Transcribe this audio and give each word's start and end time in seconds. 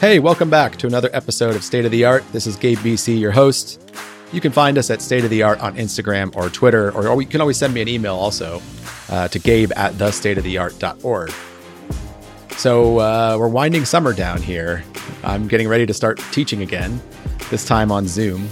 Hey, 0.00 0.20
welcome 0.20 0.48
back 0.48 0.76
to 0.76 0.86
another 0.86 1.10
episode 1.12 1.56
of 1.56 1.64
State 1.64 1.84
of 1.84 1.90
the 1.90 2.04
Art. 2.04 2.22
This 2.30 2.46
is 2.46 2.54
Gabe 2.54 2.78
BC, 2.78 3.18
your 3.18 3.32
host. 3.32 3.80
You 4.32 4.40
can 4.40 4.52
find 4.52 4.78
us 4.78 4.90
at 4.90 5.02
State 5.02 5.24
of 5.24 5.30
the 5.30 5.42
Art 5.42 5.58
on 5.58 5.74
Instagram 5.74 6.36
or 6.36 6.48
Twitter, 6.50 6.92
or, 6.92 7.08
or 7.08 7.20
you 7.20 7.26
can 7.26 7.40
always 7.40 7.56
send 7.56 7.74
me 7.74 7.82
an 7.82 7.88
email 7.88 8.14
also 8.14 8.62
uh, 9.08 9.26
to 9.26 9.40
gabe 9.40 9.72
at 9.74 9.94
thestateoftheart.org. 9.94 11.32
So 12.56 12.98
uh, 13.00 13.36
we're 13.40 13.48
winding 13.48 13.84
summer 13.84 14.12
down 14.12 14.40
here. 14.40 14.84
I'm 15.24 15.48
getting 15.48 15.66
ready 15.66 15.84
to 15.86 15.94
start 15.94 16.18
teaching 16.30 16.62
again, 16.62 17.02
this 17.50 17.64
time 17.64 17.90
on 17.90 18.06
Zoom. 18.06 18.48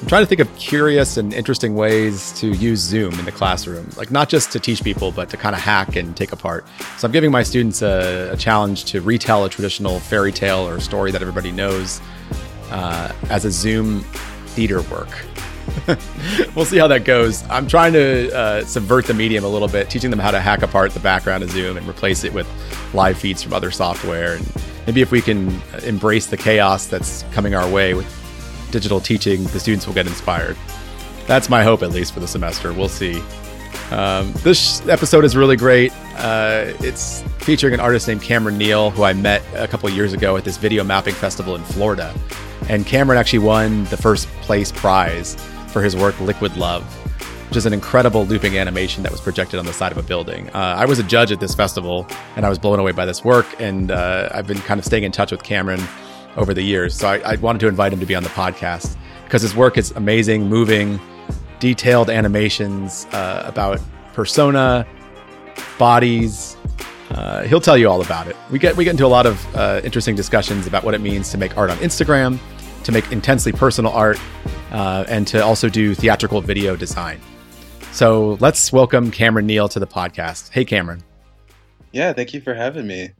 I'm 0.00 0.06
trying 0.06 0.22
to 0.22 0.26
think 0.26 0.40
of 0.40 0.56
curious 0.56 1.18
and 1.18 1.34
interesting 1.34 1.74
ways 1.74 2.32
to 2.40 2.48
use 2.48 2.80
Zoom 2.80 3.18
in 3.18 3.26
the 3.26 3.32
classroom, 3.32 3.86
like 3.98 4.10
not 4.10 4.30
just 4.30 4.50
to 4.52 4.58
teach 4.58 4.82
people, 4.82 5.12
but 5.12 5.28
to 5.28 5.36
kind 5.36 5.54
of 5.54 5.60
hack 5.60 5.94
and 5.94 6.16
take 6.16 6.32
apart. 6.32 6.64
So 6.96 7.06
I'm 7.06 7.12
giving 7.12 7.30
my 7.30 7.42
students 7.42 7.82
a, 7.82 8.30
a 8.32 8.36
challenge 8.36 8.86
to 8.86 9.02
retell 9.02 9.44
a 9.44 9.50
traditional 9.50 10.00
fairy 10.00 10.32
tale 10.32 10.66
or 10.66 10.80
story 10.80 11.10
that 11.10 11.20
everybody 11.20 11.52
knows 11.52 12.00
uh, 12.70 13.12
as 13.28 13.44
a 13.44 13.50
Zoom 13.50 14.00
theater 14.54 14.80
work. 14.82 15.26
we'll 16.54 16.64
see 16.64 16.78
how 16.78 16.88
that 16.88 17.04
goes. 17.04 17.44
I'm 17.50 17.66
trying 17.66 17.92
to 17.92 18.34
uh, 18.34 18.64
subvert 18.64 19.04
the 19.04 19.14
medium 19.14 19.44
a 19.44 19.48
little 19.48 19.68
bit, 19.68 19.90
teaching 19.90 20.08
them 20.08 20.18
how 20.18 20.30
to 20.30 20.40
hack 20.40 20.62
apart 20.62 20.92
the 20.92 21.00
background 21.00 21.42
of 21.42 21.50
Zoom 21.50 21.76
and 21.76 21.86
replace 21.86 22.24
it 22.24 22.32
with 22.32 22.48
live 22.94 23.18
feeds 23.18 23.42
from 23.42 23.52
other 23.52 23.70
software. 23.70 24.36
And 24.36 24.52
maybe 24.86 25.02
if 25.02 25.12
we 25.12 25.20
can 25.20 25.60
embrace 25.84 26.24
the 26.24 26.38
chaos 26.38 26.86
that's 26.86 27.22
coming 27.32 27.54
our 27.54 27.70
way 27.70 27.92
with 27.92 28.19
digital 28.70 29.00
teaching, 29.00 29.44
the 29.44 29.60
students 29.60 29.86
will 29.86 29.94
get 29.94 30.06
inspired. 30.06 30.56
That's 31.26 31.48
my 31.48 31.62
hope, 31.62 31.82
at 31.82 31.90
least 31.90 32.12
for 32.12 32.20
the 32.20 32.28
semester. 32.28 32.72
We'll 32.72 32.88
see. 32.88 33.22
Um, 33.90 34.32
this 34.44 34.86
episode 34.88 35.24
is 35.24 35.36
really 35.36 35.56
great. 35.56 35.92
Uh, 36.16 36.72
it's 36.80 37.22
featuring 37.38 37.74
an 37.74 37.80
artist 37.80 38.06
named 38.06 38.22
Kameron 38.22 38.56
Neal, 38.56 38.90
who 38.90 39.02
I 39.02 39.12
met 39.12 39.42
a 39.54 39.66
couple 39.66 39.88
years 39.90 40.12
ago 40.12 40.36
at 40.36 40.44
this 40.44 40.56
video 40.56 40.84
mapping 40.84 41.14
festival 41.14 41.56
in 41.56 41.62
Florida. 41.62 42.14
And 42.68 42.86
Kameron 42.86 43.16
actually 43.16 43.40
won 43.40 43.84
the 43.84 43.96
first 43.96 44.28
place 44.42 44.70
prize 44.70 45.34
for 45.68 45.82
his 45.82 45.96
work, 45.96 46.18
Liquid 46.20 46.56
Love, 46.56 46.84
which 47.48 47.56
is 47.56 47.66
an 47.66 47.72
incredible 47.72 48.24
looping 48.26 48.58
animation 48.58 49.02
that 49.02 49.10
was 49.10 49.20
projected 49.20 49.58
on 49.58 49.66
the 49.66 49.72
side 49.72 49.90
of 49.90 49.98
a 49.98 50.02
building. 50.02 50.48
Uh, 50.50 50.76
I 50.78 50.84
was 50.84 50.98
a 51.00 51.04
judge 51.04 51.32
at 51.32 51.40
this 51.40 51.54
festival, 51.54 52.06
and 52.36 52.46
I 52.46 52.48
was 52.48 52.58
blown 52.58 52.78
away 52.78 52.92
by 52.92 53.06
this 53.06 53.24
work. 53.24 53.46
And 53.60 53.90
uh, 53.90 54.28
I've 54.32 54.46
been 54.46 54.60
kind 54.60 54.78
of 54.78 54.84
staying 54.84 55.02
in 55.04 55.10
touch 55.10 55.32
with 55.32 55.42
Kameron 55.42 55.80
over 56.36 56.54
the 56.54 56.62
years. 56.62 56.96
So 56.96 57.08
I, 57.08 57.18
I 57.18 57.36
wanted 57.36 57.60
to 57.60 57.68
invite 57.68 57.92
him 57.92 58.00
to 58.00 58.06
be 58.06 58.14
on 58.14 58.22
the 58.22 58.28
podcast 58.30 58.96
because 59.24 59.42
his 59.42 59.54
work 59.54 59.78
is 59.78 59.90
amazing, 59.92 60.48
moving, 60.48 61.00
detailed 61.58 62.10
animations 62.10 63.06
uh, 63.12 63.44
about 63.46 63.80
persona, 64.12 64.86
bodies. 65.78 66.56
Uh, 67.10 67.42
he'll 67.42 67.60
tell 67.60 67.76
you 67.76 67.88
all 67.88 68.02
about 68.02 68.28
it. 68.28 68.36
We 68.50 68.58
get 68.58 68.76
we 68.76 68.84
get 68.84 68.92
into 68.92 69.06
a 69.06 69.08
lot 69.08 69.26
of 69.26 69.56
uh, 69.56 69.80
interesting 69.84 70.14
discussions 70.14 70.66
about 70.66 70.84
what 70.84 70.94
it 70.94 71.00
means 71.00 71.30
to 71.30 71.38
make 71.38 71.56
art 71.56 71.70
on 71.70 71.76
Instagram, 71.78 72.38
to 72.84 72.92
make 72.92 73.10
intensely 73.10 73.52
personal 73.52 73.92
art, 73.92 74.18
uh, 74.70 75.04
and 75.08 75.26
to 75.28 75.44
also 75.44 75.68
do 75.68 75.94
theatrical 75.94 76.40
video 76.40 76.76
design. 76.76 77.20
So 77.92 78.36
let's 78.40 78.72
welcome 78.72 79.10
Kameron 79.10 79.44
Neal 79.44 79.68
to 79.68 79.80
the 79.80 79.86
podcast. 79.86 80.50
Hey, 80.50 80.64
Kameron. 80.64 81.02
Yeah, 81.92 82.12
thank 82.12 82.32
you 82.32 82.40
for 82.40 82.54
having 82.54 82.86
me. 82.86 83.10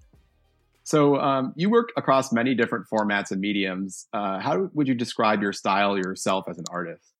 So 0.90 1.20
um, 1.20 1.52
you 1.54 1.70
work 1.70 1.90
across 1.96 2.32
many 2.32 2.56
different 2.56 2.86
formats 2.92 3.30
and 3.30 3.40
mediums. 3.40 4.08
Uh, 4.12 4.40
how 4.40 4.70
would 4.74 4.88
you 4.88 4.94
describe 4.94 5.40
your 5.40 5.52
style 5.52 5.96
yourself 5.96 6.46
as 6.48 6.58
an 6.58 6.64
artist? 6.68 7.14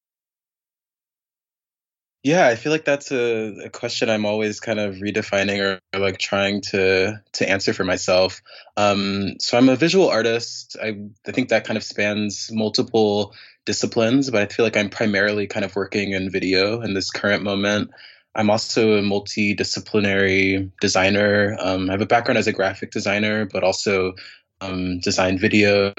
Yeah, 2.25 2.49
I 2.49 2.57
feel 2.57 2.73
like 2.73 2.85
that's 2.85 3.13
a, 3.13 3.67
a 3.67 3.71
question 3.71 4.11
I'm 4.11 4.27
always 4.27 4.59
kind 4.59 4.81
of 4.81 4.97
redefining 4.97 5.61
or, 5.61 5.79
or, 5.95 6.01
like 6.01 6.19
trying 6.19 6.63
to 6.73 7.23
to 7.35 7.49
answer 7.49 7.73
for 7.73 7.85
myself. 7.85 8.43
Um, 8.77 9.37
so 9.39 9.57
I'm 9.57 9.69
a 9.69 9.77
visual 9.77 10.09
artist. 10.09 10.77
I 10.83 11.03
I 11.25 11.31
think 11.31 11.51
that 11.51 11.65
kind 11.65 11.77
of 11.77 11.85
spans 11.85 12.51
multiple 12.53 13.37
disciplines, 13.67 14.31
but 14.33 14.43
I 14.43 14.53
feel 14.53 14.67
like 14.67 14.77
I'm 14.77 14.91
primarily 14.91 15.47
kind 15.47 15.65
of 15.65 15.77
working 15.77 16.11
in 16.11 16.29
video 16.29 16.81
in 16.81 16.95
this 16.95 17.13
current 17.13 17.45
moment. 17.45 17.91
I'm 18.41 18.49
also 18.49 18.97
a 18.97 19.03
multidisciplinary 19.03 20.71
designer. 20.81 21.59
Um, 21.61 21.91
I 21.91 21.93
have 21.93 22.01
a 22.01 22.07
background 22.07 22.39
as 22.39 22.47
a 22.47 22.55
graphic 22.55 22.91
designer, 22.91 23.45
but 23.45 23.63
also 23.63 24.15
um, 24.63 24.99
design 25.01 25.39
video. 25.39 25.93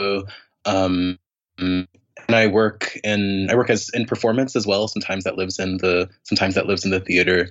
Um, 0.66 1.20
and 1.60 1.88
I 2.30 2.48
work 2.48 2.98
in 3.04 3.48
I 3.52 3.56
work 3.56 3.70
as 3.70 3.92
in 3.94 4.06
performance 4.06 4.56
as 4.56 4.66
well. 4.66 4.88
Sometimes 4.88 5.24
that 5.26 5.38
lives 5.38 5.60
in 5.60 5.78
the 5.78 6.10
sometimes 6.24 6.56
that 6.56 6.66
lives 6.66 6.84
in 6.84 6.90
the 6.90 7.00
theater. 7.00 7.48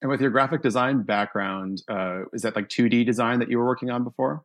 And 0.00 0.10
with 0.10 0.20
your 0.20 0.30
graphic 0.30 0.60
design 0.60 1.02
background, 1.02 1.82
uh, 1.88 2.22
is 2.32 2.42
that 2.42 2.56
like 2.56 2.68
2D 2.70 3.06
design 3.06 3.38
that 3.38 3.48
you 3.48 3.58
were 3.58 3.66
working 3.66 3.90
on 3.90 4.02
before? 4.02 4.42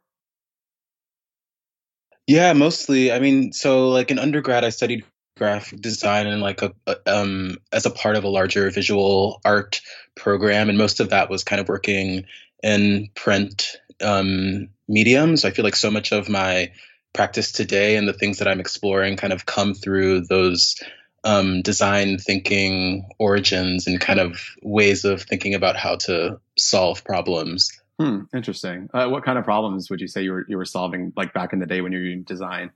Yeah, 2.28 2.54
mostly. 2.54 3.12
I 3.12 3.18
mean, 3.18 3.54
so 3.54 3.90
like 3.90 4.12
in 4.12 4.20
undergrad, 4.20 4.64
I 4.64 4.70
studied 4.70 5.04
graphic 5.38 5.82
design 5.82 6.28
and 6.28 6.42
like 6.42 6.62
a, 6.62 6.74
um 7.06 7.58
as 7.72 7.86
a 7.86 7.92
part 7.92 8.16
of 8.16 8.24
a 8.24 8.30
larger 8.30 8.70
visual 8.72 9.42
art 9.46 9.82
program 10.16 10.70
and 10.70 10.78
most 10.78 11.00
of 11.00 11.10
that 11.10 11.30
was 11.30 11.44
kind 11.44 11.60
of 11.60 11.70
working 11.70 12.26
in 12.64 13.10
print 13.16 13.78
um 14.02 14.70
mediums. 14.88 15.46
I 15.46 15.52
feel 15.52 15.66
like 15.66 15.76
so 15.76 15.92
much 15.92 16.12
of 16.12 16.30
my 16.30 16.72
practice 17.14 17.52
today 17.52 17.96
and 17.96 18.08
the 18.08 18.14
things 18.14 18.38
that 18.38 18.48
i'm 18.48 18.60
exploring 18.60 19.18
kind 19.18 19.34
of 19.34 19.46
come 19.46 19.74
through 19.74 20.22
those 20.22 20.76
um, 21.24 21.62
design 21.62 22.18
thinking 22.18 23.08
origins 23.20 23.86
and 23.88 24.00
kind 24.00 24.20
of 24.20 24.40
ways 24.62 25.04
of 25.04 25.24
thinking 25.24 25.54
about 25.54 25.76
how 25.76 25.98
to 25.98 26.40
solve 26.58 27.04
problems. 27.04 27.70
Hmm, 28.00 28.22
interesting. 28.34 28.90
Uh, 28.94 29.08
what 29.08 29.26
kind 29.26 29.38
of 29.38 29.44
problems 29.44 29.90
would 29.90 30.00
you 30.00 30.08
say 30.08 30.22
you 30.22 30.32
were 30.32 30.46
you 30.48 30.56
were 30.56 30.66
solving 30.66 31.12
like 31.18 31.34
back 31.34 31.52
in 31.52 31.60
the 31.60 31.66
day 31.66 31.82
when 31.82 31.92
you 31.92 31.98
were 32.00 32.06
doing 32.06 32.24
design 32.24 32.72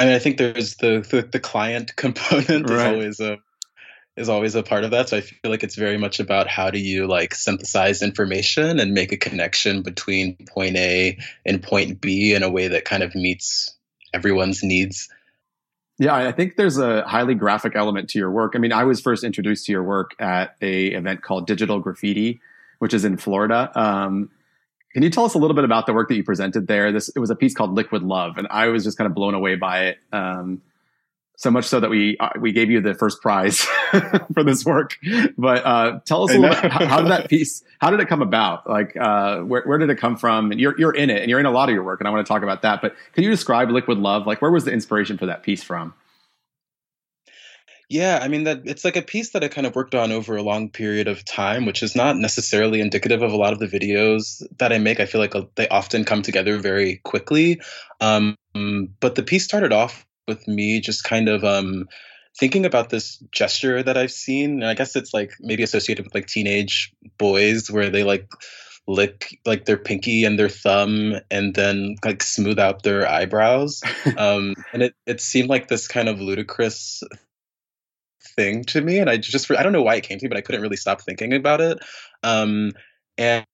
I 0.00 0.06
mean, 0.06 0.14
I 0.14 0.18
think 0.18 0.38
there's 0.38 0.76
the 0.76 1.06
the, 1.08 1.22
the 1.22 1.40
client 1.40 1.94
component 1.96 2.70
right. 2.70 2.70
is 2.70 3.20
always 3.20 3.20
a 3.20 3.38
is 4.16 4.28
always 4.28 4.54
a 4.54 4.62
part 4.62 4.84
of 4.84 4.90
that. 4.90 5.08
So 5.08 5.18
I 5.18 5.20
feel 5.20 5.50
like 5.50 5.62
it's 5.62 5.76
very 5.76 5.96
much 5.96 6.20
about 6.20 6.48
how 6.48 6.70
do 6.70 6.78
you 6.78 7.06
like 7.06 7.34
synthesize 7.34 8.02
information 8.02 8.80
and 8.80 8.92
make 8.92 9.12
a 9.12 9.16
connection 9.16 9.82
between 9.82 10.36
point 10.48 10.76
A 10.76 11.18
and 11.46 11.62
point 11.62 12.00
B 12.00 12.34
in 12.34 12.42
a 12.42 12.50
way 12.50 12.68
that 12.68 12.84
kind 12.84 13.02
of 13.02 13.14
meets 13.14 13.76
everyone's 14.12 14.62
needs. 14.62 15.08
Yeah, 15.98 16.14
I 16.14 16.32
think 16.32 16.56
there's 16.56 16.78
a 16.78 17.02
highly 17.06 17.34
graphic 17.34 17.76
element 17.76 18.08
to 18.10 18.18
your 18.18 18.30
work. 18.30 18.54
I 18.54 18.58
mean, 18.58 18.72
I 18.72 18.84
was 18.84 19.02
first 19.02 19.22
introduced 19.22 19.66
to 19.66 19.72
your 19.72 19.82
work 19.82 20.12
at 20.18 20.56
a 20.62 20.86
event 20.88 21.22
called 21.22 21.46
Digital 21.46 21.78
Graffiti, 21.78 22.40
which 22.78 22.94
is 22.94 23.04
in 23.04 23.18
Florida. 23.18 23.70
Um, 23.78 24.30
can 24.92 25.02
you 25.02 25.10
tell 25.10 25.24
us 25.24 25.34
a 25.34 25.38
little 25.38 25.54
bit 25.54 25.64
about 25.64 25.86
the 25.86 25.92
work 25.92 26.08
that 26.08 26.16
you 26.16 26.24
presented 26.24 26.66
there? 26.66 26.92
This 26.92 27.08
it 27.10 27.18
was 27.18 27.30
a 27.30 27.36
piece 27.36 27.54
called 27.54 27.74
Liquid 27.74 28.02
Love, 28.02 28.38
and 28.38 28.46
I 28.50 28.68
was 28.68 28.84
just 28.84 28.98
kind 28.98 29.06
of 29.06 29.14
blown 29.14 29.34
away 29.34 29.54
by 29.54 29.86
it. 29.86 29.98
Um, 30.12 30.62
so 31.36 31.50
much 31.50 31.64
so 31.64 31.80
that 31.80 31.88
we 31.88 32.18
uh, 32.18 32.28
we 32.38 32.52
gave 32.52 32.70
you 32.70 32.82
the 32.82 32.92
first 32.92 33.22
prize 33.22 33.60
for 34.34 34.44
this 34.44 34.64
work. 34.64 34.98
But 35.38 35.64
uh, 35.64 36.00
tell 36.04 36.24
us 36.24 36.34
a 36.34 36.38
little 36.38 36.60
bit 36.60 36.70
how, 36.70 36.84
how, 36.84 37.00
did 37.00 37.10
that 37.10 37.30
piece? 37.30 37.64
How 37.80 37.90
did 37.90 38.00
it 38.00 38.08
come 38.08 38.20
about? 38.20 38.68
Like, 38.68 38.94
uh, 38.94 39.38
where 39.38 39.62
where 39.62 39.78
did 39.78 39.88
it 39.88 39.96
come 39.96 40.16
from? 40.16 40.50
And 40.50 40.60
you're 40.60 40.78
you're 40.78 40.94
in 40.94 41.08
it, 41.08 41.22
and 41.22 41.30
you're 41.30 41.40
in 41.40 41.46
a 41.46 41.50
lot 41.50 41.68
of 41.70 41.74
your 41.74 41.82
work, 41.82 42.00
and 42.00 42.06
I 42.06 42.10
want 42.10 42.26
to 42.26 42.28
talk 42.30 42.42
about 42.42 42.62
that. 42.62 42.82
But 42.82 42.94
can 43.14 43.24
you 43.24 43.30
describe 43.30 43.70
Liquid 43.70 43.98
Love? 43.98 44.26
Like, 44.26 44.42
where 44.42 44.50
was 44.50 44.64
the 44.64 44.72
inspiration 44.72 45.16
for 45.16 45.26
that 45.26 45.42
piece 45.42 45.62
from? 45.62 45.94
Yeah, 47.90 48.20
I 48.22 48.28
mean 48.28 48.44
that 48.44 48.62
it's 48.66 48.84
like 48.84 48.94
a 48.94 49.02
piece 49.02 49.30
that 49.30 49.42
I 49.42 49.48
kind 49.48 49.66
of 49.66 49.74
worked 49.74 49.96
on 49.96 50.12
over 50.12 50.36
a 50.36 50.44
long 50.44 50.70
period 50.70 51.08
of 51.08 51.24
time, 51.24 51.66
which 51.66 51.82
is 51.82 51.96
not 51.96 52.16
necessarily 52.16 52.80
indicative 52.80 53.20
of 53.20 53.32
a 53.32 53.36
lot 53.36 53.52
of 53.52 53.58
the 53.58 53.66
videos 53.66 54.44
that 54.58 54.72
I 54.72 54.78
make. 54.78 55.00
I 55.00 55.06
feel 55.06 55.20
like 55.20 55.34
uh, 55.34 55.46
they 55.56 55.66
often 55.66 56.04
come 56.04 56.22
together 56.22 56.56
very 56.58 57.00
quickly. 57.02 57.60
Um, 58.00 58.36
but 58.54 59.16
the 59.16 59.24
piece 59.24 59.42
started 59.42 59.72
off 59.72 60.06
with 60.28 60.46
me 60.46 60.78
just 60.78 61.02
kind 61.02 61.28
of 61.28 61.42
um, 61.42 61.88
thinking 62.38 62.64
about 62.64 62.90
this 62.90 63.16
gesture 63.32 63.82
that 63.82 63.96
I've 63.96 64.12
seen. 64.12 64.62
And 64.62 64.66
I 64.66 64.74
guess 64.74 64.94
it's 64.94 65.12
like 65.12 65.32
maybe 65.40 65.64
associated 65.64 66.04
with 66.04 66.14
like 66.14 66.28
teenage 66.28 66.92
boys 67.18 67.72
where 67.72 67.90
they 67.90 68.04
like 68.04 68.28
lick 68.86 69.36
like 69.44 69.64
their 69.64 69.76
pinky 69.76 70.24
and 70.24 70.38
their 70.38 70.48
thumb 70.48 71.16
and 71.28 71.56
then 71.56 71.96
like 72.04 72.22
smooth 72.22 72.60
out 72.60 72.84
their 72.84 73.08
eyebrows. 73.08 73.82
um, 74.16 74.54
and 74.72 74.84
it, 74.84 74.94
it 75.06 75.20
seemed 75.20 75.48
like 75.48 75.66
this 75.66 75.88
kind 75.88 76.08
of 76.08 76.20
ludicrous 76.20 77.02
thing 78.22 78.64
to 78.64 78.80
me, 78.80 78.98
and 78.98 79.10
I 79.10 79.16
just 79.16 79.50
I 79.50 79.62
don't 79.62 79.72
know 79.72 79.82
why 79.82 79.96
it 79.96 80.04
came 80.04 80.18
to 80.18 80.24
me, 80.24 80.28
but 80.28 80.38
I 80.38 80.42
couldn't 80.42 80.62
really 80.62 80.76
stop 80.76 81.00
thinking 81.02 81.32
about 81.32 81.60
it. 81.60 81.78
Um, 82.22 82.72
and 83.18 83.46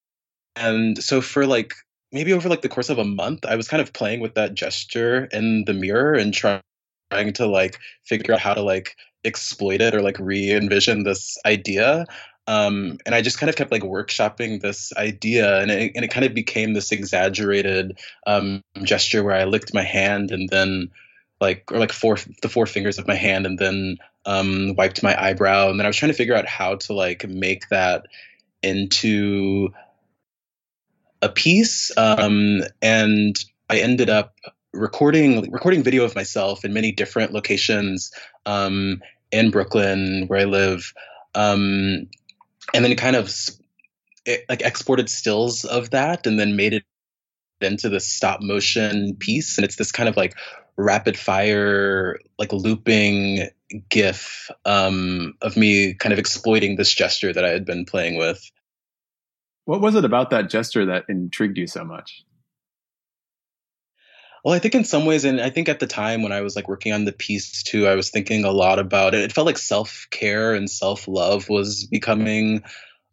and 0.56 1.02
so 1.02 1.20
for 1.20 1.46
like 1.46 1.74
maybe 2.12 2.32
over 2.32 2.48
like 2.48 2.62
the 2.62 2.68
course 2.68 2.88
of 2.88 2.98
a 2.98 3.04
month, 3.04 3.44
I 3.44 3.56
was 3.56 3.68
kind 3.68 3.80
of 3.80 3.92
playing 3.92 4.20
with 4.20 4.34
that 4.34 4.54
gesture 4.54 5.28
in 5.32 5.64
the 5.64 5.74
mirror 5.74 6.14
and 6.14 6.32
trying 6.32 6.62
trying 7.10 7.32
to 7.34 7.46
like 7.46 7.78
figure 8.04 8.34
out 8.34 8.40
how 8.40 8.54
to 8.54 8.62
like 8.62 8.96
exploit 9.24 9.80
it 9.80 9.94
or 9.94 10.02
like 10.02 10.18
re-envision 10.18 11.04
this 11.04 11.38
idea. 11.46 12.04
Um, 12.48 12.98
and 13.04 13.14
I 13.14 13.22
just 13.22 13.38
kind 13.38 13.50
of 13.50 13.56
kept 13.56 13.72
like 13.72 13.82
workshopping 13.82 14.60
this 14.60 14.92
idea, 14.96 15.60
and 15.60 15.70
it, 15.70 15.92
and 15.96 16.04
it 16.04 16.12
kind 16.12 16.24
of 16.24 16.32
became 16.32 16.74
this 16.74 16.92
exaggerated 16.92 17.98
um, 18.26 18.62
gesture 18.82 19.24
where 19.24 19.34
I 19.34 19.44
licked 19.44 19.74
my 19.74 19.82
hand 19.82 20.30
and 20.30 20.48
then 20.48 20.90
like 21.40 21.70
or 21.72 21.78
like 21.78 21.92
four 21.92 22.18
the 22.42 22.48
four 22.48 22.66
fingers 22.66 22.98
of 22.98 23.08
my 23.08 23.14
hand 23.14 23.46
and 23.46 23.58
then 23.58 23.96
um, 24.26 24.74
wiped 24.76 25.02
my 25.02 25.20
eyebrow 25.20 25.70
and 25.70 25.78
then 25.78 25.86
I 25.86 25.88
was 25.88 25.96
trying 25.96 26.10
to 26.12 26.18
figure 26.18 26.34
out 26.34 26.46
how 26.46 26.76
to 26.76 26.92
like 26.92 27.26
make 27.28 27.68
that 27.68 28.06
into 28.62 29.70
a 31.22 31.28
piece, 31.28 31.92
um, 31.96 32.62
and 32.82 33.36
I 33.70 33.78
ended 33.78 34.10
up 34.10 34.34
recording 34.72 35.50
recording 35.50 35.82
video 35.82 36.04
of 36.04 36.14
myself 36.14 36.64
in 36.64 36.72
many 36.72 36.92
different 36.92 37.32
locations 37.32 38.12
um, 38.44 39.00
in 39.30 39.50
Brooklyn 39.50 40.24
where 40.26 40.40
I 40.40 40.44
live, 40.44 40.92
um, 41.34 42.08
and 42.74 42.84
then 42.84 42.94
kind 42.96 43.16
of 43.16 43.32
it, 44.26 44.44
like 44.48 44.62
exported 44.62 45.08
stills 45.08 45.64
of 45.64 45.90
that 45.90 46.26
and 46.26 46.38
then 46.38 46.56
made 46.56 46.74
it 46.74 46.84
into 47.60 47.88
this 47.88 48.06
stop 48.06 48.42
motion 48.42 49.16
piece 49.16 49.56
and 49.56 49.64
it's 49.64 49.76
this 49.76 49.92
kind 49.92 50.08
of 50.08 50.16
like 50.16 50.34
rapid 50.76 51.18
fire 51.18 52.18
like 52.38 52.52
looping 52.52 53.48
gif 53.88 54.50
um, 54.64 55.34
of 55.42 55.56
me 55.56 55.94
kind 55.94 56.12
of 56.12 56.18
exploiting 56.18 56.76
this 56.76 56.92
gesture 56.92 57.32
that 57.32 57.44
i 57.44 57.48
had 57.48 57.64
been 57.64 57.84
playing 57.84 58.16
with 58.16 58.50
what 59.64 59.80
was 59.80 59.94
it 59.94 60.04
about 60.04 60.30
that 60.30 60.48
gesture 60.48 60.86
that 60.86 61.04
intrigued 61.08 61.58
you 61.58 61.66
so 61.66 61.84
much 61.84 62.24
well 64.44 64.54
i 64.54 64.58
think 64.58 64.74
in 64.74 64.84
some 64.84 65.06
ways 65.06 65.24
and 65.24 65.40
i 65.40 65.50
think 65.50 65.68
at 65.68 65.80
the 65.80 65.86
time 65.86 66.22
when 66.22 66.32
i 66.32 66.40
was 66.40 66.54
like 66.54 66.68
working 66.68 66.92
on 66.92 67.04
the 67.04 67.12
piece 67.12 67.62
too 67.62 67.86
i 67.86 67.94
was 67.94 68.10
thinking 68.10 68.44
a 68.44 68.52
lot 68.52 68.78
about 68.78 69.14
it 69.14 69.22
it 69.22 69.32
felt 69.32 69.46
like 69.46 69.58
self-care 69.58 70.54
and 70.54 70.70
self-love 70.70 71.48
was 71.48 71.86
becoming 71.86 72.62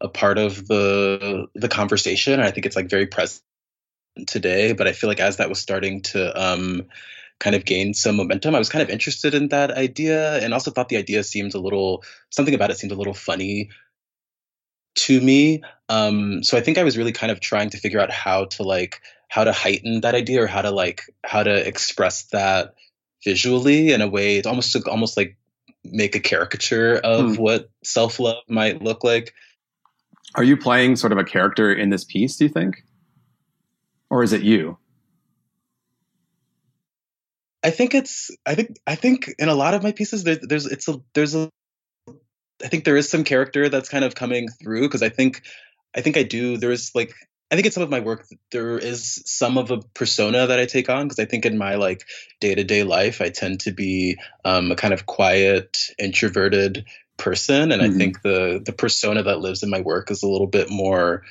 a 0.04 0.10
part 0.10 0.38
of 0.38 0.68
the 0.68 1.48
the 1.56 1.69
conversation. 1.69 2.33
And 2.33 2.44
I 2.44 2.51
think 2.51 2.65
it's 2.65 2.75
like 2.75 2.89
very 2.89 3.07
present 3.07 3.42
today. 4.27 4.74
But 4.74 4.88
I 4.88 4.92
feel 4.92 5.10
like 5.10 5.21
as 5.21 5.38
that 5.38 5.50
was 5.50 5.60
starting 5.60 6.01
to 6.04 6.39
um, 6.39 6.83
kind 7.44 7.56
of 7.56 7.66
gained 7.66 7.95
some 7.95 8.16
momentum, 8.16 8.56
I 8.56 8.60
was 8.60 8.69
kind 8.69 8.81
of 8.81 8.90
interested 8.90 9.34
in 9.34 9.50
that 9.50 9.72
idea, 9.72 10.38
and 10.44 10.54
also 10.54 10.72
thought 10.72 10.90
the 10.90 10.98
idea 10.98 11.24
seemed 11.24 11.54
a 11.54 11.60
little 11.60 12.04
something 12.30 12.54
about 12.54 12.72
it 12.72 12.78
seemed 12.78 12.94
a 12.94 12.95
little 12.95 13.13
funny 13.13 13.69
to 14.95 15.19
me. 15.19 15.62
Um, 15.90 16.44
so 16.44 16.57
I 16.57 16.62
think 16.62 16.78
I 16.78 16.84
was 16.84 16.98
really 16.98 17.12
kind 17.12 17.31
of 17.31 17.40
trying 17.40 17.69
to 17.72 17.78
figure 17.78 18.00
out 18.00 18.12
how 18.12 18.45
to 18.45 18.63
like 18.63 19.01
how 19.28 19.44
to 19.44 19.51
heighten 19.51 20.01
that 20.01 20.16
idea 20.16 20.44
or 20.44 20.48
how 20.48 20.62
to 20.62 20.72
like 20.72 21.04
how 21.25 21.44
to 21.44 21.68
express 21.68 22.24
that 22.28 22.75
visually 23.24 23.92
in 23.92 24.01
a 24.01 24.07
way 24.07 24.36
it's 24.38 24.46
almost 24.46 24.74
to 24.74 24.84
almost 24.89 25.16
like 25.16 25.38
make 25.84 26.13
a 26.16 26.19
caricature 26.19 26.96
of 26.96 27.36
hmm. 27.36 27.42
what 27.42 27.69
self-love 27.84 28.44
might 28.48 28.81
look 28.81 29.04
like 29.04 29.34
are 30.36 30.44
you 30.44 30.57
playing 30.57 30.96
sort 30.96 31.12
of 31.12 31.18
a 31.18 31.24
character 31.24 31.72
in 31.72 31.89
this 31.89 32.04
piece, 32.04 32.38
do 32.38 32.46
you 32.46 32.50
think? 32.50 32.84
Or 34.10 34.24
is 34.24 34.34
it 34.34 34.42
you? 34.42 34.78
I 37.63 37.69
think 37.69 37.95
it's 37.95 38.31
I 38.45 38.56
think 38.56 38.77
I 38.86 38.95
think 38.95 39.33
in 39.39 39.50
a 39.50 39.56
lot 39.56 39.74
of 39.74 39.83
my 39.83 39.92
pieces 39.92 40.24
there, 40.24 40.38
there's 40.42 40.65
it's 40.65 40.88
a 40.88 41.01
there's 41.13 41.36
a 41.36 41.50
I 42.63 42.68
think 42.68 42.83
there 42.83 42.98
is 42.98 43.10
some 43.10 43.24
character 43.24 43.69
that's 43.69 43.89
kind 43.89 44.06
of 44.06 44.15
coming 44.15 44.50
through 44.50 44.81
because 44.81 45.04
I 45.04 45.10
think 45.10 45.44
I 45.95 46.01
think 46.01 46.18
I 46.18 46.24
do 46.24 46.57
there's 46.57 46.94
like 46.94 47.13
I 47.51 47.56
think 47.56 47.65
in 47.65 47.71
some 47.71 47.83
of 47.83 47.89
my 47.89 48.00
work 48.00 48.25
there 48.51 48.77
is 48.77 49.21
some 49.25 49.57
of 49.57 49.71
a 49.71 49.80
persona 49.94 50.48
that 50.48 50.60
I 50.60 50.65
take 50.65 50.89
on 50.89 51.07
because 51.07 51.19
I 51.19 51.25
think 51.25 51.45
in 51.45 51.57
my 51.57 51.75
like 51.75 52.04
day 52.39 52.56
to 52.56 52.63
day 52.63 52.83
life 52.83 53.21
I 53.21 53.30
tend 53.30 53.62
to 53.62 53.71
be 53.71 54.18
um, 54.44 54.71
a 54.71 54.75
kind 54.75 54.94
of 54.94 55.06
quiet, 55.06 55.77
introverted 55.98 56.86
person 57.18 57.71
and 57.71 57.81
mm-hmm. 57.81 57.94
i 57.94 57.98
think 57.98 58.21
the 58.21 58.62
the 58.65 58.74
persona 58.74 59.24
that 59.24 59.39
lives 59.39 59.63
in 59.63 59.69
my 59.69 59.81
work 59.81 60.10
is 60.10 60.24
a 60.24 60.27
little 60.27 60.48
bit 60.48 60.69
more 60.69 61.24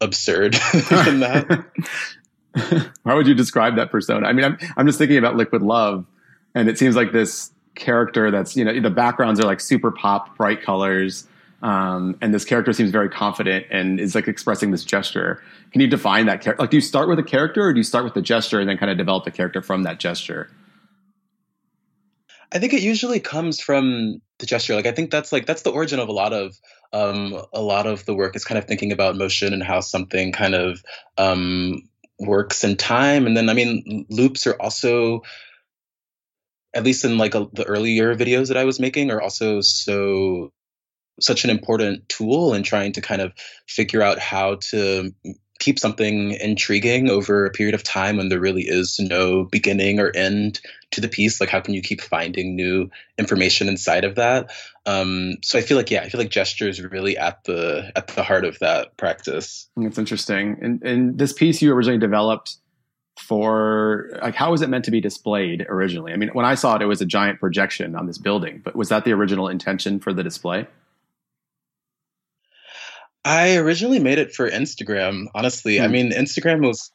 absurd 0.00 0.54
than 0.90 1.20
that 1.20 1.66
how 3.04 3.16
would 3.16 3.26
you 3.26 3.34
describe 3.34 3.76
that 3.76 3.90
persona? 3.90 4.26
I 4.26 4.32
mean 4.32 4.44
I'm, 4.44 4.58
I'm 4.76 4.86
just 4.86 4.98
thinking 4.98 5.18
about 5.18 5.36
liquid 5.36 5.62
love 5.62 6.06
and 6.54 6.68
it 6.68 6.78
seems 6.78 6.96
like 6.96 7.12
this 7.12 7.52
character 7.74 8.30
that's 8.30 8.56
you 8.56 8.64
know 8.64 8.80
the 8.80 8.90
backgrounds 8.90 9.38
are 9.38 9.44
like 9.44 9.60
super 9.60 9.90
pop 9.90 10.36
bright 10.36 10.62
colors 10.62 11.28
um, 11.62 12.16
and 12.20 12.34
this 12.34 12.44
character 12.44 12.72
seems 12.72 12.90
very 12.90 13.08
confident 13.08 13.66
and 13.70 13.98
is 13.98 14.14
like 14.14 14.28
expressing 14.28 14.70
this 14.70 14.84
gesture. 14.84 15.42
Can 15.72 15.80
you 15.80 15.86
define 15.86 16.26
that 16.26 16.40
character 16.40 16.62
like 16.62 16.70
do 16.70 16.76
you 16.76 16.80
start 16.80 17.08
with 17.08 17.18
a 17.18 17.22
character 17.22 17.66
or 17.66 17.72
do 17.72 17.78
you 17.78 17.84
start 17.84 18.04
with 18.04 18.14
the 18.14 18.22
gesture 18.22 18.60
and 18.60 18.68
then 18.68 18.78
kind 18.78 18.90
of 18.90 18.98
develop 18.98 19.24
the 19.24 19.30
character 19.30 19.62
from 19.62 19.84
that 19.84 19.98
gesture? 19.98 20.50
I 22.52 22.58
think 22.58 22.72
it 22.72 22.82
usually 22.82 23.20
comes 23.20 23.60
from 23.60 24.20
the 24.38 24.46
gesture. 24.46 24.74
Like 24.74 24.86
I 24.86 24.92
think 24.92 25.10
that's 25.10 25.32
like 25.32 25.46
that's 25.46 25.62
the 25.62 25.72
origin 25.72 25.98
of 25.98 26.08
a 26.08 26.12
lot 26.12 26.32
of 26.32 26.56
um, 26.92 27.42
a 27.52 27.60
lot 27.60 27.86
of 27.86 28.04
the 28.06 28.14
work 28.14 28.36
is 28.36 28.44
kind 28.44 28.58
of 28.58 28.66
thinking 28.66 28.92
about 28.92 29.16
motion 29.16 29.52
and 29.52 29.62
how 29.62 29.80
something 29.80 30.32
kind 30.32 30.54
of 30.54 30.82
um, 31.18 31.82
works 32.18 32.64
in 32.64 32.76
time. 32.76 33.26
And 33.26 33.36
then 33.36 33.48
I 33.48 33.54
mean 33.54 34.06
loops 34.08 34.46
are 34.46 34.54
also 34.54 35.22
at 36.74 36.84
least 36.84 37.04
in 37.04 37.16
like 37.16 37.34
a, 37.34 37.46
the 37.52 37.64
earlier 37.64 38.14
videos 38.14 38.48
that 38.48 38.56
I 38.56 38.64
was 38.64 38.78
making 38.78 39.10
are 39.10 39.20
also 39.20 39.60
so 39.62 40.52
such 41.20 41.44
an 41.44 41.50
important 41.50 42.08
tool 42.08 42.52
in 42.52 42.62
trying 42.62 42.92
to 42.92 43.00
kind 43.00 43.22
of 43.22 43.32
figure 43.66 44.02
out 44.02 44.18
how 44.18 44.56
to 44.70 45.12
keep 45.58 45.78
something 45.78 46.32
intriguing 46.32 47.10
over 47.10 47.46
a 47.46 47.50
period 47.50 47.74
of 47.74 47.82
time 47.82 48.16
when 48.16 48.28
there 48.28 48.40
really 48.40 48.62
is 48.62 48.98
no 48.98 49.44
beginning 49.44 50.00
or 50.00 50.10
end 50.14 50.60
to 50.92 51.00
the 51.00 51.08
piece? 51.08 51.40
Like 51.40 51.50
how 51.50 51.60
can 51.60 51.74
you 51.74 51.82
keep 51.82 52.00
finding 52.00 52.56
new 52.56 52.90
information 53.18 53.68
inside 53.68 54.04
of 54.04 54.16
that? 54.16 54.50
Um, 54.84 55.34
so 55.42 55.58
i 55.58 55.62
feel 55.62 55.76
like 55.76 55.90
yeah 55.90 56.02
i 56.02 56.08
feel 56.08 56.20
like 56.20 56.30
gesture 56.30 56.68
is 56.68 56.80
really 56.80 57.18
at 57.18 57.42
the 57.44 57.90
at 57.96 58.08
the 58.08 58.22
heart 58.22 58.44
of 58.44 58.58
that 58.60 58.96
practice. 58.96 59.68
That's 59.76 59.98
interesting. 59.98 60.58
And, 60.62 60.82
and 60.82 61.18
this 61.18 61.32
piece 61.32 61.60
you 61.60 61.72
originally 61.72 61.98
developed 61.98 62.56
for 63.18 64.10
like 64.22 64.34
how 64.34 64.50
was 64.50 64.62
it 64.62 64.68
meant 64.68 64.84
to 64.84 64.90
be 64.90 65.00
displayed 65.00 65.66
originally? 65.68 66.12
I 66.12 66.16
mean 66.16 66.30
when 66.30 66.44
i 66.44 66.54
saw 66.54 66.76
it 66.76 66.82
it 66.82 66.86
was 66.86 67.00
a 67.00 67.06
giant 67.06 67.40
projection 67.40 67.96
on 67.96 68.06
this 68.06 68.18
building 68.18 68.60
but 68.64 68.76
was 68.76 68.90
that 68.90 69.04
the 69.04 69.12
original 69.12 69.48
intention 69.48 69.98
for 69.98 70.12
the 70.12 70.22
display 70.22 70.66
I 73.26 73.56
originally 73.56 73.98
made 73.98 74.18
it 74.18 74.32
for 74.32 74.48
Instagram, 74.48 75.26
honestly. 75.34 75.80
I 75.80 75.86
hmm. 75.86 75.92
mean, 75.92 76.12
Instagram 76.12 76.64
was 76.64 76.92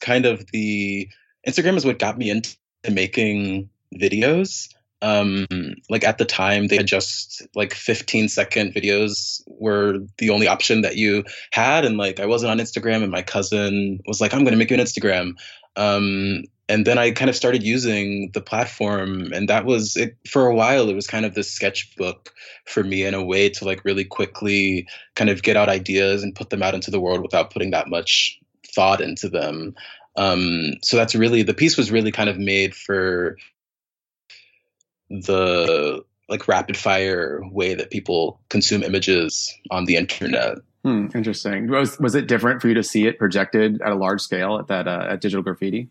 kind 0.00 0.26
of 0.26 0.44
the 0.52 1.08
Instagram 1.48 1.76
is 1.76 1.86
what 1.86 1.98
got 1.98 2.18
me 2.18 2.30
into 2.30 2.54
making 2.90 3.70
videos. 3.94 4.68
Um, 5.00 5.46
like 5.88 6.04
at 6.04 6.18
the 6.18 6.26
time, 6.26 6.68
they 6.68 6.76
had 6.76 6.86
just 6.86 7.46
like 7.54 7.72
15 7.72 8.28
second 8.28 8.74
videos 8.74 9.42
were 9.46 9.98
the 10.18 10.30
only 10.30 10.48
option 10.48 10.82
that 10.82 10.96
you 10.96 11.24
had. 11.50 11.86
And 11.86 11.96
like 11.96 12.20
I 12.20 12.26
wasn't 12.26 12.52
on 12.52 12.58
Instagram, 12.58 13.02
and 13.02 13.10
my 13.10 13.22
cousin 13.22 14.00
was 14.06 14.20
like, 14.20 14.34
I'm 14.34 14.44
going 14.44 14.52
to 14.52 14.58
make 14.58 14.70
you 14.70 14.76
an 14.76 14.84
Instagram. 14.84 15.32
Um, 15.76 16.44
and 16.68 16.86
then 16.86 16.96
I 16.98 17.10
kind 17.10 17.28
of 17.28 17.36
started 17.36 17.62
using 17.62 18.30
the 18.32 18.40
platform, 18.40 19.32
and 19.32 19.48
that 19.48 19.66
was 19.66 19.96
it 19.96 20.16
for 20.28 20.46
a 20.46 20.54
while. 20.54 20.88
It 20.88 20.94
was 20.94 21.06
kind 21.06 21.26
of 21.26 21.34
this 21.34 21.50
sketchbook 21.50 22.32
for 22.66 22.82
me 22.82 23.04
in 23.04 23.12
a 23.12 23.24
way 23.24 23.50
to 23.50 23.64
like 23.64 23.84
really 23.84 24.04
quickly 24.04 24.86
kind 25.14 25.28
of 25.28 25.42
get 25.42 25.56
out 25.56 25.68
ideas 25.68 26.22
and 26.22 26.34
put 26.34 26.50
them 26.50 26.62
out 26.62 26.74
into 26.74 26.90
the 26.90 27.00
world 27.00 27.20
without 27.20 27.52
putting 27.52 27.70
that 27.72 27.88
much 27.88 28.38
thought 28.74 29.02
into 29.02 29.28
them. 29.28 29.74
Um, 30.16 30.74
so 30.82 30.96
that's 30.96 31.14
really 31.14 31.42
the 31.42 31.54
piece 31.54 31.76
was 31.76 31.90
really 31.90 32.12
kind 32.12 32.30
of 32.30 32.38
made 32.38 32.74
for 32.74 33.36
the 35.10 36.02
like 36.30 36.48
rapid 36.48 36.76
fire 36.76 37.42
way 37.50 37.74
that 37.74 37.90
people 37.90 38.40
consume 38.48 38.82
images 38.82 39.52
on 39.70 39.84
the 39.84 39.96
internet. 39.96 40.58
Hmm, 40.82 41.08
interesting. 41.14 41.68
Was 41.68 41.98
was 41.98 42.14
it 42.14 42.26
different 42.26 42.62
for 42.62 42.68
you 42.68 42.74
to 42.74 42.82
see 42.82 43.06
it 43.06 43.18
projected 43.18 43.82
at 43.82 43.92
a 43.92 43.96
large 43.96 44.20
scale 44.20 44.58
at 44.58 44.68
that 44.68 44.88
uh, 44.88 45.06
at 45.10 45.20
Digital 45.20 45.42
Graffiti? 45.42 45.88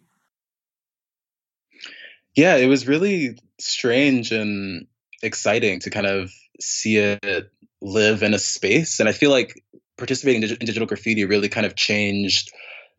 Yeah, 2.36 2.56
it 2.56 2.68
was 2.68 2.88
really 2.88 3.38
strange 3.60 4.32
and 4.32 4.88
exciting 5.22 5.80
to 5.82 5.90
kind 5.90 6.08
of 6.08 6.32
see 6.60 6.98
it 6.98 7.52
live 7.82 8.24
in 8.24 8.34
a 8.34 8.40
space. 8.40 9.00
And 9.00 9.08
I 9.08 9.12
feel 9.12 9.30
like 9.32 9.62
participating 9.98 10.44
in 10.44 10.50
digital 10.60 10.88
graffiti 10.88 11.26
really 11.26 11.50
kind 11.50 11.66
of 11.66 11.76
changed 11.76 12.52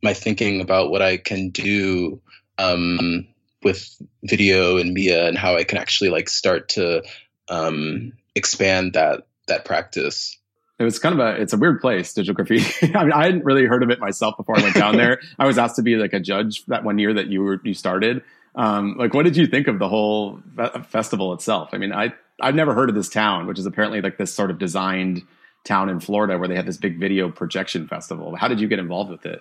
my 0.03 0.15
thinking 0.15 0.61
about 0.61 0.91
what 0.91 1.03
I 1.03 1.17
can 1.17 1.51
do 1.51 2.21
um, 2.59 3.27
with 3.63 4.01
video 4.23 4.77
and 4.77 4.93
media 4.93 5.27
and 5.27 5.37
how 5.37 5.57
I 5.57 5.65
can 5.65 5.79
actually 5.79 6.11
like 6.11 6.29
start 6.29 6.69
to 6.71 7.03
um, 7.49 8.13
expand 8.35 8.93
that 8.93 9.27
that 9.49 9.65
practice. 9.65 10.39
It 10.79 10.85
was 10.85 10.99
kind 10.99 11.19
of 11.19 11.21
a 11.21 11.41
it's 11.41 11.53
a 11.53 11.57
weird 11.57 11.81
place, 11.81 12.13
digital 12.13 12.35
graffiti. 12.35 12.65
I 12.95 13.05
mean, 13.05 13.13
I 13.13 13.25
hadn't 13.25 13.45
really 13.45 13.65
heard 13.65 13.83
of 13.83 13.91
it 13.91 13.99
myself 13.99 14.37
before 14.37 14.59
I 14.59 14.63
went 14.63 14.75
down 14.75 14.97
there. 14.99 15.21
I 15.39 15.47
was 15.47 15.59
asked 15.59 15.77
to 15.77 15.83
be 15.83 15.97
like 15.97 16.13
a 16.13 16.21
judge 16.21 16.65
that 16.67 16.85
one 16.85 16.99
year 16.99 17.15
that 17.15 17.29
you 17.29 17.43
were 17.43 17.61
you 17.65 17.75
started, 17.75 18.23
um, 18.55 18.97
like, 18.97 19.15
what 19.15 19.25
did 19.25 19.37
you 19.37 19.47
think 19.47 19.69
of 19.69 19.79
the 19.79 19.89
whole 19.89 20.41
fe- 20.57 20.83
festival 20.89 21.33
itself? 21.33 21.71
I 21.73 21.79
mean, 21.79 21.93
I 21.93 22.13
I've 22.41 22.55
never 22.55 22.75
heard 22.75 22.89
of 22.89 22.95
this 22.95 23.09
town, 23.09 23.47
which 23.47 23.59
is 23.59 23.67
apparently 23.67 24.01
like 24.01 24.19
this 24.19 24.33
sort 24.33 24.51
of 24.51 24.59
designed 24.59 25.23
town 25.65 25.89
in 25.89 26.01
Florida 26.01 26.39
where 26.39 26.49
they 26.49 26.57
have 26.57 26.67
this 26.67 26.77
big 26.77 26.99
video 26.99 27.31
projection 27.31 27.89
festival. 27.89 28.37
How 28.37 28.49
did 28.49 28.61
you 28.61 28.69
get 28.69 28.79
involved 28.79 29.11
with 29.11 29.25
it? 29.27 29.41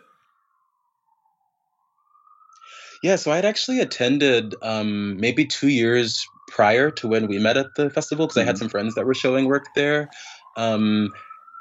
Yeah, 3.04 3.18
so 3.18 3.32
I'd 3.32 3.44
actually 3.44 3.82
attended 3.82 4.56
um, 4.62 5.20
maybe 5.20 5.46
two 5.46 5.68
years 5.68 6.26
prior 6.48 6.90
to 6.92 7.08
when 7.08 7.28
we 7.28 7.38
met 7.38 7.58
at 7.58 7.76
the 7.76 7.90
festival 7.90 8.26
because 8.26 8.38
mm-hmm. 8.38 8.44
I 8.44 8.46
had 8.46 8.56
mm-hmm. 8.56 8.62
some 8.62 8.70
friends 8.70 8.96
that 8.96 9.06
were 9.06 9.14
showing 9.14 9.46
work 9.46 9.66
there. 9.76 10.10
Um, 10.56 11.12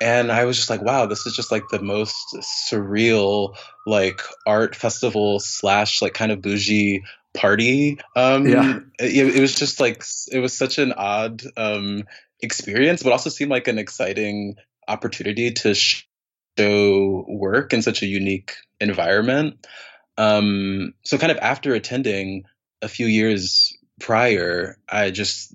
and 0.00 0.30
I 0.30 0.44
was 0.44 0.56
just 0.56 0.70
like, 0.70 0.82
wow, 0.82 1.06
this 1.06 1.26
is 1.26 1.34
just 1.34 1.50
like 1.50 1.64
the 1.70 1.82
most 1.82 2.36
surreal 2.70 3.56
like 3.86 4.20
art 4.46 4.76
festival 4.76 5.40
slash 5.40 6.02
like 6.02 6.14
kind 6.14 6.30
of 6.30 6.42
bougie 6.42 7.02
party. 7.34 7.98
Um, 8.16 8.46
yeah, 8.46 8.78
it, 8.98 9.36
it, 9.36 9.40
was 9.40 9.54
just 9.54 9.80
like 9.80 10.04
it 10.30 10.38
was 10.38 10.56
such 10.56 10.78
an 10.78 10.92
odd 10.92 11.42
um, 11.56 12.04
experience, 12.40 13.02
but 13.02 13.12
also 13.12 13.30
seemed 13.30 13.50
like 13.50 13.68
an 13.68 13.78
exciting 13.78 14.56
opportunity 14.88 15.52
to 15.52 15.74
show 15.74 17.24
work 17.28 17.72
in 17.72 17.82
such 17.82 18.02
a 18.02 18.06
unique 18.06 18.56
environment. 18.80 19.66
Um, 20.18 20.94
so, 21.04 21.18
kind 21.18 21.32
of 21.32 21.38
after 21.38 21.74
attending 21.74 22.44
a 22.82 22.88
few 22.88 23.06
years 23.06 23.76
prior, 24.00 24.76
I 24.88 25.10
just 25.10 25.54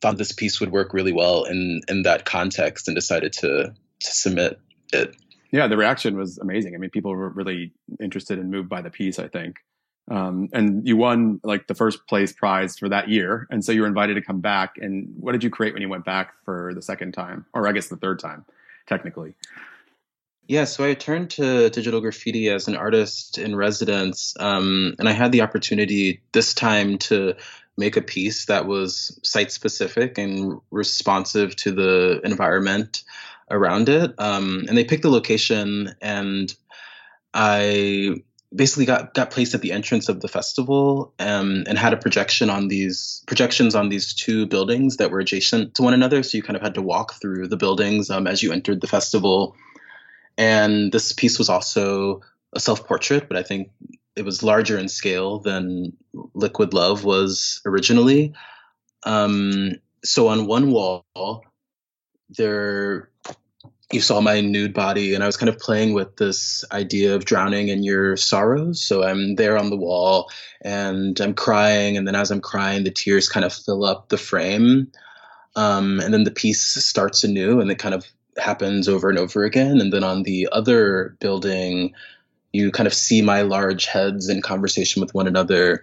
thought 0.00 0.18
this 0.18 0.32
piece 0.32 0.60
would 0.60 0.72
work 0.72 0.92
really 0.92 1.12
well 1.12 1.44
in 1.44 1.82
in 1.88 2.02
that 2.02 2.24
context 2.24 2.88
and 2.88 2.94
decided 2.94 3.32
to 3.34 3.72
to 4.00 4.10
submit 4.12 4.58
it. 4.92 5.14
Yeah, 5.52 5.68
the 5.68 5.76
reaction 5.76 6.16
was 6.16 6.38
amazing. 6.38 6.74
I 6.74 6.78
mean, 6.78 6.90
people 6.90 7.14
were 7.14 7.28
really 7.28 7.72
interested 8.00 8.38
and 8.38 8.50
moved 8.50 8.68
by 8.68 8.80
the 8.80 8.90
piece. 8.90 9.18
I 9.18 9.28
think, 9.28 9.56
um, 10.12 10.50
and 10.52 10.86
you 10.86 10.96
won 10.96 11.40
like 11.42 11.68
the 11.68 11.74
first 11.74 12.06
place 12.06 12.32
prize 12.34 12.78
for 12.78 12.88
that 12.90 13.08
year, 13.08 13.46
and 13.50 13.64
so 13.64 13.72
you 13.72 13.80
were 13.80 13.86
invited 13.86 14.14
to 14.14 14.20
come 14.20 14.40
back. 14.40 14.76
And 14.76 15.08
what 15.18 15.32
did 15.32 15.42
you 15.42 15.48
create 15.48 15.72
when 15.72 15.80
you 15.80 15.88
went 15.88 16.04
back 16.04 16.34
for 16.44 16.72
the 16.74 16.82
second 16.82 17.12
time, 17.12 17.46
or 17.54 17.66
I 17.66 17.72
guess 17.72 17.88
the 17.88 17.96
third 17.96 18.18
time, 18.18 18.44
technically? 18.86 19.34
Yeah, 20.48 20.64
so 20.64 20.84
I 20.84 20.92
turned 20.92 21.30
to 21.30 21.70
digital 21.70 22.02
graffiti 22.02 22.50
as 22.50 22.68
an 22.68 22.76
artist 22.76 23.38
in 23.38 23.56
residence, 23.56 24.34
um, 24.38 24.94
and 24.98 25.08
I 25.08 25.12
had 25.12 25.32
the 25.32 25.40
opportunity 25.40 26.20
this 26.32 26.52
time 26.52 26.98
to 26.98 27.34
make 27.78 27.96
a 27.96 28.02
piece 28.02 28.44
that 28.46 28.66
was 28.66 29.18
site 29.22 29.50
specific 29.50 30.18
and 30.18 30.60
responsive 30.70 31.56
to 31.56 31.72
the 31.72 32.20
environment 32.22 33.02
around 33.50 33.88
it. 33.88 34.12
Um, 34.18 34.64
and 34.68 34.76
they 34.76 34.84
picked 34.84 35.04
the 35.04 35.10
location, 35.10 35.94
and 36.02 36.54
I 37.32 38.16
basically 38.54 38.84
got 38.84 39.14
got 39.14 39.30
placed 39.30 39.54
at 39.54 39.60
the 39.60 39.72
entrance 39.72 40.08
of 40.08 40.20
the 40.20 40.28
festival 40.28 41.12
um, 41.18 41.64
and 41.66 41.78
had 41.78 41.92
a 41.92 41.96
projection 41.96 42.50
on 42.50 42.68
these 42.68 43.22
projections 43.26 43.74
on 43.74 43.88
these 43.88 44.14
two 44.14 44.46
buildings 44.46 44.96
that 44.98 45.10
were 45.10 45.20
adjacent 45.20 45.74
to 45.74 45.82
one 45.82 45.94
another. 45.94 46.22
So 46.22 46.36
you 46.36 46.42
kind 46.42 46.56
of 46.56 46.62
had 46.62 46.74
to 46.74 46.82
walk 46.82 47.14
through 47.14 47.48
the 47.48 47.56
buildings 47.56 48.10
um, 48.10 48.26
as 48.26 48.42
you 48.42 48.52
entered 48.52 48.80
the 48.80 48.86
festival. 48.86 49.56
And 50.38 50.92
this 50.92 51.12
piece 51.12 51.38
was 51.38 51.48
also 51.48 52.20
a 52.52 52.60
self 52.60 52.86
portrait, 52.86 53.28
but 53.28 53.36
I 53.36 53.42
think 53.42 53.70
it 54.16 54.24
was 54.24 54.42
larger 54.42 54.78
in 54.78 54.88
scale 54.88 55.38
than 55.38 55.96
Liquid 56.34 56.74
Love 56.74 57.04
was 57.04 57.60
originally. 57.64 58.34
Um, 59.04 59.72
so 60.04 60.28
on 60.28 60.46
one 60.46 60.70
wall, 60.70 61.04
there 62.28 63.10
you 63.92 64.00
saw 64.00 64.20
my 64.20 64.40
nude 64.40 64.74
body, 64.74 65.14
and 65.14 65.22
I 65.22 65.26
was 65.26 65.36
kind 65.36 65.48
of 65.48 65.58
playing 65.58 65.92
with 65.92 66.16
this 66.16 66.64
idea 66.72 67.14
of 67.14 67.24
drowning 67.24 67.68
in 67.68 67.82
your 67.82 68.16
sorrows. 68.16 68.82
So 68.82 69.02
I'm 69.02 69.36
there 69.36 69.58
on 69.58 69.70
the 69.70 69.76
wall, 69.76 70.30
and 70.62 71.20
I'm 71.20 71.34
crying, 71.34 71.96
and 71.96 72.06
then 72.06 72.14
as 72.14 72.30
I'm 72.30 72.40
crying, 72.40 72.84
the 72.84 72.90
tears 72.90 73.28
kind 73.28 73.44
of 73.44 73.52
fill 73.52 73.84
up 73.84 74.08
the 74.08 74.18
frame. 74.18 74.90
Um, 75.56 76.00
and 76.00 76.14
then 76.14 76.24
the 76.24 76.30
piece 76.30 76.62
starts 76.62 77.24
anew, 77.24 77.60
and 77.60 77.70
it 77.70 77.78
kind 77.78 77.94
of 77.94 78.06
happens 78.38 78.88
over 78.88 79.10
and 79.10 79.18
over 79.18 79.44
again. 79.44 79.80
And 79.80 79.92
then 79.92 80.04
on 80.04 80.22
the 80.22 80.48
other 80.52 81.16
building, 81.20 81.94
you 82.52 82.70
kind 82.70 82.86
of 82.86 82.94
see 82.94 83.22
my 83.22 83.42
large 83.42 83.86
heads 83.86 84.28
in 84.28 84.42
conversation 84.42 85.00
with 85.00 85.14
one 85.14 85.26
another 85.26 85.82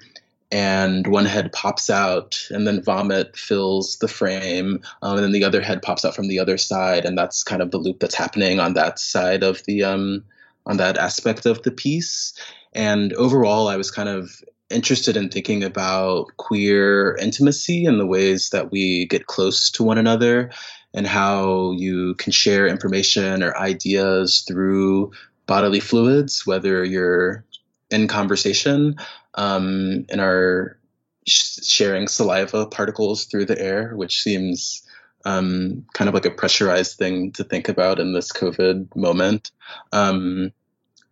and 0.51 1.05
one 1.07 1.25
head 1.25 1.51
pops 1.51 1.89
out 1.89 2.47
and 2.49 2.65
then 2.65 2.81
vomit 2.81 3.37
fills 3.37 3.97
the 3.97 4.07
frame 4.07 4.81
um, 5.01 5.15
and 5.15 5.23
then 5.23 5.31
the 5.31 5.43
other 5.43 5.61
head 5.61 5.81
pops 5.81 6.03
out 6.03 6.15
from 6.15 6.27
the 6.27 6.39
other 6.39 6.57
side 6.57 7.05
and 7.05 7.17
that's 7.17 7.43
kind 7.43 7.61
of 7.61 7.71
the 7.71 7.77
loop 7.77 7.99
that's 7.99 8.15
happening 8.15 8.59
on 8.59 8.73
that 8.73 8.97
side 8.97 9.43
of 9.43 9.63
the 9.65 9.83
um, 9.83 10.23
on 10.65 10.77
that 10.77 10.97
aspect 10.97 11.45
of 11.45 11.61
the 11.63 11.71
piece. 11.71 12.33
And 12.73 13.13
overall 13.13 13.67
i 13.67 13.77
was 13.77 13.91
kind 13.91 14.09
of 14.09 14.41
interested 14.69 15.17
in 15.17 15.29
thinking 15.29 15.63
about 15.63 16.25
queer 16.37 17.15
intimacy 17.17 17.85
and 17.85 17.99
the 17.99 18.05
ways 18.05 18.51
that 18.51 18.71
we 18.71 19.05
get 19.07 19.25
close 19.25 19.71
to 19.71 19.83
one 19.83 19.97
another 19.97 20.51
and 20.93 21.07
how 21.07 21.71
you 21.71 22.15
can 22.15 22.31
share 22.31 22.67
information 22.67 23.43
or 23.43 23.55
ideas 23.57 24.43
through 24.47 25.11
bodily 25.47 25.79
fluids, 25.79 26.45
whether 26.45 26.83
you're 26.83 27.43
in 27.89 28.07
conversation 28.07 28.95
um, 29.35 30.05
and 30.09 30.21
are 30.21 30.79
sh- 31.27 31.59
sharing 31.63 32.07
saliva 32.07 32.65
particles 32.65 33.25
through 33.25 33.45
the 33.45 33.59
air, 33.59 33.95
which 33.95 34.21
seems 34.21 34.83
um, 35.25 35.85
kind 35.93 36.07
of 36.07 36.13
like 36.13 36.25
a 36.25 36.31
pressurized 36.31 36.97
thing 36.97 37.31
to 37.33 37.43
think 37.43 37.69
about 37.69 37.99
in 37.99 38.13
this 38.13 38.31
COVID 38.31 38.95
moment. 38.95 39.51
Um, 39.91 40.51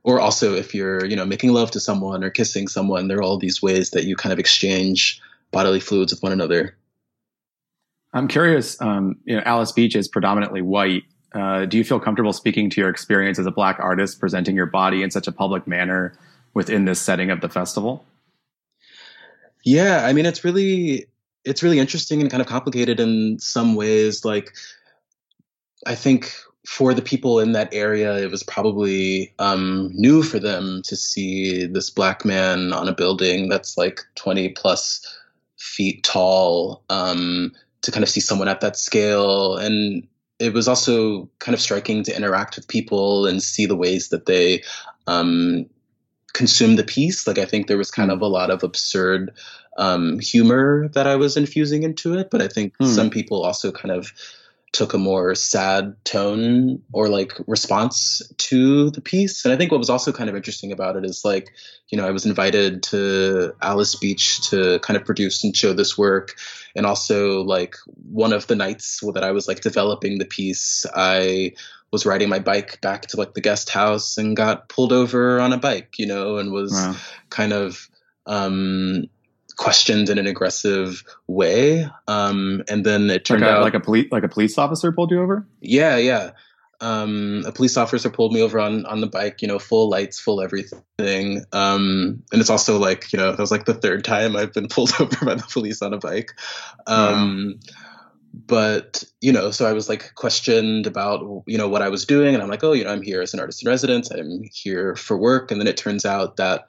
or 0.04 0.20
also 0.20 0.54
if 0.54 0.74
you're, 0.74 1.06
you 1.06 1.16
know, 1.16 1.26
making 1.26 1.52
love 1.52 1.72
to 1.72 1.80
someone 1.80 2.24
or 2.24 2.30
kissing 2.30 2.68
someone, 2.68 3.08
there 3.08 3.18
are 3.18 3.24
all 3.24 3.38
these 3.38 3.62
ways 3.62 3.92
that 3.92 4.06
you 4.06 4.16
kind 4.16 4.32
of 4.32 4.40
exchange 4.40 5.22
bodily 5.52 5.80
fluids 5.80 6.14
with 6.14 6.24
one 6.24 6.32
another. 6.32 6.78
I'm 8.14 8.28
curious. 8.28 8.82
Um, 8.82 9.18
you 9.26 9.36
know, 9.36 9.44
Alys 9.44 9.74
Beach 9.74 9.96
is 9.96 10.08
predominantly 10.08 10.62
white. 10.62 11.04
Uh, 11.34 11.66
do 11.66 11.78
you 11.78 11.84
feel 11.84 12.00
comfortable 12.00 12.32
speaking 12.32 12.70
to 12.70 12.82
your 12.82 12.90
experience 12.90 13.38
as 13.38 13.46
a 13.46 13.52
black 13.52 13.80
artist, 13.80 14.20
presenting 14.20 14.56
your 14.56 14.66
body 14.66 15.04
in 15.04 15.12
such 15.12 15.28
a 15.28 15.32
public 15.32 15.68
manner 15.68 16.18
within 16.58 16.86
this 16.86 17.00
setting 17.00 17.30
of 17.30 17.40
the 17.40 17.50
festival? 17.50 18.04
Yeah, 19.64 20.06
I 20.06 20.12
mean, 20.12 20.26
it's 20.26 20.44
really 20.44 21.06
it's 21.46 21.62
really 21.62 21.80
interesting 21.80 22.20
and 22.20 22.32
kind 22.32 22.42
of 22.42 22.48
complicated 22.48 23.00
in 23.00 23.38
some 23.40 23.76
ways. 23.76 24.26
Like, 24.26 24.54
I 25.86 25.94
think 25.94 26.34
for 26.66 26.94
the 26.96 27.02
people 27.02 27.40
in 27.40 27.54
that 27.54 27.70
area, 27.72 28.18
it 28.18 28.32
was 28.32 28.42
probably 28.44 29.34
um, 29.38 29.92
new 29.94 30.24
for 30.24 30.40
them 30.40 30.82
to 30.84 30.96
see 30.96 31.68
this 31.68 31.92
black 31.92 32.26
man 32.26 32.74
on 32.74 32.90
a 32.90 32.94
building 32.94 33.50
that's 33.50 33.78
like 33.78 34.02
20 34.16 34.50
plus 34.50 35.00
feet 35.58 36.04
tall. 36.04 36.84
Um, 36.90 37.54
to 37.84 37.92
kind 37.92 38.04
of 38.04 38.10
see 38.10 38.20
someone 38.20 38.48
at 38.48 38.60
that 38.60 38.76
scale 38.76 39.56
and 39.56 40.06
it 40.40 40.52
was 40.52 40.68
also 40.68 41.30
kind 41.40 41.56
of 41.56 41.62
striking 41.62 42.04
to 42.04 42.16
interact 42.16 42.56
with 42.56 42.68
people 42.68 43.26
and 43.26 43.42
see 43.42 43.66
the 43.66 43.76
ways 43.76 44.10
that 44.10 44.26
they 44.26 44.64
um, 45.08 45.66
consume 46.34 46.76
the 46.76 46.84
piece. 46.84 47.28
Like 47.28 47.38
I 47.38 47.46
think 47.46 47.68
there 47.68 47.78
was 47.78 47.92
kind 47.92 48.12
of 48.12 48.22
a 48.22 48.28
lot 48.28 48.52
of 48.52 48.64
absurd 48.64 49.34
um, 49.78 50.20
humor 50.20 50.90
that 50.90 51.08
I 51.08 51.16
was 51.16 51.38
infusing 51.38 51.84
into 51.84 52.18
it, 52.18 52.30
but 52.30 52.42
I 52.42 52.48
think 52.48 52.74
hmm. 52.78 52.86
some 52.86 53.10
people 53.10 53.44
also 53.44 53.72
kind 53.72 53.92
of 53.92 54.12
took 54.74 54.94
a 54.94 54.98
more 54.98 55.34
sad 55.34 55.96
tone 56.04 56.82
or 56.92 57.08
like 57.08 57.34
response 57.48 58.22
to 58.38 58.90
the 58.92 59.02
piece. 59.02 59.46
And 59.46 59.54
I 59.54 59.58
think 59.58 59.72
what 59.72 59.80
was 59.80 59.90
also 59.90 60.12
kind 60.12 60.30
of 60.30 60.36
interesting 60.36 60.72
about 60.72 60.96
it 60.96 61.06
is 61.06 61.24
like, 61.24 61.54
you 61.90 61.98
know, 61.98 62.06
I 62.06 62.12
was 62.12 62.26
invited 62.26 62.84
to 62.84 63.54
Alys 63.62 63.96
Beach 63.96 64.50
to 64.50 64.80
kind 64.80 64.98
of 64.98 65.06
produce 65.06 65.44
and 65.44 65.56
show 65.56 65.74
this 65.74 65.98
work. 65.98 66.36
And 66.76 66.86
also 66.86 67.42
like 67.44 67.76
one 68.12 68.34
of 68.34 68.48
the 68.48 68.56
nights 68.56 69.02
that 69.14 69.24
I 69.24 69.32
was 69.32 69.48
like 69.48 69.62
developing 69.62 70.20
the 70.20 70.26
piece, 70.26 70.86
I 70.94 71.54
was 71.92 72.06
riding 72.06 72.28
my 72.28 72.40
bike 72.40 72.82
back 72.82 73.04
to 73.08 73.18
like 73.18 73.34
the 73.34 73.42
guest 73.42 73.70
house 73.70 74.18
and 74.18 74.36
got 74.36 74.68
pulled 74.68 74.92
over 74.92 75.40
on 75.40 75.54
a 75.54 75.58
bike, 75.58 75.98
you 75.98 76.06
know, 76.06 76.38
and 76.38 76.52
was 76.52 76.74
wow. 76.74 76.96
kind 77.30 77.54
of 77.54 77.90
um 78.26 79.06
questioned 79.58 80.10
in 80.10 80.18
an 80.18 80.28
aggressive 80.28 81.04
way. 81.28 81.90
Um, 82.08 82.64
and 82.70 82.86
then 82.86 83.10
it 83.10 83.26
turned 83.26 83.42
like 83.42 83.52
a, 83.52 83.54
out 83.56 83.64
like 83.64 83.74
a 83.74 83.80
police 83.80 84.08
like 84.12 84.24
a 84.24 84.30
police 84.30 84.58
officer 84.58 84.92
pulled 84.92 85.12
you 85.12 85.22
over. 85.22 85.46
Yeah, 85.60 85.98
yeah. 85.98 86.32
Um, 86.80 87.44
a 87.46 87.52
police 87.52 87.76
officer 87.76 88.10
pulled 88.12 88.34
me 88.34 88.42
over 88.42 88.60
on 88.60 88.86
on 88.86 89.02
the 89.02 89.08
bike. 89.08 89.42
You 89.42 89.48
know, 89.48 89.60
full 89.60 89.90
lights, 89.90 90.20
full 90.20 90.42
everything. 90.42 91.44
Um, 91.52 92.24
and 92.32 92.40
it's 92.40 92.52
also 92.52 92.78
like 92.78 93.12
you 93.12 93.18
know 93.18 93.32
that 93.32 93.40
was 93.40 93.52
like 93.52 93.66
the 93.66 93.74
third 93.74 94.06
time 94.06 94.36
I've 94.36 94.54
been 94.54 94.68
pulled 94.70 94.92
over 95.00 95.26
by 95.26 95.36
the 95.36 95.48
police 95.52 95.82
on 95.82 95.94
a 95.94 95.98
bike. 95.98 96.32
Um, 96.86 97.60
wow. 97.60 97.74
But 98.46 99.04
you 99.22 99.32
know, 99.32 99.50
so 99.50 99.66
I 99.66 99.74
was 99.74 99.90
like 99.90 100.14
questioned 100.14 100.86
about 100.86 101.44
you 101.48 101.58
know 101.58 101.68
what 101.68 101.82
I 101.82 101.90
was 101.90 102.06
doing, 102.06 102.36
and 102.36 102.44
I'm 102.44 102.50
like, 102.50 102.64
oh, 102.64 102.74
you 102.74 102.84
know, 102.84 102.92
I'm 102.92 103.02
here 103.02 103.24
as 103.24 103.34
an 103.34 103.40
artist 103.40 103.64
in 103.64 103.70
residence. 103.70 104.12
I'm 104.12 104.44
here 104.54 104.96
for 104.96 105.18
work, 105.18 105.50
and 105.50 105.60
then 105.60 105.68
it 105.68 105.78
turns 105.78 106.06
out 106.06 106.38
that 106.38 106.68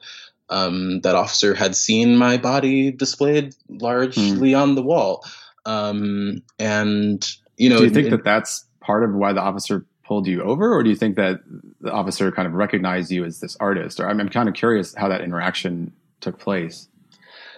um, 0.49 1.01
that 1.01 1.15
officer 1.15 1.53
had 1.53 1.75
seen 1.75 2.15
my 2.15 2.37
body 2.37 2.91
displayed 2.91 3.55
largely 3.69 4.51
mm. 4.51 4.61
on 4.61 4.75
the 4.75 4.81
wall. 4.81 5.23
Um, 5.65 6.43
and 6.57 7.27
you 7.57 7.69
know, 7.69 7.77
do 7.77 7.83
you 7.83 7.89
think 7.89 8.09
that 8.09 8.23
that's 8.23 8.65
part 8.79 9.03
of 9.03 9.13
why 9.13 9.33
the 9.33 9.41
officer 9.41 9.85
pulled 10.03 10.27
you 10.27 10.41
over, 10.41 10.73
or 10.73 10.81
do 10.81 10.89
you 10.89 10.95
think 10.95 11.15
that 11.17 11.41
the 11.81 11.91
officer 11.91 12.31
kind 12.31 12.47
of 12.47 12.53
recognized 12.53 13.11
you 13.11 13.23
as 13.23 13.39
this 13.39 13.55
artist? 13.59 13.99
Or 13.99 14.09
I'm, 14.09 14.19
I'm 14.19 14.29
kind 14.29 14.49
of 14.49 14.55
curious 14.55 14.95
how 14.95 15.07
that 15.09 15.21
interaction 15.21 15.93
took 16.21 16.39
place. 16.39 16.87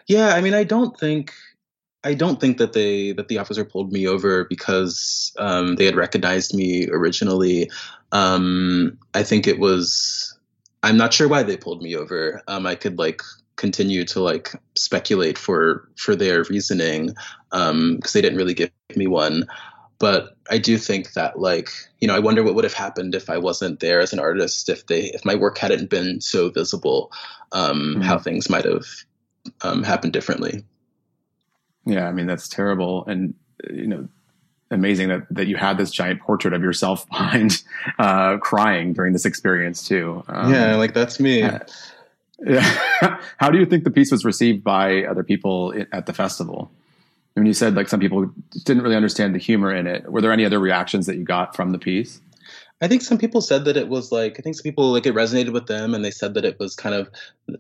Yeah, 0.08 0.36
I 0.36 0.42
mean, 0.42 0.54
I 0.54 0.64
don't 0.64 0.98
think 1.00 1.34
I 2.04 2.14
don't 2.14 2.42
think 2.42 2.58
that 2.58 2.74
they 2.74 3.14
that 3.14 3.28
the 3.28 3.38
officer 3.38 3.64
pulled 3.64 3.92
me 3.92 4.08
over 4.08 4.46
because 4.46 5.34
um, 5.38 5.76
they 5.76 5.86
had 5.86 5.96
recognized 5.96 6.54
me 6.54 6.90
originally. 6.90 7.70
Um, 8.12 8.98
I 9.14 9.24
think 9.24 9.48
it 9.48 9.60
was 9.60 10.38
I'm 10.84 10.98
not 10.98 11.14
sure 11.14 11.28
why 11.28 11.44
they 11.44 11.58
pulled 11.58 11.82
me 11.82 11.96
over. 11.96 12.42
Um, 12.48 12.66
I 12.66 12.76
could 12.76 12.98
like 12.98 13.22
continue 13.56 14.04
to 14.06 14.20
like 14.20 14.52
speculate 14.76 15.38
for 15.38 15.88
for 15.96 16.16
their 16.16 16.44
reasoning 16.46 17.08
because 17.52 17.70
um, 17.72 18.00
they 18.14 18.22
didn't 18.22 18.38
really 18.38 18.54
give 18.54 18.72
me 18.96 19.08
one. 19.08 19.46
But 20.00 20.36
I 20.50 20.58
do 20.58 20.80
think 20.80 21.14
that 21.14 21.40
like 21.40 21.70
you 22.00 22.08
know 22.08 22.16
I 22.16 22.20
wonder 22.20 22.44
what 22.44 22.56
would 22.56 22.64
have 22.64 22.74
happened 22.74 23.14
if 23.14 23.30
I 23.30 23.38
wasn't 23.38 23.80
there 23.80 24.00
as 24.00 24.14
an 24.14 24.20
artist 24.20 24.68
if 24.70 24.88
they 24.88 25.12
if 25.14 25.24
my 25.24 25.36
work 25.36 25.60
hadn't 25.60 25.90
been 25.90 26.22
so 26.22 26.50
visible, 26.50 27.12
um, 27.52 27.80
mm-hmm. 27.80 28.02
how 28.02 28.18
things 28.18 28.50
might 28.50 28.66
have 28.66 28.86
um, 29.62 29.84
happened 29.84 30.14
differently. 30.14 30.66
Yeah, 31.86 32.08
I 32.08 32.12
mean 32.12 32.26
that's 32.26 32.48
terrible, 32.48 33.06
and 33.06 33.36
you 33.70 33.88
know 33.88 34.08
amazing 34.72 35.10
that 35.10 35.28
that 35.30 35.48
you 35.48 35.58
had 35.58 35.78
this 35.78 35.92
giant 35.92 36.22
portrait 36.22 36.54
of 36.54 36.62
yourself 36.62 37.08
behind 37.10 37.64
uh, 38.00 38.38
crying 38.38 38.94
during 38.94 39.14
this 39.14 39.26
experience 39.26 39.88
too. 39.88 40.24
Um, 40.28 40.54
yeah, 40.54 40.76
like 40.76 40.94
that's 40.94 41.20
me. 41.20 41.44
Uh, 41.44 41.60
yeah. 42.44 42.62
How 43.38 43.50
do 43.50 43.60
you 43.60 43.66
think 43.66 43.84
the 43.84 43.92
piece 43.92 44.12
was 44.12 44.26
received 44.26 44.64
by 44.64 45.04
other 45.04 45.24
people 45.24 45.74
at 45.92 46.06
the 46.06 46.14
festival? 46.14 46.72
I 47.36 47.40
mean, 47.40 47.48
you 47.48 47.54
said 47.54 47.76
like 47.76 47.88
some 47.88 48.00
people 48.00 48.32
didn't 48.66 48.84
really 48.84 48.96
understand 48.96 49.36
the 49.36 49.40
humor 49.40 49.74
in 49.74 49.88
it. 49.88 50.12
Were 50.12 50.22
there 50.22 50.32
any 50.32 50.46
other 50.46 50.60
reactions 50.60 51.06
that 51.06 51.18
you 51.18 51.24
got 51.24 51.56
from 51.56 51.72
the 51.72 51.80
piece? 51.80 52.20
I 52.82 52.88
think 52.88 53.04
some 53.04 53.20
people 53.20 53.42
said 53.42 53.66
that 53.66 53.78
it 53.78 53.90
was 53.90 54.12
like 54.12 54.40
I 54.40 54.42
think 54.42 54.56
some 54.56 54.64
people 54.64 54.92
like 54.92 55.06
it 55.06 55.14
resonated 55.14 55.54
with 55.54 55.68
them, 55.68 55.94
and 55.94 56.04
they 56.04 56.12
said 56.12 56.34
that 56.34 56.46
it 56.46 56.60
was 56.60 56.76
kind 56.76 56.96
of 56.96 57.10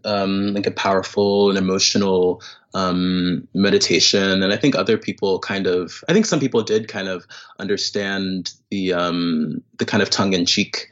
um, 0.03 0.53
like 0.55 0.65
a 0.65 0.71
powerful 0.71 1.49
and 1.49 1.57
emotional 1.59 2.41
um, 2.73 3.47
meditation. 3.53 4.41
And 4.41 4.51
I 4.51 4.57
think 4.57 4.75
other 4.75 4.97
people 4.97 5.39
kind 5.39 5.67
of 5.67 6.03
I 6.09 6.13
think 6.13 6.25
some 6.25 6.39
people 6.39 6.63
did 6.63 6.87
kind 6.87 7.07
of 7.07 7.27
understand 7.59 8.53
the 8.71 8.93
um, 8.93 9.63
the 9.77 9.85
kind 9.85 10.01
of 10.01 10.09
tongue 10.09 10.33
in 10.33 10.45
cheek 10.45 10.89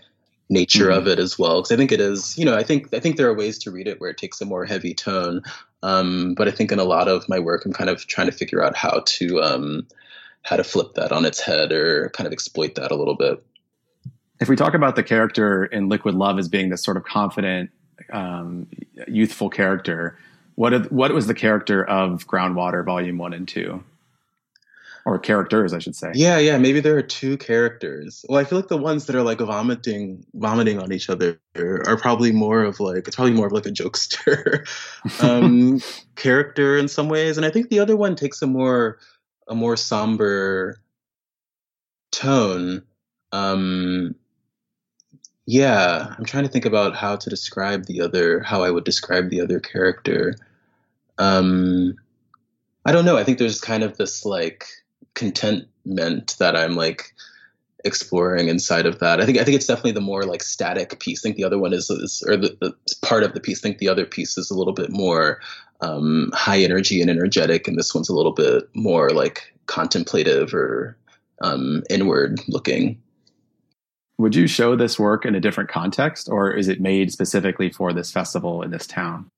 nature 0.52 0.90
mm-hmm. 0.90 0.98
of 0.98 1.08
it 1.08 1.20
as 1.20 1.38
well 1.38 1.62
because 1.62 1.72
I 1.72 1.78
think 1.78 1.92
it 1.92 2.02
is 2.02 2.38
you 2.38 2.46
know 2.46 2.56
I 2.56 2.64
think 2.64 2.94
I 2.94 3.00
think 3.00 3.18
there 3.18 3.30
are 3.30 3.36
ways 3.36 3.58
to 3.60 3.72
read 3.72 3.88
it 3.88 4.00
where 4.00 4.10
it 4.10 4.18
takes 4.18 4.42
a 4.42 4.46
more 4.46 4.66
heavy 4.66 4.94
tone, 4.94 5.42
um, 5.82 6.36
but 6.36 6.48
I 6.48 6.52
think 6.52 6.72
in 6.72 6.80
a 6.80 6.84
lot 6.84 7.08
of 7.08 7.28
my 7.30 7.40
work 7.40 7.66
I'm 7.66 7.74
kind 7.74 7.90
of 7.90 8.06
trying 8.06 8.28
to 8.28 8.38
figure 8.38 8.64
out 8.64 8.76
how 8.76 9.02
to 9.06 9.42
um, 9.42 9.88
how 10.44 10.56
to 10.56 10.64
flip 10.64 10.94
that 10.96 11.12
on 11.12 11.26
its 11.26 11.40
head 11.40 11.72
or 11.72 12.10
kind 12.10 12.28
of 12.28 12.34
exploit 12.34 12.76
that 12.76 12.92
a 12.92 12.96
little 12.96 13.16
bit 13.16 13.44
if 14.40 14.48
we 14.48 14.56
talk 14.56 14.74
about 14.74 14.96
the 14.96 15.04
character 15.04 15.66
in 15.66 15.90
Liquid 15.90 16.16
Love 16.16 16.40
as 16.40 16.48
being 16.48 16.70
this 16.70 16.84
sort 16.84 16.98
of 16.98 17.04
confident, 17.04 17.72
um, 18.12 18.68
youthful 19.08 19.50
character, 19.50 20.18
what 20.56 20.92
what 20.92 21.14
was 21.14 21.28
the 21.28 21.34
character 21.34 21.84
of 21.84 22.28
Groundwater 22.28 22.84
Volume 22.84 23.18
One 23.18 23.34
and 23.34 23.48
Two? 23.48 23.84
Or 25.06 25.18
characters, 25.18 25.74
I 25.74 25.80
should 25.80 25.96
say. 25.96 26.12
Yeah, 26.14 26.38
yeah. 26.38 26.58
Maybe 26.58 26.82
there 26.82 26.98
are 26.98 27.02
two 27.02 27.38
characters. 27.38 28.26
Well, 28.28 28.38
I 28.38 28.44
feel 28.44 28.60
like 28.60 28.68
the 28.68 28.78
ones 28.78 29.06
that 29.06 29.16
are 29.16 29.24
like 29.24 29.40
vomiting, 29.40 30.26
vomiting 30.34 30.80
on 30.80 30.92
each 30.92 31.10
other 31.10 31.40
are 31.56 31.98
probably 31.98 32.32
more 32.32 32.64
of 32.64 32.80
like 32.80 33.08
it's 33.08 33.16
probably 33.16 33.34
more 33.34 33.48
of 33.48 33.54
like 33.54 33.66
a 33.66 33.72
jokester 33.72 34.68
um, 35.24 35.82
character 36.16 36.78
in 36.78 36.88
some 36.88 37.08
ways, 37.08 37.38
and 37.38 37.46
I 37.46 37.50
think 37.50 37.70
the 37.70 37.80
other 37.80 37.96
one 37.96 38.16
takes 38.16 38.42
a 38.42 38.48
more 38.48 39.00
a 39.48 39.56
more 39.56 39.78
somber 39.78 40.82
tone. 42.12 42.84
Um, 43.32 44.16
yeah, 45.50 46.14
I'm 46.16 46.26
trying 46.26 46.44
to 46.44 46.50
think 46.50 46.66
about 46.66 46.96
how 46.96 47.16
to 47.16 47.28
describe 47.28 47.88
the 47.88 48.02
other, 48.02 48.42
how 48.42 48.62
I 48.62 48.70
would 48.70 48.84
describe 48.84 49.32
the 49.32 49.42
other 49.42 49.60
character. 49.60 50.36
Um, 51.18 51.96
I 52.86 52.92
don't 52.92 53.04
know. 53.04 53.18
I 53.18 53.24
think 53.24 53.40
there's 53.40 53.60
kind 53.60 53.82
of 53.82 53.98
this 53.98 54.26
like 54.26 54.68
contentment 55.16 56.36
that 56.38 56.56
I'm 56.56 56.76
like 56.76 57.16
exploring 57.84 58.48
inside 58.48 58.86
of 58.86 59.00
that. 59.00 59.22
I 59.22 59.26
think 59.26 59.40
I 59.40 59.44
think 59.44 59.56
it's 59.56 59.66
definitely 59.66 59.94
the 59.94 60.02
more 60.02 60.22
like 60.22 60.44
static 60.44 61.00
piece. 61.00 61.22
I 61.22 61.24
think 61.24 61.38
the 61.38 61.46
other 61.46 61.58
one 61.58 61.74
is, 61.74 61.90
is 61.90 62.24
or 62.28 62.38
the, 62.38 62.56
the, 62.62 62.76
part 63.02 63.24
of 63.24 63.34
the 63.34 63.40
piece. 63.40 63.58
I 63.58 63.64
think 63.64 63.80
the 63.80 63.90
other 63.90 64.06
piece 64.06 64.38
is 64.38 64.52
a 64.52 64.56
little 64.56 64.74
bit 64.74 64.92
more 64.92 65.42
um, 65.82 66.30
high 66.36 66.60
energy 66.60 67.02
and 67.02 67.10
energetic, 67.10 67.68
and 67.68 67.76
this 67.76 67.96
one's 67.96 68.10
a 68.10 68.16
little 68.16 68.34
bit 68.34 68.70
more 68.76 69.10
like 69.10 69.52
contemplative 69.66 70.54
or 70.54 70.96
um, 71.42 71.82
inward 71.90 72.40
looking 72.48 73.02
would 74.20 74.36
you 74.36 74.48
show 74.48 74.76
this 74.76 75.00
work 75.00 75.26
in 75.26 75.34
a 75.34 75.40
different 75.40 75.70
context 75.70 76.28
or 76.30 76.52
is 76.52 76.68
it 76.68 76.82
made 76.82 77.12
specifically 77.12 77.72
for 77.72 77.94
this 77.94 78.12
festival 78.12 78.62
in 78.62 78.70
this 78.70 78.86
town? 78.86 79.32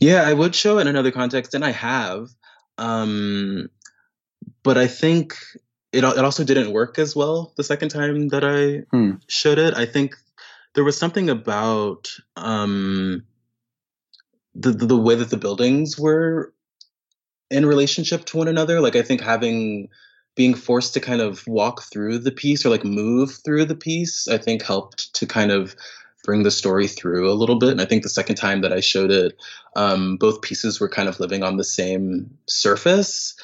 Yeah 0.00 0.22
i 0.22 0.32
would 0.32 0.54
show 0.54 0.78
it 0.78 0.82
in 0.82 0.88
another 0.88 1.12
context 1.12 1.54
and 1.54 1.64
i 1.64 1.70
have 1.70 2.28
um, 2.76 3.70
but 4.64 4.76
i 4.76 4.88
think 4.88 5.36
it, 5.92 6.02
it 6.02 6.18
also 6.18 6.42
didn't 6.42 6.72
work 6.72 6.98
as 6.98 7.14
well 7.14 7.52
the 7.56 7.62
second 7.62 7.90
time 7.90 8.28
that 8.28 8.44
i 8.44 8.84
hmm. 8.94 9.12
showed 9.28 9.58
it. 9.58 9.74
I 9.74 9.86
think 9.86 10.16
there 10.74 10.84
was 10.84 10.98
something 10.98 11.30
about 11.30 12.10
um, 12.34 13.24
the, 14.56 14.72
the, 14.72 14.86
the 14.86 14.96
way 14.96 15.14
that 15.14 15.30
the 15.30 15.36
buildings 15.36 15.96
were 15.96 16.52
in 17.48 17.64
relationship 17.64 18.24
to 18.24 18.36
one 18.38 18.48
another. 18.48 18.80
Like 18.80 18.96
i 18.96 19.02
think 19.02 19.20
having 19.20 19.88
being 20.34 20.54
forced 20.54 20.94
to 20.94 21.00
kind 21.00 21.20
of 21.20 21.46
walk 21.46 21.82
through 21.82 22.18
the 22.18 22.32
piece 22.32 22.66
or 22.66 22.70
like 22.70 22.84
move 22.84 23.38
through 23.44 23.64
the 23.64 23.76
piece, 23.76 24.26
I 24.28 24.38
think 24.38 24.62
helped 24.62 25.14
to 25.14 25.26
kind 25.26 25.52
of 25.52 25.76
bring 26.24 26.42
the 26.42 26.50
story 26.50 26.88
through 26.88 27.30
a 27.30 27.34
little 27.34 27.58
bit. 27.58 27.70
And 27.70 27.80
I 27.80 27.84
think 27.84 28.02
the 28.02 28.08
second 28.08 28.36
time 28.36 28.62
that 28.62 28.72
I 28.72 28.80
showed 28.80 29.10
it, 29.10 29.36
um, 29.76 30.16
both 30.16 30.42
pieces 30.42 30.80
were 30.80 30.88
kind 30.88 31.08
of 31.08 31.20
living 31.20 31.42
on 31.42 31.56
the 31.56 31.64
same 31.64 32.36
surface. 32.46 33.36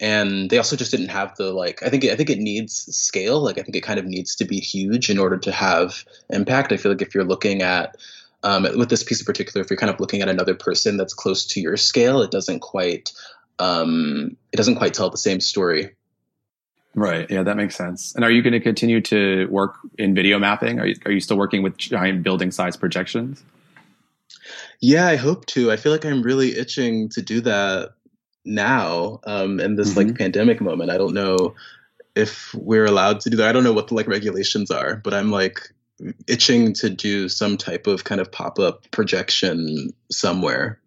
And 0.00 0.50
they 0.50 0.58
also 0.58 0.74
just 0.74 0.90
didn't 0.90 1.10
have 1.10 1.36
the 1.36 1.52
like. 1.52 1.82
I 1.82 1.88
think 1.88 2.04
I 2.04 2.16
think 2.16 2.28
it 2.28 2.38
needs 2.38 2.74
scale. 2.96 3.40
Like 3.40 3.58
I 3.58 3.62
think 3.62 3.76
it 3.76 3.82
kind 3.82 4.00
of 4.00 4.06
needs 4.06 4.34
to 4.36 4.44
be 4.44 4.58
huge 4.58 5.10
in 5.10 5.18
order 5.18 5.38
to 5.38 5.52
have 5.52 6.04
impact. 6.30 6.72
I 6.72 6.76
feel 6.76 6.90
like 6.90 7.02
if 7.02 7.14
you're 7.14 7.22
looking 7.22 7.62
at 7.62 7.96
um, 8.42 8.66
with 8.76 8.90
this 8.90 9.04
piece 9.04 9.20
in 9.20 9.26
particular, 9.26 9.62
if 9.62 9.70
you're 9.70 9.76
kind 9.76 9.92
of 9.92 10.00
looking 10.00 10.20
at 10.20 10.28
another 10.28 10.56
person 10.56 10.96
that's 10.96 11.14
close 11.14 11.46
to 11.46 11.60
your 11.60 11.76
scale, 11.76 12.20
it 12.20 12.32
doesn't 12.32 12.60
quite 12.60 13.12
um, 13.60 14.36
it 14.50 14.56
doesn't 14.56 14.76
quite 14.76 14.94
tell 14.94 15.08
the 15.08 15.16
same 15.16 15.40
story. 15.40 15.94
Right. 16.94 17.30
Yeah, 17.30 17.42
that 17.42 17.56
makes 17.56 17.74
sense. 17.74 18.14
And 18.14 18.24
are 18.24 18.30
you 18.30 18.42
going 18.42 18.52
to 18.52 18.60
continue 18.60 19.00
to 19.02 19.46
work 19.46 19.76
in 19.98 20.14
video 20.14 20.38
mapping? 20.38 20.78
Are 20.78 20.86
you, 20.86 20.94
are 21.06 21.12
you 21.12 21.20
still 21.20 21.38
working 21.38 21.62
with 21.62 21.76
giant 21.78 22.22
building 22.22 22.50
size 22.50 22.76
projections? 22.76 23.42
Yeah, 24.80 25.06
I 25.06 25.16
hope 25.16 25.46
to. 25.46 25.70
I 25.70 25.76
feel 25.76 25.92
like 25.92 26.04
I'm 26.04 26.22
really 26.22 26.58
itching 26.58 27.08
to 27.10 27.22
do 27.22 27.40
that 27.42 27.94
now 28.44 29.20
um, 29.24 29.60
in 29.60 29.76
this 29.76 29.94
mm-hmm. 29.94 30.08
like 30.08 30.18
pandemic 30.18 30.60
moment. 30.60 30.90
I 30.90 30.98
don't 30.98 31.14
know 31.14 31.54
if 32.14 32.54
we're 32.54 32.84
allowed 32.84 33.20
to 33.20 33.30
do 33.30 33.36
that. 33.38 33.48
I 33.48 33.52
don't 33.52 33.64
know 33.64 33.72
what 33.72 33.88
the 33.88 33.94
like 33.94 34.08
regulations 34.08 34.70
are, 34.70 34.96
but 34.96 35.14
I'm 35.14 35.30
like 35.30 35.72
itching 36.26 36.74
to 36.74 36.90
do 36.90 37.28
some 37.28 37.56
type 37.56 37.86
of 37.86 38.04
kind 38.04 38.20
of 38.20 38.30
pop 38.30 38.58
up 38.58 38.90
projection 38.90 39.94
somewhere. 40.10 40.78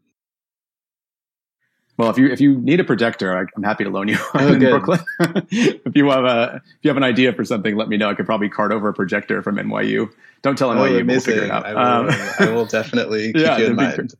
Well, 1.97 2.09
if 2.09 2.17
you 2.17 2.27
if 2.27 2.41
you 2.41 2.59
need 2.59 2.79
a 2.81 2.83
projector, 2.83 3.37
I, 3.37 3.45
am 3.55 3.63
happy 3.63 3.85
to 3.85 3.89
loan 3.89 4.09
you 4.09 4.17
one 4.31 4.43
oh, 4.43 4.53
in 4.53 4.59
good. 4.59 4.83
Brooklyn. 4.83 4.99
if 5.49 5.95
you 5.95 6.09
have 6.09 6.25
a 6.25 6.61
if 6.65 6.79
you 6.81 6.89
have 6.89 6.97
an 6.97 7.03
idea 7.03 7.31
for 7.31 7.45
something, 7.45 7.75
let 7.75 7.87
me 7.87 7.95
know. 7.95 8.09
I 8.09 8.15
could 8.15 8.25
probably 8.25 8.49
cart 8.49 8.71
over 8.73 8.89
a 8.89 8.93
projector 8.93 9.41
from 9.41 9.55
NYU. 9.55 10.11
Don't 10.41 10.57
tell 10.57 10.69
NYU, 10.69 11.01
oh, 11.01 11.05
we'll 11.05 11.21
figure 11.21 11.43
it 11.43 11.51
out. 11.51 11.65
I 11.65 11.73
will, 11.73 12.09
um, 12.09 12.09
I 12.39 12.51
will 12.51 12.65
definitely 12.65 13.31
keep 13.31 13.41
yeah, 13.41 13.57
you 13.57 13.65
in 13.67 13.75
mind. 13.75 14.13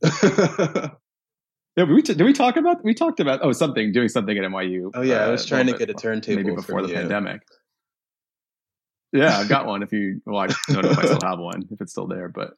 yeah, 1.75 1.83
we 1.83 2.01
did 2.01 2.21
we 2.21 2.31
talk 2.31 2.55
about 2.55 2.83
we 2.83 2.93
talked 2.93 3.19
about 3.19 3.41
oh 3.43 3.51
something 3.51 3.91
doing 3.91 4.07
something 4.07 4.37
at 4.37 4.43
NYU. 4.45 4.91
Oh 4.93 5.01
yeah, 5.01 5.23
uh, 5.23 5.27
I 5.27 5.29
was 5.29 5.45
trying 5.45 5.67
to 5.67 5.77
get 5.77 5.89
a 5.89 5.93
turntable 5.93 6.43
maybe 6.43 6.55
before 6.55 6.81
the 6.81 6.87
you. 6.89 6.95
pandemic. 6.95 7.41
Yeah, 9.11 9.37
I've 9.37 9.49
got 9.49 9.65
one. 9.65 9.83
If 9.83 9.91
you 9.91 10.21
well, 10.25 10.39
I 10.39 10.47
don't 10.67 10.83
know 10.83 10.91
if 10.91 10.99
I 10.99 11.05
still 11.05 11.19
have 11.23 11.39
one 11.39 11.67
if 11.71 11.81
it's 11.81 11.91
still 11.91 12.07
there, 12.07 12.29
but 12.29 12.53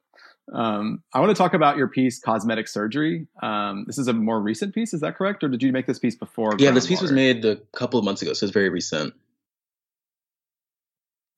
um, 0.53 1.03
I 1.13 1.19
want 1.19 1.29
to 1.29 1.35
talk 1.35 1.53
about 1.53 1.77
your 1.77 1.87
piece, 1.87 2.19
Cosmetic 2.19 2.67
Surgery. 2.67 3.27
Um, 3.41 3.83
this 3.85 3.97
is 3.97 4.07
a 4.07 4.13
more 4.13 4.41
recent 4.41 4.73
piece, 4.73 4.93
is 4.93 5.01
that 5.01 5.17
correct? 5.17 5.43
Or 5.43 5.49
did 5.49 5.61
you 5.61 5.71
make 5.71 5.85
this 5.85 5.99
piece 5.99 6.15
before? 6.15 6.55
Yeah, 6.57 6.71
this 6.71 6.87
piece 6.87 7.01
was 7.01 7.11
made 7.11 7.43
a 7.45 7.57
couple 7.75 7.99
of 7.99 8.05
months 8.05 8.21
ago, 8.21 8.33
so 8.33 8.45
it's 8.45 8.53
very 8.53 8.69
recent. 8.69 9.13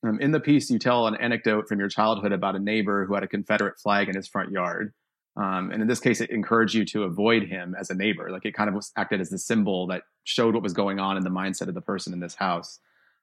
Um, 0.08 0.20
in 0.22 0.32
the 0.32 0.40
piece, 0.40 0.70
you 0.70 0.80
tell 0.80 1.08
an 1.08 1.16
anecdote 1.16 1.68
from 1.68 1.80
your 1.80 1.90
childhood 1.90 2.32
about 2.32 2.56
a 2.56 2.60
neighbor 2.60 3.06
who 3.06 3.16
had 3.16 3.24
a 3.24 3.28
Confederate 3.28 3.80
flag 3.80 4.08
in 4.08 4.16
his 4.16 4.28
front 4.28 4.52
yard. 4.52 4.94
Um, 5.36 5.72
and 5.72 5.82
in 5.82 5.88
this 5.88 6.00
case, 6.00 6.22
it 6.22 6.30
encouraged 6.30 6.74
you 6.74 6.86
to 6.86 7.04
avoid 7.04 7.44
him 7.44 7.76
as 7.78 7.90
a 7.90 7.96
neighbor. 7.96 8.30
Like 8.30 8.46
it 8.46 8.54
kind 8.54 8.70
of 8.70 8.76
was 8.76 8.92
acted 8.96 9.22
as 9.22 9.30
the 9.30 9.38
symbol 9.38 9.88
that 9.88 10.04
showed 10.24 10.54
what 10.54 10.64
was 10.64 10.74
going 10.74 11.00
on 11.00 11.18
in 11.18 11.24
the 11.24 11.30
mindset 11.30 11.68
of 11.68 11.74
the 11.74 11.82
person 11.82 12.14
in 12.14 12.20
this 12.20 12.36
house. 12.36 12.80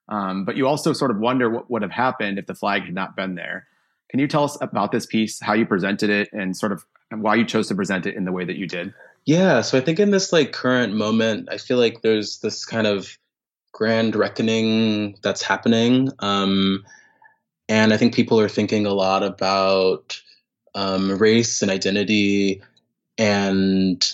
Um, 0.09 0.45
but 0.45 0.55
you 0.55 0.67
also 0.67 0.93
sort 0.93 1.11
of 1.11 1.17
wonder 1.17 1.49
what 1.49 1.69
would 1.69 1.81
have 1.81 1.91
happened 1.91 2.39
if 2.39 2.45
the 2.45 2.55
flag 2.55 2.83
had 2.83 2.93
not 2.93 3.15
been 3.15 3.35
there. 3.35 3.67
Can 4.09 4.19
you 4.19 4.27
tell 4.27 4.43
us 4.43 4.57
about 4.61 4.91
this 4.91 5.05
piece, 5.05 5.39
how 5.41 5.53
you 5.53 5.65
presented 5.65 6.09
it, 6.09 6.29
and 6.31 6.55
sort 6.55 6.71
of 6.71 6.85
why 7.11 7.35
you 7.35 7.45
chose 7.45 7.67
to 7.67 7.75
present 7.75 8.05
it 8.05 8.15
in 8.15 8.25
the 8.25 8.31
way 8.31 8.45
that 8.45 8.57
you 8.57 8.67
did? 8.67 8.93
Yeah, 9.25 9.61
so 9.61 9.77
I 9.77 9.81
think 9.81 9.99
in 9.99 10.11
this 10.11 10.31
like 10.31 10.53
current 10.53 10.95
moment, 10.95 11.49
I 11.51 11.57
feel 11.57 11.77
like 11.77 12.01
there's 12.01 12.39
this 12.39 12.63
kind 12.63 12.87
of 12.87 13.17
grand 13.73 14.15
reckoning 14.15 15.17
that's 15.21 15.41
happening, 15.41 16.09
um, 16.19 16.85
and 17.67 17.93
I 17.93 17.97
think 17.97 18.15
people 18.15 18.39
are 18.39 18.49
thinking 18.49 18.85
a 18.85 18.93
lot 18.93 19.23
about 19.23 20.21
um, 20.75 21.17
race 21.17 21.61
and 21.61 21.69
identity 21.69 22.61
and 23.17 24.05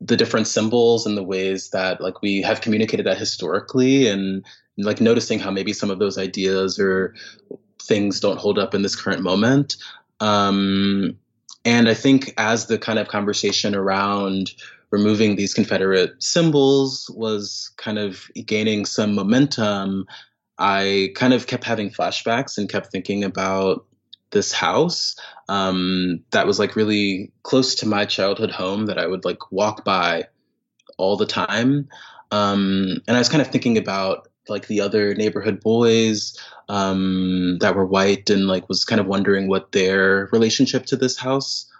the 0.00 0.16
different 0.16 0.46
symbols 0.46 1.06
and 1.06 1.16
the 1.16 1.22
ways 1.22 1.70
that 1.70 2.00
like 2.00 2.20
we 2.22 2.42
have 2.42 2.60
communicated 2.60 3.06
that 3.06 3.18
historically 3.18 4.06
and 4.06 4.44
like 4.76 5.00
noticing 5.00 5.38
how 5.38 5.50
maybe 5.50 5.72
some 5.72 5.90
of 5.90 5.98
those 5.98 6.18
ideas 6.18 6.78
or 6.78 7.14
things 7.86 8.20
don't 8.20 8.38
hold 8.38 8.58
up 8.58 8.74
in 8.74 8.82
this 8.82 8.96
current 8.96 9.22
moment. 9.22 9.76
Um, 10.20 11.16
and 11.64 11.88
I 11.88 11.94
think 11.94 12.32
as 12.36 12.66
the 12.66 12.78
kind 12.78 12.98
of 12.98 13.08
conversation 13.08 13.74
around 13.74 14.52
removing 14.90 15.36
these 15.36 15.54
Confederate 15.54 16.22
symbols 16.22 17.10
was 17.14 17.72
kind 17.76 17.98
of 17.98 18.28
gaining 18.46 18.86
some 18.86 19.14
momentum, 19.14 20.06
I 20.58 21.10
kind 21.16 21.34
of 21.34 21.46
kept 21.46 21.64
having 21.64 21.90
flashbacks 21.90 22.56
and 22.56 22.68
kept 22.68 22.92
thinking 22.92 23.24
about 23.24 23.84
this 24.30 24.52
house 24.52 25.16
um, 25.48 26.20
that 26.30 26.46
was 26.46 26.58
like 26.58 26.76
really 26.76 27.32
close 27.42 27.74
to 27.76 27.86
my 27.86 28.04
childhood 28.04 28.50
home 28.50 28.86
that 28.86 28.98
I 28.98 29.06
would 29.06 29.24
like 29.24 29.52
walk 29.52 29.84
by 29.84 30.24
all 30.98 31.16
the 31.16 31.26
time. 31.26 31.88
Um, 32.30 33.02
and 33.06 33.16
I 33.16 33.18
was 33.18 33.28
kind 33.28 33.42
of 33.42 33.48
thinking 33.48 33.78
about 33.78 34.28
like 34.48 34.66
the 34.66 34.80
other 34.80 35.14
neighborhood 35.14 35.60
boys 35.60 36.36
um, 36.68 37.58
that 37.60 37.74
were 37.74 37.86
white 37.86 38.30
and 38.30 38.46
like 38.46 38.68
was 38.68 38.84
kind 38.84 39.00
of 39.00 39.06
wondering 39.06 39.48
what 39.48 39.72
their 39.72 40.28
relationship 40.32 40.86
to 40.86 40.96
this 40.96 41.16
house 41.16 41.70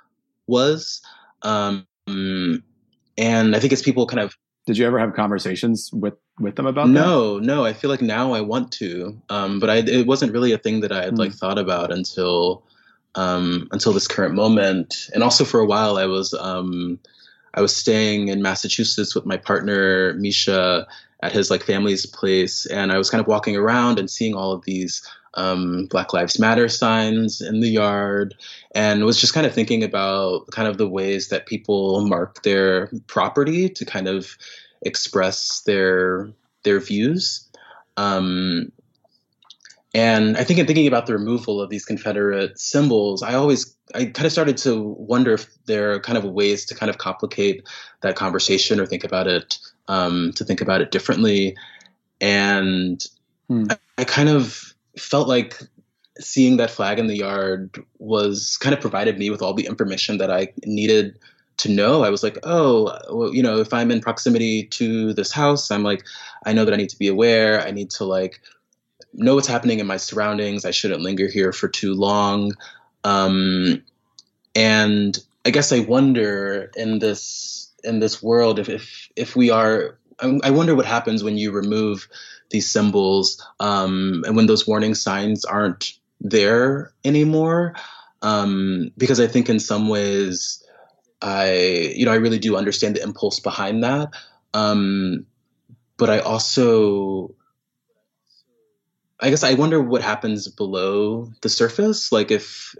was. 0.46 1.02
Um, 1.42 1.86
and 2.06 3.56
I 3.56 3.58
think 3.58 3.72
as 3.72 3.82
people 3.82 4.06
kind 4.06 4.20
of 4.20 4.36
did 4.66 4.76
you 4.76 4.86
ever 4.86 4.98
have 4.98 5.14
conversations 5.14 5.90
with 5.92 6.14
with 6.38 6.56
them 6.56 6.66
about 6.66 6.88
no, 6.88 7.38
that? 7.38 7.46
No, 7.46 7.54
no. 7.56 7.64
I 7.64 7.72
feel 7.72 7.88
like 7.88 8.02
now 8.02 8.32
I 8.32 8.40
want 8.40 8.72
to, 8.72 9.20
um, 9.30 9.58
but 9.60 9.70
I, 9.70 9.76
it 9.76 10.06
wasn't 10.06 10.32
really 10.32 10.52
a 10.52 10.58
thing 10.58 10.80
that 10.80 10.92
I 10.92 11.04
had 11.04 11.14
mm. 11.14 11.18
like 11.18 11.32
thought 11.32 11.58
about 11.58 11.92
until 11.92 12.64
um, 13.14 13.68
until 13.70 13.92
this 13.92 14.08
current 14.08 14.34
moment. 14.34 15.08
And 15.14 15.22
also 15.22 15.44
for 15.44 15.60
a 15.60 15.66
while, 15.66 15.96
I 15.98 16.06
was 16.06 16.34
um, 16.34 16.98
I 17.54 17.60
was 17.60 17.74
staying 17.74 18.28
in 18.28 18.42
Massachusetts 18.42 19.14
with 19.14 19.24
my 19.24 19.36
partner 19.36 20.14
Misha 20.14 20.86
at 21.26 21.32
his 21.32 21.50
like 21.50 21.64
family's 21.64 22.06
place, 22.06 22.66
and 22.66 22.92
I 22.92 22.98
was 22.98 23.10
kind 23.10 23.20
of 23.20 23.26
walking 23.26 23.56
around 23.56 23.98
and 23.98 24.08
seeing 24.08 24.34
all 24.34 24.52
of 24.52 24.64
these 24.64 25.06
um, 25.34 25.86
Black 25.86 26.12
Lives 26.12 26.38
Matter 26.38 26.68
signs 26.68 27.40
in 27.40 27.60
the 27.60 27.68
yard, 27.68 28.34
and 28.74 29.04
was 29.04 29.20
just 29.20 29.34
kind 29.34 29.46
of 29.46 29.52
thinking 29.52 29.82
about 29.82 30.46
kind 30.52 30.68
of 30.68 30.78
the 30.78 30.88
ways 30.88 31.28
that 31.28 31.46
people 31.46 32.06
mark 32.06 32.42
their 32.42 32.90
property 33.08 33.68
to 33.68 33.84
kind 33.84 34.06
of 34.08 34.36
express 34.82 35.62
their 35.62 36.30
their 36.62 36.78
views. 36.78 37.48
Um, 37.96 38.70
and 39.92 40.36
I 40.36 40.44
think 40.44 40.60
in 40.60 40.66
thinking 40.66 40.86
about 40.86 41.06
the 41.06 41.14
removal 41.14 41.60
of 41.60 41.70
these 41.70 41.84
Confederate 41.84 42.58
symbols, 42.58 43.22
I 43.22 43.34
always 43.34 43.74
I 43.94 44.04
kind 44.04 44.26
of 44.26 44.32
started 44.32 44.58
to 44.58 44.80
wonder 44.80 45.34
if 45.34 45.46
there 45.64 45.92
are 45.92 46.00
kind 46.00 46.18
of 46.18 46.24
ways 46.24 46.66
to 46.66 46.74
kind 46.74 46.90
of 46.90 46.98
complicate 46.98 47.66
that 48.02 48.14
conversation 48.14 48.78
or 48.78 48.86
think 48.86 49.04
about 49.04 49.26
it 49.26 49.58
um, 49.88 50.32
to 50.34 50.44
think 50.44 50.60
about 50.60 50.80
it 50.80 50.90
differently. 50.90 51.56
And 52.20 53.04
hmm. 53.48 53.66
I, 53.70 53.78
I 53.98 54.04
kind 54.04 54.28
of 54.28 54.74
felt 54.98 55.28
like 55.28 55.60
seeing 56.18 56.56
that 56.56 56.70
flag 56.70 56.98
in 56.98 57.06
the 57.06 57.16
yard 57.16 57.78
was 57.98 58.56
kind 58.56 58.74
of 58.74 58.80
provided 58.80 59.18
me 59.18 59.30
with 59.30 59.42
all 59.42 59.54
the 59.54 59.66
information 59.66 60.18
that 60.18 60.30
I 60.30 60.48
needed 60.64 61.18
to 61.58 61.70
know. 61.70 62.02
I 62.02 62.10
was 62.10 62.22
like, 62.22 62.38
oh, 62.42 62.98
well, 63.10 63.34
you 63.34 63.42
know, 63.42 63.58
if 63.58 63.72
I'm 63.72 63.90
in 63.90 64.00
proximity 64.00 64.64
to 64.64 65.12
this 65.12 65.32
house, 65.32 65.70
I'm 65.70 65.82
like, 65.82 66.04
I 66.44 66.52
know 66.52 66.64
that 66.64 66.74
I 66.74 66.76
need 66.76 66.90
to 66.90 66.98
be 66.98 67.08
aware. 67.08 67.60
I 67.60 67.70
need 67.70 67.90
to 67.92 68.04
like 68.04 68.40
know 69.14 69.34
what's 69.34 69.46
happening 69.46 69.78
in 69.78 69.86
my 69.86 69.96
surroundings. 69.96 70.64
I 70.64 70.70
shouldn't 70.70 71.00
linger 71.00 71.28
here 71.28 71.52
for 71.52 71.68
too 71.68 71.94
long. 71.94 72.52
Um, 73.04 73.82
and 74.54 75.18
I 75.44 75.50
guess 75.50 75.72
I 75.72 75.80
wonder 75.80 76.70
in 76.76 76.98
this 76.98 77.55
in 77.86 78.00
this 78.00 78.22
world 78.22 78.58
if 78.58 78.68
if 78.68 79.08
if 79.16 79.36
we 79.36 79.50
are. 79.50 79.98
I 80.42 80.50
wonder 80.50 80.74
what 80.74 80.86
happens 80.86 81.22
when 81.22 81.36
you 81.36 81.52
remove 81.52 82.08
these 82.48 82.70
symbols 82.70 83.46
um, 83.60 84.24
and 84.26 84.34
when 84.34 84.46
those 84.46 84.66
warning 84.66 84.94
signs 84.94 85.44
aren't 85.44 85.92
there 86.20 86.94
anymore. 87.04 87.74
Um, 88.22 88.92
because 88.96 89.20
I 89.20 89.26
think 89.26 89.50
in 89.50 89.60
some 89.60 89.88
ways, 89.88 90.64
I 91.20 91.92
you 91.94 92.06
know 92.06 92.12
I 92.12 92.16
really 92.16 92.38
do 92.38 92.56
understand 92.56 92.96
the 92.96 93.02
impulse 93.02 93.40
behind 93.40 93.84
that. 93.84 94.10
Um, 94.54 95.26
but 95.98 96.08
I 96.08 96.20
also 96.20 97.34
I 99.20 99.30
guess 99.30 99.44
I 99.44 99.54
wonder 99.54 99.80
what 99.80 100.02
happens 100.02 100.48
below 100.48 101.30
the 101.40 101.48
surface. 101.48 102.12
Like 102.12 102.30
if 102.30 102.74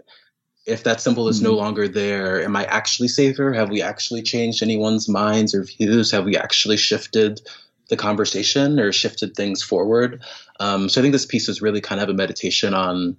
if 0.67 0.83
that 0.83 0.99
symbol 0.99 1.29
is 1.29 1.37
mm-hmm. 1.37 1.45
no 1.45 1.53
longer 1.53 1.87
there, 1.87 2.43
am 2.43 2.55
I 2.55 2.65
actually 2.65 3.07
safer? 3.07 3.53
Have 3.53 3.69
we 3.69 3.81
actually 3.81 4.21
changed 4.21 4.61
anyone's 4.61 5.07
minds 5.07 5.55
or 5.55 5.63
views? 5.63 6.11
Have 6.11 6.25
we 6.25 6.35
actually 6.37 6.77
shifted 6.77 7.41
the 7.89 7.95
conversation 7.95 8.77
or 8.77 8.91
shifted 8.91 9.33
things 9.33 9.63
forward? 9.63 10.21
Um, 10.59 10.89
so 10.89 10.99
I 10.99 11.01
think 11.01 11.13
this 11.13 11.25
piece 11.25 11.47
is 11.47 11.61
really 11.61 11.79
kind 11.79 12.01
of 12.01 12.09
a 12.09 12.13
meditation 12.13 12.73
on 12.73 13.15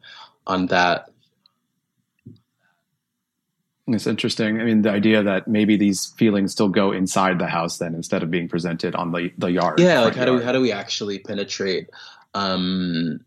on 0.47 0.67
that. 0.67 1.11
It's 3.87 4.07
interesting. 4.07 4.61
I 4.61 4.65
mean, 4.65 4.83
the 4.83 4.91
idea 4.91 5.23
that 5.23 5.49
maybe 5.49 5.79
these 5.79 6.13
feelings 6.19 6.53
still 6.53 6.69
go 6.69 6.93
inside 6.93 7.39
the 7.39 7.47
house 7.47 7.79
then 7.79 7.95
instead 7.95 8.23
of 8.23 8.31
being 8.31 8.47
presented 8.47 8.95
on 8.95 9.13
the 9.13 9.33
the 9.39 9.51
yard. 9.51 9.81
Yeah, 9.81 10.01
like 10.01 10.15
how 10.15 10.27
yard. 10.27 10.27
do 10.27 10.35
we 10.35 10.45
how 10.45 10.53
do 10.53 10.61
we 10.61 10.71
actually 10.71 11.19
penetrate 11.21 11.89
um, 12.35 13.21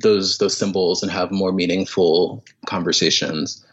those 0.00 0.38
those 0.38 0.56
symbols 0.56 1.02
and 1.02 1.10
have 1.10 1.30
more 1.30 1.52
meaningful 1.52 2.44
conversations. 2.66 3.64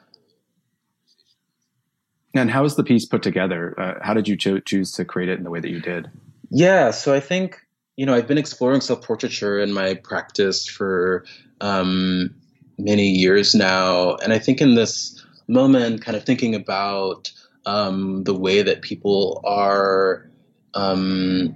And 2.35 2.49
how 2.49 2.63
was 2.63 2.75
the 2.75 2.83
piece 2.83 3.05
put 3.05 3.21
together? 3.21 3.79
Uh, 3.79 3.93
how 4.01 4.13
did 4.13 4.27
you 4.27 4.35
cho- 4.35 4.59
choose 4.59 4.91
to 4.93 5.05
create 5.05 5.29
it 5.29 5.37
in 5.37 5.43
the 5.43 5.51
way 5.51 5.59
that 5.59 5.69
you 5.69 5.79
did? 5.79 6.09
Yeah, 6.49 6.91
so 6.91 7.13
I 7.13 7.19
think 7.19 7.59
you 7.95 8.05
know 8.05 8.13
I've 8.13 8.27
been 8.27 8.37
exploring 8.37 8.81
self 8.81 9.05
portraiture 9.05 9.59
in 9.59 9.73
my 9.73 9.95
practice 9.95 10.67
for 10.67 11.25
um, 11.61 12.33
many 12.77 13.09
years 13.09 13.53
now, 13.53 14.15
and 14.15 14.33
I 14.33 14.39
think 14.39 14.61
in 14.61 14.75
this 14.75 15.23
moment, 15.47 16.03
kind 16.03 16.17
of 16.17 16.23
thinking 16.23 16.55
about 16.55 17.31
um, 17.65 18.23
the 18.23 18.33
way 18.33 18.61
that 18.61 18.81
people 18.81 19.41
are 19.45 20.29
um, 20.73 21.55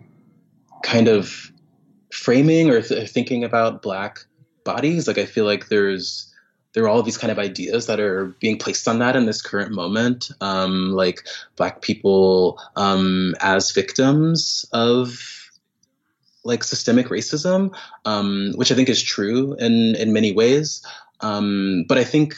kind 0.84 1.08
of 1.08 1.52
framing 2.12 2.70
or 2.70 2.82
th- 2.82 3.10
thinking 3.10 3.44
about 3.44 3.82
black 3.82 4.20
bodies 4.68 5.08
like 5.08 5.18
i 5.18 5.26
feel 5.26 5.46
like 5.46 5.70
there's 5.70 6.34
there 6.74 6.84
are 6.84 6.90
all 6.90 7.02
these 7.02 7.18
kind 7.18 7.32
of 7.32 7.40
ideas 7.40 7.88
that 7.88 8.00
are 8.00 8.36
being 8.40 8.58
placed 8.58 8.88
on 8.88 9.00
that 9.00 9.16
in 9.16 9.26
this 9.26 9.42
current 9.42 9.72
moment 9.72 10.30
um, 10.42 10.92
like 10.92 11.26
black 11.56 11.82
people 11.82 12.62
um, 12.76 13.34
as 13.40 13.72
victims 13.72 14.66
of 14.74 15.18
like 16.44 16.64
systemic 16.64 17.08
racism 17.08 17.74
um, 18.06 18.52
which 18.56 18.72
i 18.72 18.76
think 18.76 18.90
is 18.90 19.02
true 19.02 19.56
in 19.56 19.96
in 19.96 20.14
many 20.14 20.32
ways 20.34 20.86
um, 21.22 21.86
but 21.88 21.98
i 21.98 22.04
think 22.04 22.36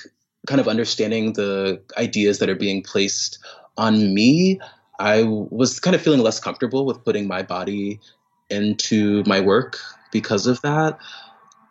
kind 0.47 0.61
of 0.61 0.67
understanding 0.67 1.33
the 1.33 1.81
ideas 1.97 2.39
that 2.39 2.49
are 2.49 2.55
being 2.55 2.81
placed 2.81 3.39
on 3.77 4.13
me 4.13 4.59
I 4.99 5.23
was 5.23 5.79
kind 5.79 5.95
of 5.95 6.01
feeling 6.01 6.19
less 6.19 6.39
comfortable 6.39 6.85
with 6.85 7.03
putting 7.05 7.25
my 7.27 7.41
body 7.41 8.01
into 8.49 9.23
my 9.25 9.39
work 9.39 9.79
because 10.11 10.45
of 10.45 10.61
that. 10.61 10.99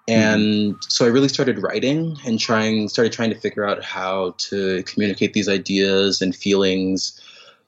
Mm-hmm. 0.09 0.41
And 0.41 0.77
so 0.89 1.05
I 1.05 1.09
really 1.09 1.29
started 1.29 1.63
writing 1.63 2.17
and 2.25 2.41
trying 2.41 2.89
started 2.89 3.13
trying 3.13 3.31
to 3.31 3.39
figure 3.39 3.69
out 3.69 3.85
how 3.85 4.35
to 4.39 4.83
communicate 4.85 5.35
these 5.35 5.49
ideas 5.49 6.23
and 6.23 6.35
feelings 6.35 7.21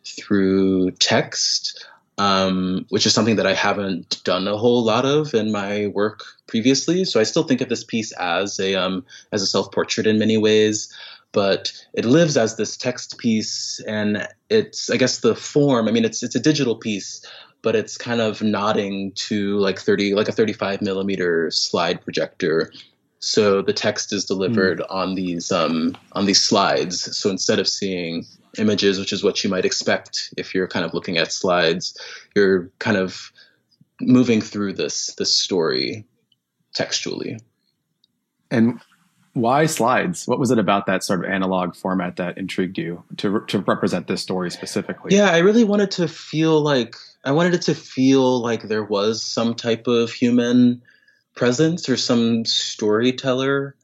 through 0.06 0.92
text, 0.92 1.84
um, 2.16 2.86
which 2.88 3.04
is 3.04 3.12
something 3.12 3.36
that 3.36 3.46
I 3.46 3.52
haven't 3.52 4.24
done 4.24 4.48
a 4.48 4.56
whole 4.56 4.82
lot 4.82 5.04
of 5.04 5.34
in 5.34 5.52
my 5.52 5.88
work 5.88 6.24
previously. 6.46 7.04
So 7.04 7.20
I 7.20 7.24
still 7.24 7.42
think 7.42 7.60
of 7.60 7.68
this 7.68 7.84
piece 7.84 8.12
as 8.12 8.58
a 8.58 8.74
um, 8.74 9.04
as 9.32 9.42
a 9.42 9.46
self 9.46 9.70
portrait 9.70 10.06
in 10.06 10.18
many 10.18 10.38
ways, 10.38 10.90
but 11.32 11.70
it 11.92 12.06
lives 12.06 12.38
as 12.38 12.56
this 12.56 12.74
text 12.74 13.18
piece, 13.18 13.80
and 13.86 14.26
it's 14.48 14.88
I 14.88 14.96
guess 14.96 15.18
the 15.18 15.34
form. 15.34 15.88
I 15.88 15.90
mean, 15.90 16.06
it's 16.06 16.22
it's 16.22 16.34
a 16.34 16.40
digital 16.40 16.76
piece, 16.76 17.20
but 17.62 17.76
it's 17.76 17.96
kind 17.96 18.20
of 18.20 18.42
nodding 18.42 19.12
to 19.12 19.58
like 19.58 19.78
30 19.78 20.14
like 20.14 20.28
a 20.28 20.32
35 20.32 20.82
millimeter 20.82 21.50
slide 21.50 22.02
projector 22.02 22.72
so 23.18 23.60
the 23.60 23.72
text 23.72 24.12
is 24.12 24.24
delivered 24.24 24.80
mm. 24.80 24.86
on 24.90 25.14
these 25.14 25.52
um, 25.52 25.96
on 26.12 26.26
these 26.26 26.42
slides 26.42 27.16
so 27.16 27.30
instead 27.30 27.58
of 27.58 27.68
seeing 27.68 28.24
images 28.58 28.98
which 28.98 29.12
is 29.12 29.22
what 29.22 29.42
you 29.44 29.50
might 29.50 29.64
expect 29.64 30.32
if 30.36 30.54
you're 30.54 30.68
kind 30.68 30.84
of 30.84 30.94
looking 30.94 31.18
at 31.18 31.32
slides 31.32 31.96
you're 32.34 32.70
kind 32.78 32.96
of 32.96 33.32
moving 34.00 34.40
through 34.40 34.72
this 34.72 35.14
this 35.18 35.34
story 35.34 36.06
textually 36.74 37.38
and 38.50 38.80
why 39.32 39.66
slides? 39.66 40.26
What 40.26 40.38
was 40.38 40.50
it 40.50 40.58
about 40.58 40.86
that 40.86 41.04
sort 41.04 41.24
of 41.24 41.30
analog 41.30 41.76
format 41.76 42.16
that 42.16 42.36
intrigued 42.36 42.78
you 42.78 43.04
to 43.18 43.44
to 43.46 43.60
represent 43.60 44.08
this 44.08 44.22
story 44.22 44.50
specifically? 44.50 45.16
Yeah, 45.16 45.30
I 45.30 45.38
really 45.38 45.64
wanted 45.64 45.90
to 45.92 46.08
feel 46.08 46.60
like 46.60 46.96
I 47.24 47.32
wanted 47.32 47.54
it 47.54 47.62
to 47.62 47.74
feel 47.74 48.40
like 48.40 48.62
there 48.62 48.84
was 48.84 49.22
some 49.22 49.54
type 49.54 49.86
of 49.86 50.10
human 50.10 50.82
presence 51.36 51.88
or 51.88 51.96
some 51.96 52.44
storyteller 52.44 53.76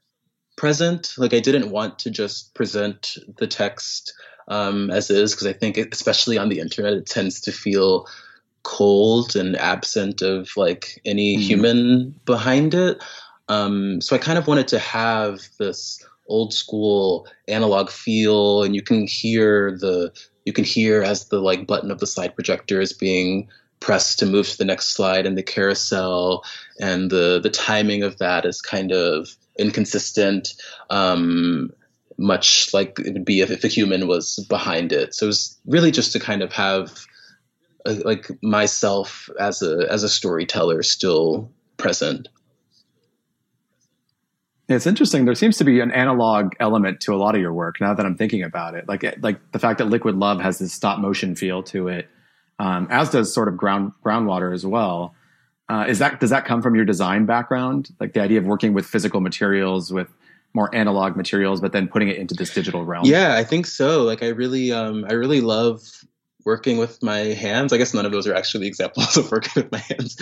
present. 0.56 1.14
Like 1.18 1.34
I 1.34 1.40
didn't 1.40 1.70
want 1.70 1.98
to 2.00 2.10
just 2.10 2.54
present 2.54 3.16
the 3.36 3.46
text 3.46 4.14
um, 4.48 4.90
as 4.90 5.10
is 5.10 5.32
because 5.32 5.46
I 5.46 5.52
think, 5.52 5.76
especially 5.76 6.38
on 6.38 6.48
the 6.48 6.60
internet, 6.60 6.92
it 6.92 7.06
tends 7.06 7.40
to 7.42 7.52
feel 7.52 8.06
cold 8.62 9.36
and 9.36 9.56
absent 9.56 10.22
of 10.22 10.50
like 10.56 11.00
any 11.04 11.36
mm. 11.36 11.40
human 11.40 12.14
behind 12.24 12.74
it. 12.74 13.02
Um, 13.48 14.00
so 14.00 14.14
I 14.16 14.18
kind 14.18 14.38
of 14.38 14.46
wanted 14.46 14.68
to 14.68 14.78
have 14.78 15.40
this 15.58 16.04
old 16.28 16.52
school 16.52 17.26
analog 17.48 17.90
feel, 17.90 18.62
and 18.62 18.74
you 18.74 18.82
can 18.82 19.06
hear 19.06 19.76
the 19.78 20.12
you 20.46 20.52
can 20.52 20.64
hear 20.64 21.02
as 21.02 21.26
the 21.26 21.40
like 21.40 21.66
button 21.66 21.90
of 21.90 22.00
the 22.00 22.06
slide 22.06 22.34
projector 22.34 22.80
is 22.80 22.92
being 22.94 23.48
pressed 23.80 24.18
to 24.18 24.26
move 24.26 24.48
to 24.48 24.56
the 24.56 24.64
next 24.64 24.94
slide 24.94 25.26
and 25.26 25.36
the 25.36 25.42
carousel 25.42 26.42
and 26.80 27.10
the 27.10 27.38
the 27.42 27.50
timing 27.50 28.02
of 28.02 28.16
that 28.16 28.46
is 28.46 28.62
kind 28.62 28.90
of 28.90 29.28
inconsistent 29.58 30.54
um, 30.88 31.70
much 32.16 32.72
like 32.72 32.98
it 32.98 33.12
would 33.12 33.24
be 33.26 33.42
if, 33.42 33.50
if 33.50 33.64
a 33.64 33.68
human 33.68 34.06
was 34.06 34.42
behind 34.48 34.92
it 34.92 35.14
so 35.14 35.26
it 35.26 35.28
was 35.28 35.58
really 35.66 35.90
just 35.90 36.12
to 36.12 36.18
kind 36.18 36.42
of 36.42 36.50
have 36.52 37.04
a, 37.84 37.90
uh, 37.90 38.00
like 38.04 38.30
myself 38.42 39.28
as 39.38 39.60
a 39.62 39.86
as 39.90 40.02
a 40.02 40.08
storyteller 40.08 40.82
still 40.82 41.50
present. 41.76 42.28
It's 44.68 44.86
interesting. 44.86 45.24
There 45.24 45.34
seems 45.34 45.58
to 45.58 45.64
be 45.64 45.80
an 45.80 45.92
analog 45.92 46.54
element 46.58 47.00
to 47.02 47.14
a 47.14 47.16
lot 47.16 47.34
of 47.36 47.40
your 47.40 47.52
work. 47.52 47.80
Now 47.80 47.94
that 47.94 48.04
I'm 48.04 48.16
thinking 48.16 48.42
about 48.42 48.74
it, 48.74 48.88
like 48.88 49.04
like 49.20 49.52
the 49.52 49.58
fact 49.58 49.78
that 49.78 49.86
Liquid 49.86 50.16
Love 50.16 50.40
has 50.40 50.58
this 50.58 50.72
stop 50.72 50.98
motion 50.98 51.36
feel 51.36 51.62
to 51.64 51.88
it, 51.88 52.08
um, 52.58 52.88
as 52.90 53.10
does 53.10 53.32
sort 53.32 53.48
of 53.48 53.56
ground 53.56 53.92
groundwater 54.04 54.52
as 54.52 54.66
well. 54.66 55.14
Uh, 55.68 55.84
is 55.88 55.98
that 56.00 56.20
does 56.20 56.30
that 56.30 56.44
come 56.44 56.62
from 56.62 56.74
your 56.74 56.84
design 56.84 57.26
background, 57.26 57.90
like 58.00 58.12
the 58.12 58.20
idea 58.20 58.38
of 58.38 58.46
working 58.46 58.72
with 58.72 58.86
physical 58.86 59.20
materials, 59.20 59.92
with 59.92 60.08
more 60.56 60.74
analog 60.74 61.16
materials, 61.16 61.60
but 61.60 61.72
then 61.72 61.86
putting 61.86 62.08
it 62.08 62.16
into 62.16 62.34
this 62.34 62.52
digital 62.52 62.84
realm? 62.84 63.04
Yeah, 63.04 63.34
I 63.34 63.44
think 63.44 63.66
so. 63.66 64.02
Like 64.02 64.22
I 64.22 64.28
really, 64.28 64.72
um, 64.72 65.04
I 65.08 65.12
really 65.12 65.40
love 65.40 65.82
working 66.44 66.78
with 66.78 67.02
my 67.02 67.18
hands. 67.18 67.72
I 67.72 67.76
guess 67.76 67.92
none 67.94 68.06
of 68.06 68.12
those 68.12 68.26
are 68.26 68.34
actually 68.34 68.66
examples 68.72 69.16
of 69.16 69.30
working 69.30 69.52
with 69.56 69.70
my 69.70 69.78
hands, 69.78 70.20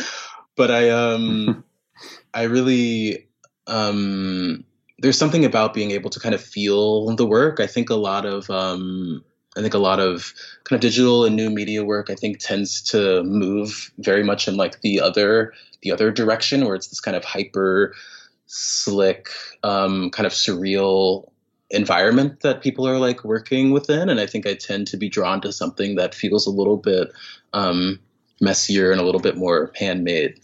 but 0.56 0.70
I, 0.70 0.90
um, 0.90 1.64
I 2.34 2.42
really 2.42 3.28
um, 3.66 4.64
there's 4.98 5.18
something 5.18 5.44
about 5.44 5.74
being 5.74 5.90
able 5.90 6.10
to 6.10 6.20
kind 6.20 6.34
of 6.34 6.40
feel 6.42 7.14
the 7.16 7.26
work. 7.26 7.60
I 7.60 7.66
think 7.66 7.90
a 7.90 7.94
lot 7.94 8.24
of 8.24 8.48
um, 8.50 9.24
I 9.56 9.60
think 9.60 9.74
a 9.74 9.78
lot 9.78 10.00
of 10.00 10.32
kind 10.64 10.76
of 10.76 10.80
digital 10.80 11.24
and 11.24 11.36
new 11.36 11.50
media 11.50 11.84
work 11.84 12.10
I 12.10 12.14
think 12.14 12.38
tends 12.38 12.82
to 12.90 13.22
move 13.22 13.92
very 13.98 14.24
much 14.24 14.48
in 14.48 14.56
like 14.56 14.80
the 14.80 15.00
other 15.00 15.52
the 15.82 15.92
other 15.92 16.10
direction 16.10 16.64
where 16.64 16.74
it's 16.74 16.88
this 16.88 17.00
kind 17.00 17.16
of 17.16 17.24
hyper 17.24 17.94
slick 18.46 19.28
um, 19.62 20.10
kind 20.10 20.26
of 20.26 20.32
surreal 20.32 21.30
environment 21.70 22.40
that 22.40 22.62
people 22.62 22.86
are 22.86 22.98
like 22.98 23.24
working 23.24 23.70
within 23.70 24.08
and 24.08 24.20
I 24.20 24.26
think 24.26 24.46
I 24.46 24.54
tend 24.54 24.86
to 24.88 24.96
be 24.96 25.08
drawn 25.08 25.40
to 25.42 25.52
something 25.52 25.96
that 25.96 26.14
feels 26.14 26.46
a 26.46 26.50
little 26.50 26.76
bit 26.76 27.12
um, 27.52 27.98
messier 28.40 28.90
and 28.90 29.00
a 29.00 29.04
little 29.04 29.20
bit 29.20 29.36
more 29.36 29.72
handmade. 29.74 30.40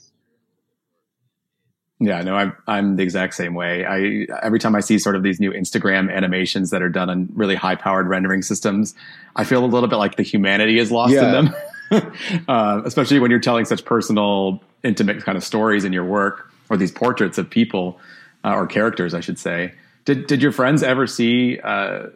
Yeah, 2.02 2.22
no, 2.22 2.34
I'm 2.34 2.56
I'm 2.66 2.96
the 2.96 3.02
exact 3.02 3.34
same 3.34 3.54
way. 3.54 3.84
I 3.84 4.26
every 4.42 4.58
time 4.58 4.74
I 4.74 4.80
see 4.80 4.98
sort 4.98 5.16
of 5.16 5.22
these 5.22 5.38
new 5.38 5.52
Instagram 5.52 6.10
animations 6.10 6.70
that 6.70 6.80
are 6.82 6.88
done 6.88 7.10
on 7.10 7.28
really 7.34 7.54
high 7.54 7.76
powered 7.76 8.08
rendering 8.08 8.40
systems, 8.40 8.94
I 9.36 9.44
feel 9.44 9.62
a 9.62 9.66
little 9.66 9.88
bit 9.88 9.96
like 9.96 10.16
the 10.16 10.22
humanity 10.22 10.78
is 10.78 10.90
lost 10.90 11.12
yeah. 11.12 11.26
in 11.26 11.44
them. 11.44 11.54
uh, 12.48 12.80
especially 12.86 13.18
when 13.18 13.30
you're 13.30 13.38
telling 13.38 13.66
such 13.66 13.84
personal, 13.84 14.62
intimate 14.82 15.22
kind 15.24 15.36
of 15.36 15.44
stories 15.44 15.84
in 15.84 15.92
your 15.92 16.04
work, 16.04 16.50
or 16.70 16.78
these 16.78 16.90
portraits 16.90 17.36
of 17.36 17.50
people 17.50 18.00
uh, 18.44 18.54
or 18.54 18.66
characters, 18.66 19.12
I 19.12 19.20
should 19.20 19.38
say. 19.38 19.74
Did 20.06 20.26
did 20.26 20.40
your 20.40 20.52
friends 20.52 20.82
ever 20.82 21.06
see 21.06 21.60
uh, 21.60 22.06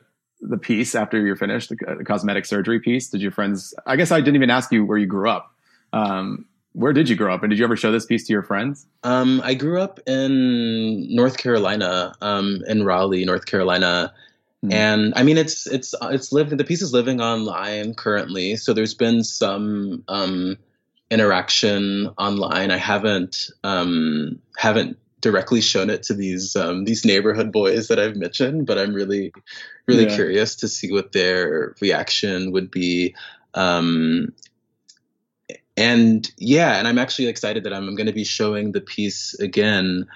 the 0.41 0.57
piece 0.57 0.95
after 0.95 1.21
you're 1.21 1.37
finished, 1.37 1.69
the, 1.69 1.97
the, 1.99 2.05
cosmetic 2.05 2.47
surgery 2.47 2.81
piece? 2.81 3.11
Did 3.11 3.21
your 3.21 3.33
friends? 3.33 3.75
I 3.85 3.97
guess 3.97 4.11
I 4.11 4.21
didn't 4.21 4.37
even 4.37 4.49
ask 4.49 4.73
you 4.73 4.87
where 4.87 4.97
you 4.97 5.07
grew 5.07 5.29
up. 5.29 5.53
Um, 5.93 6.47
where 6.75 6.93
did 6.93 7.09
you 7.09 7.15
grow 7.15 7.33
up, 7.33 7.43
and 7.43 7.51
did 7.51 7.59
you 7.59 7.65
ever 7.65 7.77
show 7.77 7.93
this 7.93 8.05
piece 8.05 8.27
to 8.27 8.33
your 8.33 8.43
friends? 8.43 8.87
Um, 9.05 9.41
I 9.45 9.55
grew 9.55 9.81
up 9.81 10.01
in 10.07 11.15
North 11.15 11.39
Carolina, 11.39 12.15
um, 12.21 12.63
in 12.67 12.85
Raleigh, 12.85 13.25
North 13.25 13.47
Carolina, 13.47 14.13
mm. 14.65 14.73
and 14.73 15.13
I 15.17 15.23
mean 15.23 15.39
it's 15.39 15.67
it's 15.69 15.95
it's 16.03 16.33
living. 16.33 16.59
The 16.59 16.65
piece 16.65 16.83
is 16.83 16.93
living 16.93 17.21
online 17.21 17.95
currently, 17.95 18.57
so 18.57 18.75
there's 18.75 18.95
been 18.95 19.23
some 19.23 20.03
um, 20.09 20.59
interaction 21.11 22.11
online. 22.19 22.73
I 22.73 22.77
haven't 22.77 23.51
um, 23.63 24.41
haven't 24.57 24.99
directly 25.21 25.61
shown 25.61 25.91
it 25.91 26.03
to 26.03 26.15
these 26.15 26.57
um, 26.57 26.85
these 26.85 27.05
neighborhood 27.05 27.53
boys 27.53 27.87
that 27.87 28.01
I've 28.01 28.17
mentioned, 28.17 28.67
but 28.67 28.79
I'm 28.79 28.93
really 28.93 29.33
really 29.87 30.07
yeah. 30.07 30.15
curious 30.15 30.57
to 30.57 30.69
see 30.69 30.91
what 30.91 31.13
their 31.13 31.77
reaction 31.81 32.51
would 32.51 32.71
be. 32.71 33.15
Um, 33.55 34.33
and 35.77 36.31
yeah, 36.39 36.79
and 36.79 36.87
I'm 36.87 36.99
actually 36.99 37.29
excited 37.29 37.65
that 37.65 37.73
I'm 37.73 37.95
going 37.95 38.07
to 38.07 38.13
be 38.13 38.25
showing 38.25 38.73
the 38.73 38.81
piece 38.81 39.35
again 39.35 40.07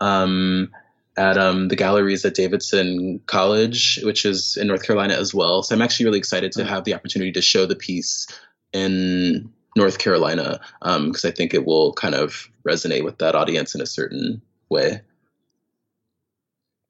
um, 0.00 0.70
at 1.16 1.38
um, 1.38 1.68
the 1.68 1.76
galleries 1.76 2.24
at 2.24 2.34
Davidson 2.34 3.20
College, 3.26 4.00
which 4.02 4.24
is 4.24 4.56
in 4.56 4.66
North 4.66 4.84
Carolina 4.84 5.14
as 5.14 5.32
well. 5.32 5.62
So 5.62 5.74
I'm 5.74 5.82
actually 5.82 6.06
really 6.06 6.18
excited 6.18 6.52
to 6.52 6.64
have 6.64 6.84
the 6.84 6.94
opportunity 6.94 7.32
to 7.32 7.42
show 7.42 7.66
the 7.66 7.76
piece 7.76 8.26
in 8.72 9.52
North 9.76 9.98
Carolina 9.98 10.60
because 10.80 11.24
um, 11.24 11.28
I 11.28 11.30
think 11.30 11.54
it 11.54 11.64
will 11.64 11.92
kind 11.92 12.14
of 12.14 12.48
resonate 12.66 13.04
with 13.04 13.18
that 13.18 13.34
audience 13.34 13.74
in 13.74 13.80
a 13.80 13.86
certain 13.86 14.42
way. 14.68 15.00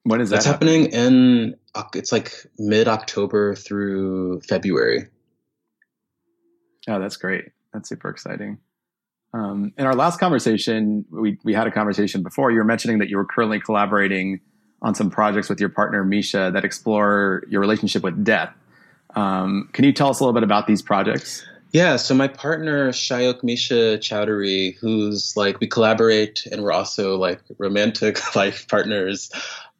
When 0.04 0.20
is 0.20 0.30
that? 0.30 0.36
It's 0.36 0.46
happening 0.46 0.86
in 0.86 1.56
it's 1.94 2.12
like 2.12 2.32
mid 2.58 2.88
October 2.88 3.54
through 3.54 4.40
February. 4.42 5.08
Oh, 6.88 7.00
that's 7.00 7.16
great. 7.16 7.46
That's 7.74 7.88
super 7.88 8.08
exciting. 8.08 8.58
Um, 9.34 9.72
in 9.76 9.84
our 9.84 9.96
last 9.96 10.20
conversation, 10.20 11.04
we, 11.10 11.38
we 11.42 11.52
had 11.52 11.66
a 11.66 11.72
conversation 11.72 12.22
before. 12.22 12.52
You 12.52 12.58
were 12.58 12.64
mentioning 12.64 13.00
that 13.00 13.08
you 13.08 13.16
were 13.16 13.24
currently 13.24 13.60
collaborating 13.60 14.40
on 14.80 14.94
some 14.94 15.10
projects 15.10 15.48
with 15.48 15.58
your 15.58 15.70
partner, 15.70 16.04
Misha, 16.04 16.52
that 16.54 16.64
explore 16.64 17.42
your 17.48 17.60
relationship 17.60 18.04
with 18.04 18.24
death. 18.24 18.54
Um, 19.16 19.68
can 19.72 19.84
you 19.84 19.92
tell 19.92 20.08
us 20.08 20.20
a 20.20 20.22
little 20.22 20.34
bit 20.34 20.44
about 20.44 20.66
these 20.68 20.82
projects? 20.82 21.44
Yeah, 21.72 21.96
so 21.96 22.14
my 22.14 22.28
partner 22.28 22.90
Shayok 22.90 23.42
Misha 23.42 23.98
Chowdhury, 23.98 24.76
who's 24.76 25.36
like 25.36 25.58
we 25.58 25.66
collaborate 25.66 26.46
and 26.52 26.62
we're 26.62 26.70
also 26.70 27.16
like 27.16 27.40
romantic 27.58 28.36
life 28.36 28.68
partners. 28.68 29.32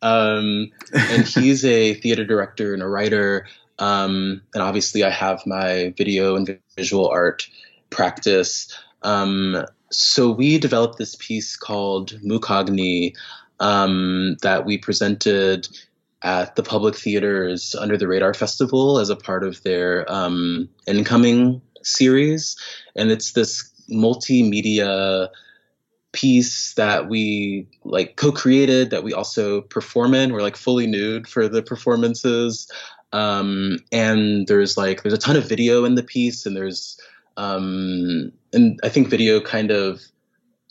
Um, 0.02 0.72
and 0.92 1.24
he's 1.28 1.64
a 1.64 1.94
theater 1.94 2.24
director 2.24 2.74
and 2.74 2.82
a 2.82 2.88
writer. 2.88 3.46
Um, 3.78 4.42
and 4.54 4.62
obviously, 4.62 5.04
I 5.04 5.10
have 5.10 5.46
my 5.46 5.94
video 5.96 6.34
and 6.34 6.58
visual 6.76 7.08
art 7.08 7.48
practice. 7.94 8.76
Um, 9.02 9.64
so 9.90 10.30
we 10.30 10.58
developed 10.58 10.98
this 10.98 11.14
piece 11.16 11.56
called 11.56 12.12
MukhAgni 12.22 13.14
um, 13.60 14.36
that 14.42 14.66
we 14.66 14.76
presented 14.76 15.68
at 16.22 16.56
the 16.56 16.62
public 16.62 16.96
theaters 16.96 17.74
under 17.74 17.96
the 17.96 18.08
Radar 18.08 18.34
Festival 18.34 18.98
as 18.98 19.10
a 19.10 19.16
part 19.16 19.44
of 19.44 19.62
their 19.62 20.10
um, 20.10 20.68
incoming 20.86 21.62
series, 21.82 22.56
and 22.96 23.10
it's 23.10 23.32
this 23.32 23.70
multimedia 23.90 25.28
piece 26.12 26.74
that 26.74 27.08
we 27.08 27.66
like 27.84 28.16
co-created 28.16 28.90
that 28.90 29.04
we 29.04 29.12
also 29.12 29.60
perform 29.62 30.14
in. 30.14 30.32
We're 30.32 30.42
like 30.42 30.56
fully 30.56 30.86
nude 30.86 31.28
for 31.28 31.48
the 31.48 31.62
performances. 31.62 32.70
Um, 33.12 33.78
and 33.92 34.46
there's 34.46 34.76
like 34.76 35.02
there's 35.02 35.14
a 35.14 35.18
ton 35.18 35.36
of 35.36 35.48
video 35.48 35.84
in 35.84 35.94
the 35.94 36.02
piece 36.02 36.46
and 36.46 36.56
there's 36.56 36.98
um, 37.36 38.32
and 38.52 38.78
I 38.82 38.88
think 38.88 39.08
video 39.08 39.40
kind 39.40 39.70
of, 39.70 40.00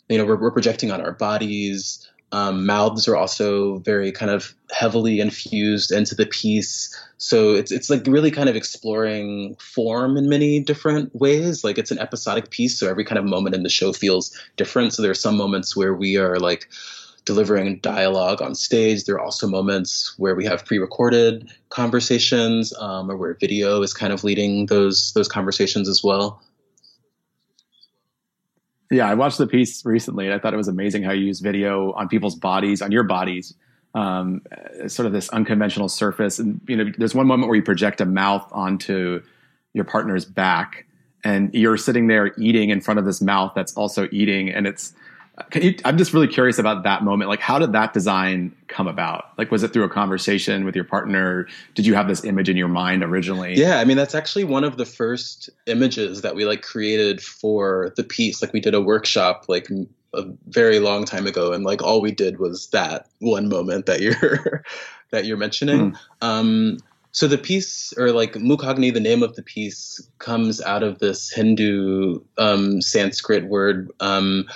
you 0.08 0.18
know, 0.18 0.24
we're, 0.24 0.40
we're 0.40 0.50
projecting 0.50 0.90
on 0.90 1.00
our 1.00 1.12
bodies. 1.12 2.08
Um, 2.32 2.66
mouths 2.66 3.06
are 3.06 3.16
also 3.16 3.78
very 3.78 4.10
kind 4.10 4.30
of 4.30 4.54
heavily 4.72 5.20
infused 5.20 5.92
into 5.92 6.16
the 6.16 6.26
piece. 6.26 6.92
So 7.16 7.54
it's 7.54 7.70
it's 7.70 7.88
like 7.88 8.06
really 8.06 8.32
kind 8.32 8.48
of 8.48 8.56
exploring 8.56 9.54
form 9.60 10.16
in 10.16 10.28
many 10.28 10.58
different 10.58 11.14
ways. 11.14 11.62
Like 11.62 11.78
it's 11.78 11.92
an 11.92 12.00
episodic 12.00 12.50
piece, 12.50 12.78
so 12.78 12.88
every 12.88 13.04
kind 13.04 13.18
of 13.18 13.24
moment 13.24 13.54
in 13.54 13.62
the 13.62 13.68
show 13.68 13.92
feels 13.92 14.36
different. 14.56 14.94
So 14.94 15.02
there 15.02 15.12
are 15.12 15.14
some 15.14 15.36
moments 15.36 15.76
where 15.76 15.94
we 15.94 16.16
are 16.16 16.40
like 16.40 16.68
delivering 17.24 17.78
dialogue 17.78 18.42
on 18.42 18.54
stage. 18.54 19.04
There 19.04 19.14
are 19.14 19.24
also 19.24 19.46
moments 19.46 20.14
where 20.18 20.34
we 20.34 20.44
have 20.44 20.64
pre-recorded 20.64 21.50
conversations, 21.68 22.74
um, 22.78 23.10
or 23.10 23.16
where 23.16 23.34
video 23.34 23.80
is 23.82 23.94
kind 23.94 24.12
of 24.12 24.24
leading 24.24 24.66
those 24.66 25.12
those 25.12 25.28
conversations 25.28 25.88
as 25.88 26.02
well. 26.02 26.42
Yeah, 28.94 29.08
I 29.08 29.14
watched 29.14 29.38
the 29.38 29.46
piece 29.48 29.84
recently. 29.84 30.26
And 30.26 30.34
I 30.34 30.38
thought 30.38 30.54
it 30.54 30.56
was 30.56 30.68
amazing 30.68 31.02
how 31.02 31.12
you 31.12 31.26
use 31.26 31.40
video 31.40 31.92
on 31.94 32.08
people's 32.08 32.36
bodies, 32.36 32.80
on 32.80 32.92
your 32.92 33.02
bodies, 33.02 33.54
um, 33.94 34.42
sort 34.86 35.06
of 35.06 35.12
this 35.12 35.28
unconventional 35.30 35.88
surface. 35.88 36.38
And 36.38 36.60
you 36.68 36.76
know, 36.76 36.92
there's 36.96 37.14
one 37.14 37.26
moment 37.26 37.48
where 37.48 37.56
you 37.56 37.62
project 37.62 38.00
a 38.00 38.06
mouth 38.06 38.48
onto 38.52 39.20
your 39.72 39.84
partner's 39.84 40.24
back, 40.24 40.86
and 41.24 41.52
you're 41.52 41.76
sitting 41.76 42.06
there 42.06 42.32
eating 42.38 42.70
in 42.70 42.80
front 42.80 43.00
of 43.00 43.04
this 43.04 43.20
mouth 43.20 43.52
that's 43.56 43.74
also 43.74 44.08
eating, 44.12 44.48
and 44.50 44.66
it's 44.66 44.92
you, 45.54 45.74
I'm 45.84 45.98
just 45.98 46.12
really 46.12 46.28
curious 46.28 46.58
about 46.58 46.84
that 46.84 47.02
moment. 47.02 47.28
Like, 47.28 47.40
how 47.40 47.58
did 47.58 47.72
that 47.72 47.92
design 47.92 48.54
come 48.68 48.86
about? 48.86 49.26
Like, 49.36 49.50
was 49.50 49.62
it 49.62 49.72
through 49.72 49.84
a 49.84 49.88
conversation 49.88 50.64
with 50.64 50.74
your 50.76 50.84
partner? 50.84 51.48
Did 51.74 51.86
you 51.86 51.94
have 51.94 52.08
this 52.08 52.24
image 52.24 52.48
in 52.48 52.56
your 52.56 52.68
mind 52.68 53.02
originally? 53.02 53.54
Yeah, 53.54 53.80
I 53.80 53.84
mean, 53.84 53.96
that's 53.96 54.14
actually 54.14 54.44
one 54.44 54.64
of 54.64 54.76
the 54.76 54.86
first 54.86 55.50
images 55.66 56.22
that 56.22 56.34
we 56.36 56.44
like 56.44 56.62
created 56.62 57.20
for 57.20 57.92
the 57.96 58.04
piece. 58.04 58.42
Like, 58.42 58.52
we 58.52 58.60
did 58.60 58.74
a 58.74 58.80
workshop 58.80 59.46
like 59.48 59.68
a 60.14 60.24
very 60.46 60.78
long 60.78 61.04
time 61.04 61.26
ago, 61.26 61.52
and 61.52 61.64
like 61.64 61.82
all 61.82 62.00
we 62.00 62.12
did 62.12 62.38
was 62.38 62.68
that 62.68 63.08
one 63.18 63.48
moment 63.48 63.86
that 63.86 64.00
you're 64.00 64.62
that 65.10 65.24
you're 65.24 65.36
mentioning. 65.36 65.92
Mm. 65.92 65.98
Um, 66.20 66.78
so 67.14 67.28
the 67.28 67.38
piece, 67.38 67.92
or 67.96 68.10
like 68.10 68.32
MukhAgni, 68.32 68.92
the 68.92 69.00
name 69.00 69.22
of 69.22 69.36
the 69.36 69.42
piece, 69.42 70.00
comes 70.18 70.60
out 70.60 70.82
of 70.82 70.98
this 70.98 71.30
Hindu 71.30 72.20
um, 72.38 72.82
Sanskrit 72.82 73.44
word. 73.44 73.90
Um, 74.00 74.46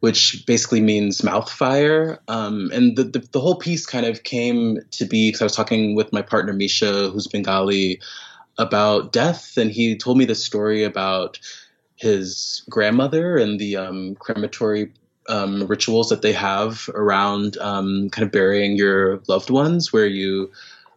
which 0.00 0.44
basically 0.46 0.80
means 0.80 1.24
mouth 1.24 1.50
fire. 1.50 2.20
Um, 2.28 2.70
and 2.72 2.96
the, 2.96 3.04
the, 3.04 3.18
the, 3.32 3.40
whole 3.40 3.56
piece 3.56 3.84
kind 3.84 4.06
of 4.06 4.22
came 4.22 4.78
to 4.92 5.04
be 5.04 5.28
because 5.28 5.40
I 5.40 5.44
was 5.44 5.56
talking 5.56 5.96
with 5.96 6.12
my 6.12 6.22
partner 6.22 6.52
Misha, 6.52 7.10
who's 7.10 7.26
Bengali, 7.26 8.00
about 8.58 9.12
death. 9.12 9.56
And 9.56 9.70
he 9.70 9.96
told 9.96 10.16
me 10.16 10.24
this 10.24 10.44
story 10.44 10.84
about 10.84 11.40
his 11.96 12.62
grandmother 12.70 13.36
and 13.36 13.58
the 13.58 13.76
um, 13.76 14.14
crematory 14.16 14.92
um, 15.28 15.66
rituals 15.66 16.08
that 16.08 16.22
they 16.22 16.32
have 16.32 16.88
around 16.94 17.58
um, 17.58 18.08
kind 18.10 18.24
of 18.24 18.32
burying 18.32 18.76
your 18.76 19.20
loved 19.28 19.50
ones, 19.50 19.92
where 19.92 20.06
you 20.06 20.50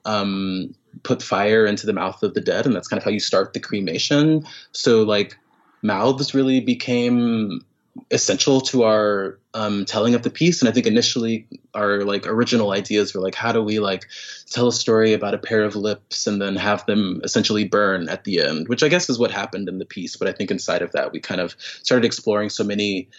um, 0.05 0.73
put 1.03 1.21
fire 1.21 1.65
into 1.65 1.85
the 1.85 1.93
mouth 1.93 2.21
of 2.23 2.33
the 2.33 2.41
dead, 2.41 2.65
and 2.65 2.75
that's 2.75 2.87
kind 2.87 2.99
of 2.99 3.03
how 3.03 3.11
you 3.11 3.19
start 3.19 3.53
the 3.53 3.59
cremation. 3.59 4.45
So 4.71 5.03
like 5.03 5.37
mouths 5.81 6.33
really 6.33 6.59
became 6.59 7.61
essential 8.09 8.61
to 8.61 8.83
our 8.83 9.39
um, 9.53 9.85
telling 9.85 10.15
of 10.15 10.23
the 10.23 10.29
piece. 10.29 10.61
And 10.61 10.69
i 10.69 10.71
think 10.71 10.87
initially 10.87 11.47
our 11.73 12.03
like 12.03 12.25
original 12.27 12.71
ideas 12.71 13.13
were 13.13 13.21
like 13.21 13.35
how 13.35 13.51
do 13.51 13.61
we 13.61 13.79
like 13.79 14.05
tell 14.49 14.67
a 14.67 14.73
story 14.73 15.13
about 15.13 15.33
a 15.33 15.37
pair 15.37 15.63
of 15.63 15.75
lips 15.75 16.27
and 16.27 16.41
then 16.41 16.55
have 16.55 16.85
them 16.85 17.21
essentially 17.23 17.65
burn 17.65 18.09
at 18.09 18.23
the 18.23 18.41
end 18.41 18.67
which 18.67 18.83
i 18.83 18.89
guess 18.89 19.09
is 19.09 19.19
what 19.19 19.31
happened 19.31 19.69
in 19.69 19.77
the 19.77 19.85
piece. 19.85 20.15
But 20.15 20.27
i 20.27 20.31
think 20.31 20.51
inside 20.51 20.81
of 20.81 20.91
that 20.93 21.11
we 21.11 21.19
kind 21.19 21.41
of 21.41 21.55
started 21.83 22.05
exploring 22.05 22.49
so 22.49 22.63
many 22.63 23.09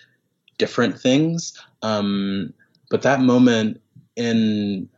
different 0.59 1.01
things. 1.01 1.59
Um, 1.83 2.55
but 2.91 3.03
that 3.03 3.21
moment 3.21 3.81
in 4.17 4.89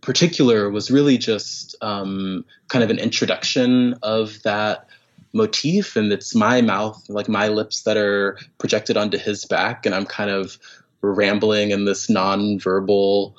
particular 0.00 0.70
was 0.70 0.90
really 0.90 1.18
just 1.18 1.76
um, 1.80 2.44
kind 2.68 2.84
of 2.84 2.90
an 2.90 2.98
introduction 2.98 3.94
of 4.02 4.42
that 4.42 4.88
motif 5.34 5.96
and 5.96 6.12
it's 6.12 6.34
my 6.34 6.62
mouth 6.62 7.04
like 7.08 7.28
my 7.28 7.48
lips 7.48 7.82
that 7.82 7.96
are 7.96 8.38
projected 8.58 8.96
onto 8.96 9.18
his 9.18 9.44
back 9.44 9.84
and 9.84 9.94
i'm 9.94 10.06
kind 10.06 10.30
of 10.30 10.58
rambling 11.02 11.70
in 11.70 11.84
this 11.84 12.08
non-verbal 12.08 13.36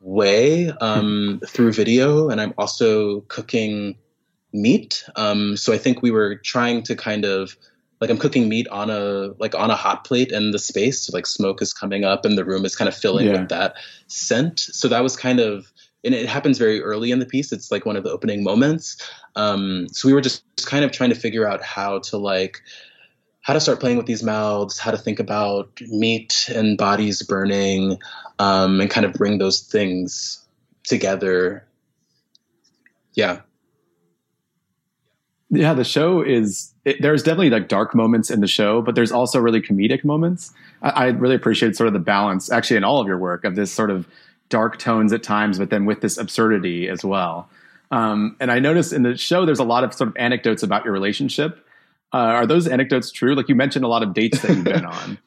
way 0.00 0.70
um, 0.80 1.40
through 1.46 1.72
video 1.72 2.30
and 2.30 2.40
i'm 2.40 2.54
also 2.56 3.20
cooking 3.22 3.96
meat. 4.52 5.04
Um, 5.16 5.56
so 5.56 5.72
i 5.72 5.78
think 5.78 6.02
we 6.02 6.10
were 6.10 6.36
trying 6.36 6.84
to 6.84 6.96
kind 6.96 7.24
of 7.24 7.56
like 8.00 8.10
i'm 8.10 8.16
cooking 8.16 8.48
meat 8.48 8.68
on 8.68 8.88
a 8.88 9.34
like 9.38 9.56
on 9.56 9.70
a 9.70 9.76
hot 9.76 10.04
plate 10.04 10.30
in 10.30 10.52
the 10.52 10.58
space 10.58 11.02
so 11.02 11.12
like 11.12 11.26
smoke 11.26 11.60
is 11.60 11.74
coming 11.74 12.04
up 12.04 12.24
and 12.24 12.38
the 12.38 12.44
room 12.44 12.64
is 12.64 12.76
kind 12.76 12.88
of 12.88 12.96
filling 12.96 13.26
yeah. 13.26 13.40
with 13.40 13.48
that 13.48 13.74
scent. 14.06 14.60
So 14.60 14.88
that 14.88 15.02
was 15.02 15.16
kind 15.16 15.40
of 15.40 15.70
and 16.04 16.14
it 16.14 16.28
happens 16.28 16.58
very 16.58 16.80
early 16.82 17.10
in 17.10 17.18
the 17.18 17.26
piece. 17.26 17.52
It's 17.52 17.70
like 17.70 17.84
one 17.84 17.96
of 17.96 18.04
the 18.04 18.10
opening 18.10 18.42
moments. 18.44 18.96
Um, 19.36 19.88
so 19.92 20.08
we 20.08 20.14
were 20.14 20.20
just 20.20 20.44
kind 20.66 20.84
of 20.84 20.92
trying 20.92 21.10
to 21.10 21.16
figure 21.16 21.46
out 21.46 21.62
how 21.62 21.98
to 22.00 22.16
like 22.16 22.62
how 23.42 23.54
to 23.54 23.60
start 23.60 23.80
playing 23.80 23.96
with 23.96 24.06
these 24.06 24.22
mouths, 24.22 24.78
how 24.78 24.90
to 24.90 24.98
think 24.98 25.18
about 25.18 25.80
meat 25.88 26.50
and 26.54 26.76
bodies 26.76 27.22
burning, 27.22 27.98
um, 28.38 28.80
and 28.80 28.90
kind 28.90 29.06
of 29.06 29.14
bring 29.14 29.38
those 29.38 29.60
things 29.60 30.44
together. 30.84 31.66
Yeah. 33.14 33.40
Yeah, 35.50 35.72
the 35.72 35.84
show 35.84 36.20
is. 36.20 36.74
It, 36.84 37.00
there's 37.00 37.22
definitely 37.22 37.48
like 37.48 37.68
dark 37.68 37.94
moments 37.94 38.30
in 38.30 38.40
the 38.40 38.46
show, 38.46 38.82
but 38.82 38.94
there's 38.94 39.10
also 39.10 39.40
really 39.40 39.62
comedic 39.62 40.04
moments. 40.04 40.52
I, 40.82 40.90
I 40.90 41.06
really 41.06 41.34
appreciate 41.34 41.74
sort 41.74 41.86
of 41.86 41.94
the 41.94 42.00
balance, 42.00 42.52
actually, 42.52 42.76
in 42.76 42.84
all 42.84 43.00
of 43.00 43.06
your 43.06 43.16
work 43.16 43.44
of 43.44 43.56
this 43.56 43.72
sort 43.72 43.90
of 43.90 44.06
dark 44.48 44.78
tones 44.78 45.12
at 45.12 45.22
times, 45.22 45.58
but 45.58 45.70
then 45.70 45.84
with 45.84 46.00
this 46.00 46.16
absurdity 46.16 46.88
as 46.88 47.04
well. 47.04 47.48
Um, 47.90 48.36
and 48.40 48.50
I 48.50 48.58
noticed 48.58 48.92
in 48.92 49.02
the 49.02 49.16
show, 49.16 49.46
there's 49.46 49.58
a 49.58 49.64
lot 49.64 49.84
of 49.84 49.94
sort 49.94 50.08
of 50.08 50.16
anecdotes 50.16 50.62
about 50.62 50.84
your 50.84 50.92
relationship. 50.92 51.64
Uh, 52.12 52.16
are 52.16 52.46
those 52.46 52.66
anecdotes 52.66 53.10
true? 53.10 53.34
Like 53.34 53.48
you 53.48 53.54
mentioned 53.54 53.84
a 53.84 53.88
lot 53.88 54.02
of 54.02 54.14
dates 54.14 54.40
that 54.42 54.50
you've 54.54 54.64
been 54.64 54.84
on. 54.84 55.18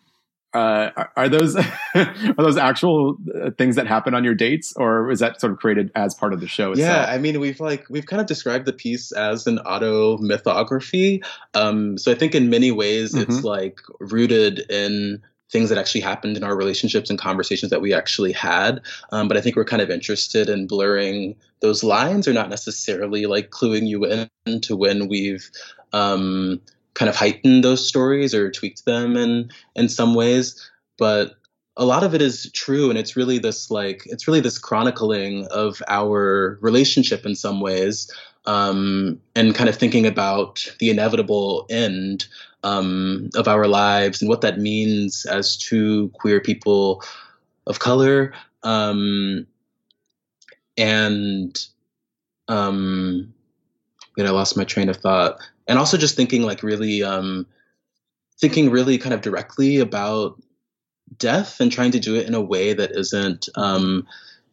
Uh, 0.53 0.91
are, 0.97 1.11
are, 1.15 1.29
those 1.29 1.55
are 1.95 2.35
those 2.37 2.57
actual 2.57 3.15
uh, 3.41 3.51
things 3.51 3.77
that 3.77 3.87
happen 3.87 4.13
on 4.13 4.23
your 4.23 4.35
dates, 4.35 4.73
or 4.75 5.09
is 5.09 5.19
that 5.19 5.39
sort 5.39 5.53
of 5.53 5.59
created 5.59 5.89
as 5.95 6.13
part 6.13 6.33
of 6.33 6.41
the 6.41 6.47
show? 6.47 6.73
Itself? 6.73 7.07
Yeah, 7.07 7.13
I 7.13 7.19
mean, 7.19 7.39
we've 7.39 7.61
like 7.61 7.85
we've 7.89 8.05
kind 8.05 8.19
of 8.19 8.27
described 8.27 8.65
the 8.65 8.73
piece 8.73 9.13
as 9.13 9.47
an 9.47 9.59
auto 9.59 10.17
mythography. 10.17 11.23
Um, 11.53 11.97
so 11.97 12.11
I 12.11 12.15
think 12.15 12.35
in 12.35 12.49
many 12.49 12.69
ways 12.69 13.13
mm-hmm. 13.13 13.31
it's 13.31 13.45
like 13.45 13.79
rooted 14.01 14.69
in 14.69 15.21
things 15.51 15.69
that 15.69 15.77
actually 15.77 16.01
happened 16.01 16.37
in 16.37 16.43
our 16.43 16.55
relationships 16.55 17.09
and 17.09 17.19
conversations 17.19 17.69
that 17.69 17.81
we 17.81 17.93
actually 17.93 18.31
had. 18.31 18.81
Um, 19.11 19.27
but 19.27 19.37
I 19.37 19.41
think 19.41 19.55
we're 19.55 19.65
kind 19.65 19.81
of 19.81 19.89
interested 19.89 20.49
in 20.49 20.67
blurring 20.67 21.35
those 21.59 21.83
lines 21.83 22.27
or 22.27 22.33
not 22.33 22.49
necessarily 22.49 23.25
like 23.25 23.49
cluing 23.49 23.87
you 23.87 24.05
in 24.05 24.61
to 24.61 24.75
when 24.75 25.07
we've 25.07 25.49
um, 25.93 26.61
kind 26.93 27.09
of 27.09 27.15
heightened 27.15 27.63
those 27.63 27.87
stories 27.87 28.33
or 28.33 28.49
tweaked 28.49 28.85
them 28.85 29.15
in 29.15 29.49
in 29.75 29.89
some 29.89 30.15
ways. 30.15 30.69
But 30.97 31.35
a 31.77 31.85
lot 31.85 32.03
of 32.03 32.13
it 32.13 32.21
is 32.21 32.51
true 32.53 32.89
and 32.89 32.99
it's 32.99 33.15
really 33.15 33.37
this 33.37 33.71
like 33.71 34.03
it's 34.05 34.27
really 34.27 34.41
this 34.41 34.57
chronicling 34.57 35.47
of 35.47 35.81
our 35.87 36.57
relationship 36.61 37.25
in 37.25 37.35
some 37.35 37.61
ways 37.61 38.11
um, 38.45 39.19
and 39.35 39.55
kind 39.55 39.69
of 39.69 39.75
thinking 39.75 40.05
about 40.05 40.67
the 40.79 40.89
inevitable 40.89 41.65
end 41.69 42.25
um, 42.63 43.29
of 43.35 43.47
our 43.47 43.67
lives 43.67 44.21
and 44.21 44.29
what 44.29 44.41
that 44.41 44.59
means 44.59 45.25
as 45.25 45.57
two 45.57 46.09
queer 46.09 46.39
people 46.39 47.03
of 47.67 47.79
color. 47.79 48.33
Um, 48.63 49.47
and 50.77 51.57
um, 52.47 53.33
I 54.17 54.29
lost 54.29 54.57
my 54.57 54.63
train 54.63 54.89
of 54.89 54.97
thought. 54.97 55.39
And 55.67 55.79
also 55.79 55.97
just 55.97 56.15
thinking 56.15 56.43
like 56.43 56.63
really, 56.63 57.03
um, 57.03 57.47
thinking 58.39 58.69
really 58.69 58.97
kind 58.97 59.13
of 59.13 59.21
directly 59.21 59.79
about 59.79 60.41
death 61.17 61.59
and 61.59 61.71
trying 61.71 61.91
to 61.91 61.99
do 61.99 62.15
it 62.15 62.27
in 62.27 62.33
a 62.33 62.41
way 62.41 62.73
that 62.73 62.91
isn't 62.91 63.49
um, 63.55 64.07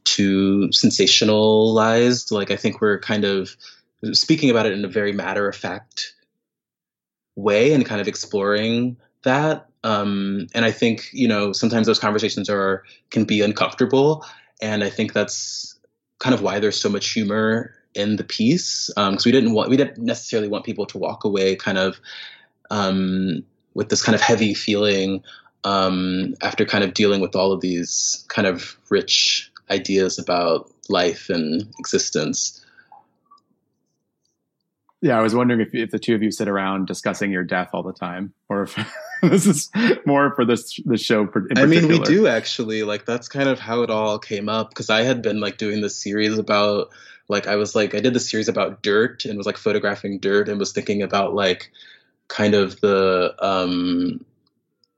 too 0.05 0.69
sensationalized. 0.73 2.31
Like 2.31 2.51
I 2.51 2.57
think 2.57 2.81
we're 2.81 2.99
kind 3.01 3.25
of 3.25 3.57
speaking 4.13 4.51
about 4.51 4.67
it 4.67 4.73
in 4.73 4.85
a 4.85 4.89
very 4.89 5.13
matter 5.13 5.49
of 5.49 5.57
fact 5.57 6.15
way 7.39 7.73
and 7.73 7.87
kind 7.87 8.01
of 8.01 8.09
exploring 8.09 8.97
that. 9.23 9.69
Um, 9.85 10.49
and 10.55 10.65
I 10.65 10.73
think 10.73 11.09
you 11.13 11.29
know 11.29 11.53
sometimes 11.53 11.87
those 11.87 11.99
conversations 11.99 12.51
are 12.51 12.85
can 13.11 13.25
be 13.25 13.41
uncomfortable, 13.41 14.25
and 14.61 14.83
I 14.83 14.91
think 14.91 15.13
that's 15.13 15.79
kind 16.19 16.35
of 16.35 16.43
why 16.43 16.59
there's 16.59 16.81
so 16.81 16.89
much 16.89 17.11
humor 17.11 17.75
in 17.95 18.17
the 18.17 18.25
piece 18.25 18.91
because 18.95 18.97
um, 18.97 19.19
we 19.25 19.33
didn't 19.33 19.53
want 19.53 19.71
we 19.71 19.77
didn't 19.77 19.99
necessarily 19.99 20.49
want 20.49 20.65
people 20.65 20.85
to 20.87 20.99
walk 20.99 21.25
away 21.25 21.57
kind 21.57 21.79
of 21.79 22.01
um, 22.71 23.45
with 23.75 23.89
this 23.89 24.03
kind 24.03 24.15
of 24.15 24.21
heavy 24.21 24.53
feeling 24.53 25.23
um, 25.65 26.35
after 26.43 26.65
kind 26.65 26.85
of 26.85 26.95
dealing 26.95 27.21
with 27.21 27.37
all 27.37 27.53
of 27.53 27.61
these 27.61 28.25
kind 28.29 28.47
of 28.47 28.77
rich 28.91 29.51
ideas 29.71 30.19
about 30.19 30.71
life 30.89 31.31
and 31.31 31.63
existence. 31.79 32.65
Yeah, 35.01 35.17
I 35.17 35.23
was 35.23 35.35
wondering 35.35 35.61
if, 35.61 35.75
if 35.75 35.91
the 35.91 35.99
two 35.99 36.15
of 36.15 36.23
you 36.23 36.33
sit 36.33 36.49
around 36.49 36.87
discussing 36.87 37.31
your 37.31 37.45
death 37.45 37.71
all 37.73 37.85
the 37.85 37.93
time, 37.93 38.33
or 38.49 38.63
if 38.65 38.77
this 39.23 39.47
is 39.47 39.71
more 40.05 40.35
for 40.35 40.45
this 40.45 40.81
the 40.85 40.97
show. 40.97 41.29
I 41.57 41.67
mean, 41.67 41.87
we 41.87 42.01
do 42.01 42.27
actually. 42.27 42.83
Like 42.83 43.07
that's 43.07 43.29
kind 43.29 43.49
of 43.49 43.61
how 43.61 43.83
it 43.83 43.91
all 43.91 44.19
came 44.19 44.49
up 44.49 44.71
because 44.71 44.91
I 44.91 45.03
had 45.03 45.23
been 45.23 45.39
like 45.41 45.57
doing 45.57 45.81
this 45.83 45.97
series 45.97 46.37
about 46.37 46.89
like 47.29 47.47
I 47.47 47.57
was 47.57 47.77
like 47.77 47.95
I 47.95 48.01
did 48.01 48.15
the 48.15 48.21
series 48.21 48.49
about 48.49 48.83
dirt 48.83 49.25
and 49.25 49.37
was 49.37 49.47
like 49.47 49.57
photographing 49.57 50.19
dirt 50.19 50.49
and 50.49 50.59
was 50.59 50.73
thinking 50.73 51.03
about 51.03 51.35
like 51.35 51.71
kind 52.27 52.55
of 52.55 52.81
the 52.81 53.35
um 53.39 54.25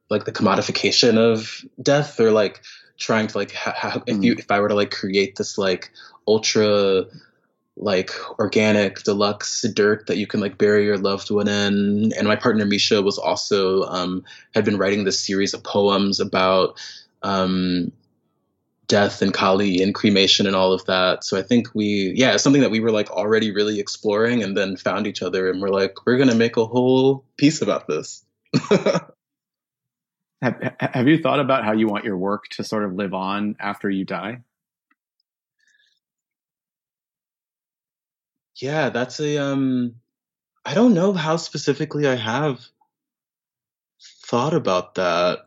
like 0.09 0.25
the 0.25 0.33
commodification 0.33 1.19
of 1.19 1.65
death 1.83 2.19
or 2.19 2.31
like 2.31 2.63
trying 2.99 3.27
to 3.27 3.39
like 3.39 3.53
how, 3.53 3.73
how 3.77 4.03
if 4.07 4.23
you 4.23 4.35
mm. 4.35 4.39
if 4.39 4.51
I 4.51 4.61
were 4.61 4.69
to 4.69 4.75
like 4.75 4.91
create 4.91 5.37
this 5.37 5.59
like 5.59 5.91
ultra 6.27 7.05
like 7.81 8.13
organic 8.39 9.03
deluxe 9.03 9.63
dirt 9.75 10.07
that 10.07 10.19
you 10.19 10.27
can 10.27 10.41
like 10.41 10.59
bury 10.59 10.85
your 10.85 10.99
loved 10.99 11.31
one 11.31 11.49
in. 11.49 12.13
And 12.13 12.29
my 12.29 12.37
partner 12.37 12.67
Misha 12.67 13.01
was 13.03 13.19
also 13.19 13.85
um, 13.85 14.23
had 14.55 14.65
been 14.65 14.77
writing 14.77 15.05
this 15.05 15.19
series 15.19 15.55
of 15.55 15.65
poems 15.65 16.21
about 16.21 16.79
um, 17.23 17.91
death 18.87 19.23
and 19.23 19.33
Kali 19.33 19.83
and 19.83 19.95
cremation 19.95 20.47
and 20.47 20.55
all 20.55 20.73
of 20.75 20.85
that. 20.85 21.25
So 21.25 21.39
I 21.39 21.43
think 21.43 21.69
we 21.75 22.13
yeah, 22.17 22.37
something 22.37 22.61
that 22.61 22.71
we 22.71 22.81
were 22.81 22.91
like 22.91 23.11
already 23.11 23.51
really 23.51 23.81
exploring 23.81 24.43
and 24.43 24.57
then 24.57 24.77
found 24.77 25.07
each 25.07 25.23
other 25.23 25.51
and 25.51 25.63
we're 25.63 25.69
like, 25.69 25.95
we're 26.07 26.19
gonna 26.19 26.35
make 26.35 26.59
a 26.59 26.67
whole 26.67 27.25
piece 27.39 27.63
about 27.63 27.89
this. 27.89 28.25
have, 30.43 30.75
have 30.79 31.09
you 31.09 31.23
thought 31.23 31.41
about 31.41 31.65
how 31.65 31.73
you 31.73 31.87
want 31.87 32.05
your 32.05 32.19
work 32.19 32.49
to 32.49 32.65
sort 32.65 32.85
of 32.85 32.95
live 32.95 33.15
on 33.15 33.57
after 33.59 33.89
you 33.89 34.05
die? 34.05 34.43
Yeah, 38.61 38.91
that's 38.91 39.21
a 39.21 39.39
um 39.39 39.95
I 40.65 40.75
don't 40.75 40.95
know 40.95 41.13
how 41.13 41.37
specifically 41.37 42.07
I 42.07 42.17
have 42.17 42.61
thought 44.27 44.55
about 44.55 44.95
that. 44.97 45.47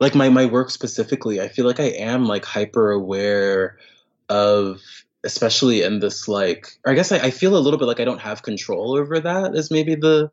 Like 0.00 0.14
my 0.14 0.28
my 0.28 0.46
work 0.46 0.70
specifically, 0.70 1.40
I 1.40 1.48
feel 1.48 1.66
like 1.66 1.80
I 1.80 1.90
am 1.90 2.26
like 2.26 2.44
hyper 2.44 2.90
aware 2.90 3.78
of 4.28 4.80
especially 5.24 5.82
in 5.82 6.00
this 6.00 6.28
like 6.28 6.78
I 6.86 6.94
guess 6.94 7.10
I, 7.10 7.18
I 7.18 7.30
feel 7.30 7.56
a 7.56 7.58
little 7.58 7.78
bit 7.78 7.86
like 7.86 8.00
I 8.00 8.04
don't 8.04 8.20
have 8.20 8.42
control 8.42 8.96
over 8.96 9.18
that 9.20 9.54
is 9.54 9.70
maybe 9.70 9.94
the 9.94 10.30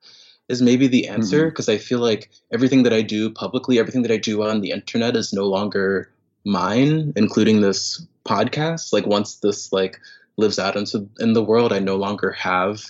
is 0.49 0.61
maybe 0.61 0.87
the 0.87 1.07
answer 1.07 1.49
because 1.49 1.67
mm-hmm. 1.67 1.75
I 1.75 1.79
feel 1.79 1.99
like 1.99 2.29
everything 2.51 2.83
that 2.83 2.93
I 2.93 3.01
do 3.01 3.29
publicly, 3.29 3.79
everything 3.79 4.01
that 4.01 4.11
I 4.11 4.17
do 4.17 4.43
on 4.43 4.61
the 4.61 4.71
internet 4.71 5.15
is 5.15 5.31
no 5.31 5.45
longer 5.45 6.11
mine, 6.43 7.13
including 7.15 7.61
this 7.61 8.05
podcast. 8.25 8.91
Like 8.91 9.07
once 9.07 9.37
this 9.37 9.71
like 9.71 9.99
lives 10.41 10.59
out 10.59 10.75
into 10.75 11.07
in 11.19 11.33
the 11.33 11.43
world, 11.43 11.71
I 11.71 11.79
no 11.79 11.95
longer 11.95 12.31
have 12.31 12.81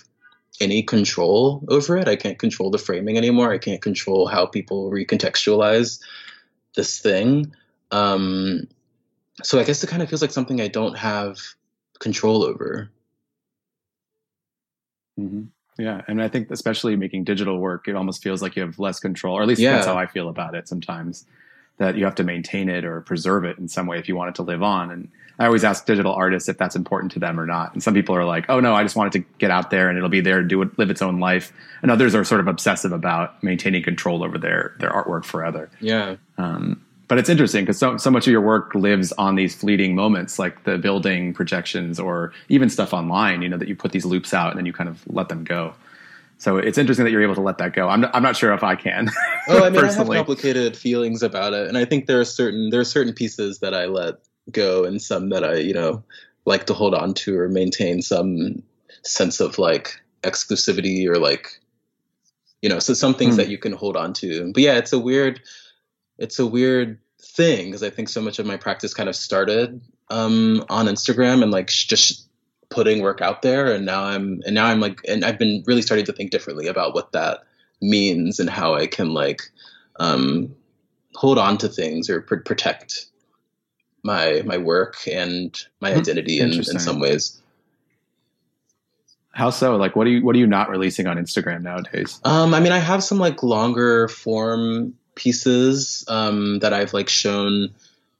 any 0.60 0.82
control 0.82 1.64
over 1.68 1.96
it. 1.96 2.08
I 2.08 2.16
can't 2.16 2.38
control 2.38 2.70
the 2.70 2.78
framing 2.78 3.16
anymore. 3.16 3.52
I 3.52 3.58
can't 3.58 3.80
control 3.80 4.26
how 4.26 4.46
people 4.46 4.90
recontextualize 4.90 6.00
this 6.74 7.00
thing. 7.00 7.54
Um, 7.90 8.66
so 9.42 9.58
I 9.58 9.64
guess 9.64 9.82
it 9.82 9.88
kind 9.88 10.02
of 10.02 10.08
feels 10.08 10.22
like 10.22 10.30
something 10.30 10.60
I 10.60 10.68
don't 10.68 10.96
have 10.96 11.38
control 11.98 12.44
over. 12.44 12.90
Mm-hmm. 15.18 15.44
Yeah, 15.78 16.02
and 16.06 16.22
I 16.22 16.28
think 16.28 16.50
especially 16.50 16.96
making 16.96 17.24
digital 17.24 17.58
work, 17.58 17.88
it 17.88 17.96
almost 17.96 18.22
feels 18.22 18.42
like 18.42 18.56
you 18.56 18.62
have 18.62 18.78
less 18.78 19.00
control, 19.00 19.38
or 19.38 19.42
at 19.42 19.48
least 19.48 19.60
yeah. 19.60 19.72
that's 19.72 19.86
how 19.86 19.96
I 19.96 20.06
feel 20.06 20.28
about 20.28 20.54
it 20.54 20.68
sometimes. 20.68 21.26
That 21.78 21.96
you 21.96 22.04
have 22.04 22.14
to 22.16 22.24
maintain 22.24 22.68
it 22.68 22.84
or 22.84 23.00
preserve 23.00 23.44
it 23.44 23.58
in 23.58 23.66
some 23.68 23.86
way 23.86 23.98
if 23.98 24.06
you 24.06 24.14
want 24.14 24.28
it 24.28 24.34
to 24.36 24.42
live 24.42 24.62
on. 24.62 24.90
And 24.90 25.08
I 25.42 25.46
always 25.46 25.64
ask 25.64 25.86
digital 25.86 26.12
artists 26.12 26.48
if 26.48 26.56
that's 26.56 26.76
important 26.76 27.10
to 27.12 27.18
them 27.18 27.40
or 27.40 27.46
not. 27.46 27.72
And 27.74 27.82
some 27.82 27.94
people 27.94 28.14
are 28.14 28.24
like, 28.24 28.46
"Oh 28.48 28.60
no, 28.60 28.74
I 28.74 28.84
just 28.84 28.94
want 28.94 29.12
it 29.12 29.18
to 29.18 29.26
get 29.38 29.50
out 29.50 29.70
there 29.70 29.88
and 29.88 29.98
it'll 29.98 30.08
be 30.08 30.20
there 30.20 30.40
to 30.40 30.46
do 30.46 30.62
it, 30.62 30.78
live 30.78 30.88
its 30.88 31.02
own 31.02 31.18
life." 31.18 31.52
And 31.82 31.90
others 31.90 32.14
are 32.14 32.22
sort 32.22 32.40
of 32.40 32.46
obsessive 32.46 32.92
about 32.92 33.42
maintaining 33.42 33.82
control 33.82 34.22
over 34.22 34.38
their 34.38 34.76
their 34.78 34.90
artwork 34.90 35.24
forever. 35.24 35.68
Yeah. 35.80 36.16
Um, 36.38 36.80
but 37.08 37.18
it's 37.18 37.28
interesting 37.28 37.64
because 37.64 37.76
so, 37.76 37.98
so 37.98 38.10
much 38.10 38.26
of 38.26 38.30
your 38.30 38.40
work 38.40 38.74
lives 38.74 39.12
on 39.12 39.34
these 39.34 39.54
fleeting 39.54 39.94
moments 39.94 40.38
like 40.38 40.64
the 40.64 40.78
building 40.78 41.34
projections 41.34 42.00
or 42.00 42.32
even 42.48 42.70
stuff 42.70 42.94
online 42.94 43.42
you 43.42 43.50
know 43.50 43.58
that 43.58 43.68
you 43.68 43.76
put 43.76 43.92
these 43.92 44.06
loops 44.06 44.32
out 44.32 44.50
and 44.50 44.58
then 44.58 44.64
you 44.64 44.72
kind 44.72 44.88
of 44.88 45.02
let 45.08 45.28
them 45.28 45.44
go 45.44 45.74
so 46.38 46.56
it's 46.56 46.78
interesting 46.78 47.04
that 47.04 47.10
you're 47.10 47.22
able 47.22 47.34
to 47.34 47.42
let 47.42 47.58
that 47.58 47.74
go 47.74 47.86
i'm, 47.88 48.00
not, 48.00 48.16
I'm 48.16 48.22
not 48.22 48.34
sure 48.34 48.54
if 48.54 48.62
i 48.62 48.76
can 48.76 49.10
oh 49.48 49.62
i 49.62 49.68
mean 49.68 49.84
i 49.84 49.92
have 49.92 50.06
complicated 50.08 50.74
feelings 50.74 51.22
about 51.22 51.52
it 51.52 51.68
and 51.68 51.76
i 51.76 51.84
think 51.84 52.06
there 52.06 52.18
are 52.18 52.24
certain 52.24 52.70
there 52.70 52.80
are 52.80 52.84
certain 52.84 53.12
pieces 53.12 53.58
that 53.58 53.74
i 53.74 53.84
let 53.84 54.14
go 54.50 54.84
and 54.84 55.00
some 55.00 55.30
that 55.30 55.44
i 55.44 55.56
you 55.56 55.74
know 55.74 56.02
like 56.44 56.66
to 56.66 56.74
hold 56.74 56.94
on 56.94 57.14
to 57.14 57.38
or 57.38 57.48
maintain 57.48 58.02
some 58.02 58.62
sense 59.02 59.40
of 59.40 59.58
like 59.58 60.00
exclusivity 60.22 61.06
or 61.06 61.18
like 61.18 61.60
you 62.60 62.68
know 62.68 62.78
so 62.78 62.94
some 62.94 63.14
things 63.14 63.34
mm. 63.34 63.36
that 63.38 63.48
you 63.48 63.58
can 63.58 63.72
hold 63.72 63.96
on 63.96 64.12
to 64.12 64.52
but 64.52 64.62
yeah 64.62 64.76
it's 64.76 64.92
a 64.92 64.98
weird 64.98 65.40
it's 66.18 66.38
a 66.38 66.46
weird 66.46 66.98
thing 67.20 67.66
because 67.66 67.82
I 67.82 67.90
think 67.90 68.08
so 68.08 68.20
much 68.20 68.38
of 68.38 68.46
my 68.46 68.56
practice 68.56 68.94
kind 68.94 69.08
of 69.08 69.16
started 69.16 69.80
um, 70.10 70.64
on 70.68 70.86
Instagram 70.86 71.42
and 71.42 71.50
like 71.50 71.68
just 71.68 72.28
putting 72.68 73.02
work 73.02 73.20
out 73.20 73.42
there, 73.42 73.72
and 73.72 73.86
now 73.86 74.04
I'm 74.04 74.42
and 74.44 74.54
now 74.54 74.66
I'm 74.66 74.80
like 74.80 75.00
and 75.08 75.24
I've 75.24 75.38
been 75.38 75.62
really 75.66 75.82
starting 75.82 76.06
to 76.06 76.12
think 76.12 76.30
differently 76.30 76.66
about 76.66 76.94
what 76.94 77.12
that 77.12 77.40
means 77.80 78.38
and 78.38 78.50
how 78.50 78.74
I 78.74 78.86
can 78.86 79.14
like 79.14 79.42
um, 79.98 80.54
hold 81.14 81.38
on 81.38 81.58
to 81.58 81.68
things 81.68 82.10
or 82.10 82.20
pr- 82.20 82.36
protect 82.36 83.06
my 84.02 84.42
my 84.44 84.58
work 84.58 84.96
and 85.10 85.58
my 85.80 85.92
hmm, 85.92 85.98
identity 85.98 86.40
in, 86.40 86.52
in 86.52 86.64
some 86.64 87.00
ways. 87.00 87.40
How 89.32 89.50
so? 89.50 89.76
Like, 89.76 89.96
what 89.96 90.06
are 90.06 90.10
you 90.10 90.24
what 90.24 90.36
are 90.36 90.38
you 90.38 90.46
not 90.46 90.68
releasing 90.68 91.06
on 91.06 91.16
Instagram 91.16 91.62
nowadays? 91.62 92.20
Um, 92.24 92.52
I 92.54 92.60
mean, 92.60 92.72
I 92.72 92.78
have 92.78 93.02
some 93.02 93.18
like 93.18 93.42
longer 93.42 94.08
form 94.08 94.94
pieces 95.14 96.04
um, 96.08 96.58
that 96.60 96.72
I've 96.72 96.92
like 96.92 97.08
shown 97.08 97.68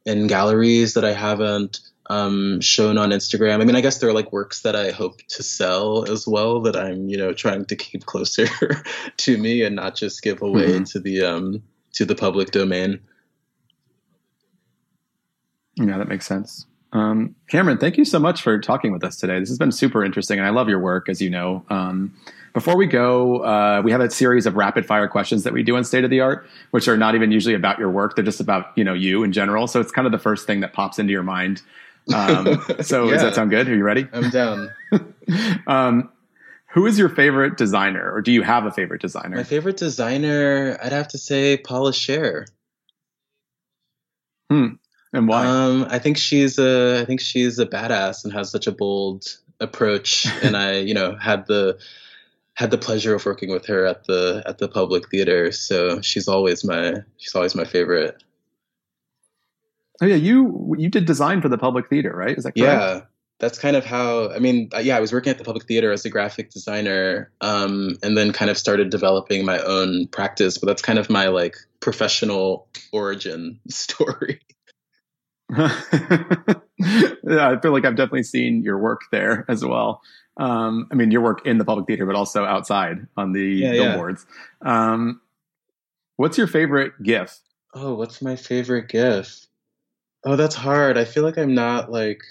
in 0.04 0.26
galleries 0.26 0.94
that 0.94 1.04
I 1.04 1.12
haven't 1.12 1.80
um, 2.10 2.60
shown 2.60 2.98
on 2.98 3.10
Instagram. 3.10 3.60
I 3.60 3.64
mean, 3.64 3.76
I 3.76 3.80
guess 3.80 3.98
there 3.98 4.08
are 4.08 4.14
like 4.14 4.32
works 4.32 4.62
that 4.62 4.76
I 4.76 4.90
hope 4.90 5.22
to 5.28 5.42
sell 5.42 6.10
as 6.10 6.26
well 6.26 6.60
that 6.62 6.76
I'm, 6.76 7.08
you 7.08 7.16
know, 7.16 7.32
trying 7.32 7.64
to 7.66 7.76
keep 7.76 8.06
closer 8.06 8.46
to 9.18 9.38
me 9.38 9.62
and 9.62 9.76
not 9.76 9.96
just 9.96 10.22
give 10.22 10.42
away 10.42 10.66
mm-hmm. 10.66 10.84
to 10.84 11.00
the 11.00 11.22
um, 11.22 11.62
to 11.92 12.04
the 12.04 12.14
public 12.14 12.50
domain. 12.50 13.00
Yeah, 15.76 15.98
that 15.98 16.08
makes 16.08 16.26
sense. 16.26 16.66
Um, 16.92 17.34
Kameron, 17.50 17.80
thank 17.80 17.96
you 17.96 18.04
so 18.04 18.18
much 18.18 18.42
for 18.42 18.58
talking 18.58 18.92
with 18.92 19.02
us 19.02 19.16
today. 19.16 19.40
This 19.40 19.48
has 19.48 19.58
been 19.58 19.72
super 19.72 20.04
interesting, 20.04 20.38
and 20.38 20.46
I 20.46 20.50
love 20.50 20.68
your 20.68 20.78
work, 20.78 21.08
as 21.08 21.22
you 21.22 21.30
know. 21.30 21.64
Um, 21.70 22.14
before 22.52 22.76
we 22.76 22.86
go, 22.86 23.38
uh, 23.38 23.80
we 23.82 23.90
have 23.92 24.02
a 24.02 24.10
series 24.10 24.44
of 24.44 24.56
rapid 24.56 24.84
fire 24.84 25.08
questions 25.08 25.42
that 25.44 25.54
we 25.54 25.62
do 25.62 25.76
on 25.76 25.84
State 25.84 26.04
of 26.04 26.10
the 26.10 26.20
Art, 26.20 26.46
which 26.70 26.86
are 26.88 26.98
not 26.98 27.14
even 27.14 27.32
usually 27.32 27.54
about 27.54 27.78
your 27.78 27.90
work; 27.90 28.14
they're 28.14 28.24
just 28.24 28.40
about 28.40 28.76
you 28.76 28.84
know 28.84 28.92
you 28.92 29.22
in 29.22 29.32
general. 29.32 29.66
So 29.66 29.80
it's 29.80 29.90
kind 29.90 30.06
of 30.06 30.12
the 30.12 30.18
first 30.18 30.46
thing 30.46 30.60
that 30.60 30.74
pops 30.74 30.98
into 30.98 31.12
your 31.12 31.22
mind. 31.22 31.62
Um, 32.12 32.62
so 32.82 33.06
yeah. 33.06 33.12
does 33.12 33.22
that 33.22 33.34
sound 33.34 33.50
good? 33.50 33.68
Are 33.68 33.74
you 33.74 33.84
ready? 33.84 34.06
I'm 34.12 34.28
down. 34.28 34.70
um, 35.66 36.10
who 36.72 36.86
is 36.86 36.98
your 36.98 37.08
favorite 37.08 37.56
designer, 37.56 38.12
or 38.12 38.20
do 38.20 38.32
you 38.32 38.42
have 38.42 38.66
a 38.66 38.70
favorite 38.70 39.00
designer? 39.00 39.36
My 39.36 39.44
favorite 39.44 39.78
designer, 39.78 40.78
I'd 40.82 40.92
have 40.92 41.08
to 41.08 41.18
say 41.18 41.56
Paula 41.56 41.92
Scher. 41.92 42.46
Hmm. 44.50 44.74
And 45.12 45.28
why? 45.28 45.46
Um, 45.46 45.86
I 45.88 45.98
think 45.98 46.16
she's 46.16 46.58
a 46.58 47.00
I 47.00 47.04
think 47.04 47.20
she's 47.20 47.58
a 47.58 47.66
badass 47.66 48.24
and 48.24 48.32
has 48.32 48.50
such 48.50 48.66
a 48.66 48.72
bold 48.72 49.38
approach. 49.60 50.26
and 50.42 50.56
I, 50.56 50.78
you 50.78 50.94
know, 50.94 51.16
had 51.16 51.46
the 51.46 51.78
had 52.54 52.70
the 52.70 52.78
pleasure 52.78 53.14
of 53.14 53.24
working 53.24 53.50
with 53.50 53.66
her 53.66 53.86
at 53.86 54.04
the 54.04 54.42
at 54.46 54.58
the 54.58 54.68
public 54.68 55.10
theater. 55.10 55.52
So 55.52 56.00
she's 56.00 56.28
always 56.28 56.64
my 56.64 56.96
she's 57.18 57.34
always 57.34 57.54
my 57.54 57.64
favorite. 57.64 58.22
Oh 60.00 60.06
yeah, 60.06 60.16
you 60.16 60.74
you 60.78 60.88
did 60.88 61.04
design 61.04 61.40
for 61.40 61.48
the 61.48 61.58
public 61.58 61.88
theater, 61.88 62.14
right? 62.14 62.36
Is 62.36 62.44
that 62.44 62.52
correct? 62.52 62.80
Yeah, 62.82 63.00
that's 63.38 63.58
kind 63.58 63.76
of 63.76 63.84
how. 63.84 64.30
I 64.30 64.38
mean, 64.38 64.70
yeah, 64.80 64.96
I 64.96 65.00
was 65.00 65.12
working 65.12 65.30
at 65.30 65.38
the 65.38 65.44
public 65.44 65.66
theater 65.66 65.92
as 65.92 66.04
a 66.04 66.10
graphic 66.10 66.50
designer, 66.50 67.30
um, 67.40 67.98
and 68.02 68.16
then 68.16 68.32
kind 68.32 68.50
of 68.50 68.58
started 68.58 68.90
developing 68.90 69.44
my 69.44 69.58
own 69.60 70.08
practice. 70.08 70.58
But 70.58 70.66
that's 70.66 70.82
kind 70.82 70.98
of 70.98 71.08
my 71.08 71.28
like 71.28 71.56
professional 71.80 72.66
origin 72.92 73.60
story. 73.68 74.40
yeah, 76.78 77.50
I 77.50 77.60
feel 77.60 77.72
like 77.72 77.84
I've 77.84 77.96
definitely 77.96 78.22
seen 78.22 78.62
your 78.62 78.78
work 78.78 79.02
there 79.12 79.44
as 79.48 79.64
well. 79.64 80.00
Um, 80.38 80.88
I 80.90 80.94
mean, 80.94 81.10
your 81.10 81.20
work 81.20 81.46
in 81.46 81.58
the 81.58 81.64
public 81.64 81.86
theater, 81.86 82.06
but 82.06 82.14
also 82.14 82.44
outside 82.44 83.06
on 83.16 83.32
the 83.32 83.44
yeah, 83.44 83.72
billboards. 83.72 84.24
Yeah. 84.64 84.92
Um, 84.92 85.20
what's 86.16 86.38
your 86.38 86.46
favorite 86.46 86.92
GIF? 87.02 87.38
Oh, 87.74 87.94
what's 87.94 88.22
my 88.22 88.36
favorite 88.36 88.88
GIF? 88.88 89.46
Oh, 90.24 90.36
that's 90.36 90.54
hard. 90.54 90.96
I 90.96 91.04
feel 91.04 91.22
like 91.22 91.36
I'm 91.36 91.54
not 91.54 91.90
like 91.90 92.22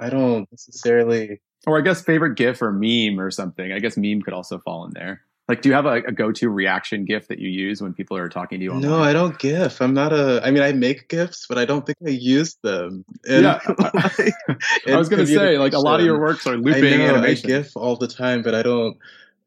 I 0.00 0.10
don't 0.10 0.50
necessarily. 0.50 1.40
Or 1.66 1.78
I 1.78 1.82
guess 1.82 2.02
favorite 2.02 2.36
GIF 2.36 2.60
or 2.62 2.72
meme 2.72 3.20
or 3.20 3.30
something. 3.30 3.72
I 3.72 3.78
guess 3.78 3.96
meme 3.96 4.22
could 4.22 4.34
also 4.34 4.58
fall 4.58 4.84
in 4.84 4.92
there. 4.92 5.22
Like, 5.46 5.60
do 5.60 5.68
you 5.68 5.74
have 5.74 5.84
a, 5.84 5.96
a, 5.96 6.12
go-to 6.12 6.48
reaction 6.48 7.04
GIF 7.04 7.28
that 7.28 7.38
you 7.38 7.50
use 7.50 7.82
when 7.82 7.92
people 7.92 8.16
are 8.16 8.30
talking 8.30 8.60
to 8.60 8.64
you? 8.64 8.70
Online? 8.72 8.90
No, 8.90 9.02
I 9.02 9.12
don't 9.12 9.38
GIF. 9.38 9.82
I'm 9.82 9.92
not 9.92 10.12
a. 10.12 10.40
I 10.42 10.50
mean, 10.50 10.62
I 10.62 10.72
make 10.72 11.08
GIFs, 11.08 11.46
but 11.46 11.58
I 11.58 11.66
don't 11.66 11.84
think 11.84 11.98
I 12.04 12.10
use 12.10 12.56
them. 12.62 13.04
And, 13.28 13.42
yeah, 13.42 13.60
I 13.66 14.32
was 14.96 15.10
going 15.10 15.20
to 15.20 15.26
say, 15.26 15.58
like, 15.58 15.74
a 15.74 15.78
lot 15.78 16.00
of 16.00 16.06
your 16.06 16.18
works 16.18 16.46
are 16.46 16.56
looping 16.56 16.84
I 16.84 16.96
know, 16.96 17.16
animation. 17.16 17.50
I 17.50 17.58
GIF 17.58 17.76
all 17.76 17.96
the 17.96 18.08
time, 18.08 18.42
but 18.42 18.54
I 18.54 18.62
don't. 18.62 18.96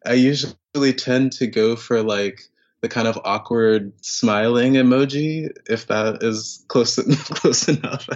I 0.05 0.13
usually 0.13 0.93
tend 0.93 1.31
to 1.33 1.47
go 1.47 1.75
for 1.75 2.03
like 2.03 2.43
the 2.81 2.89
kind 2.89 3.07
of 3.07 3.19
awkward 3.23 3.93
smiling 4.01 4.73
emoji, 4.73 5.49
if 5.67 5.87
that 5.87 6.21
is 6.21 6.63
close 6.67 6.95
close 7.29 7.67
enough. 7.67 8.07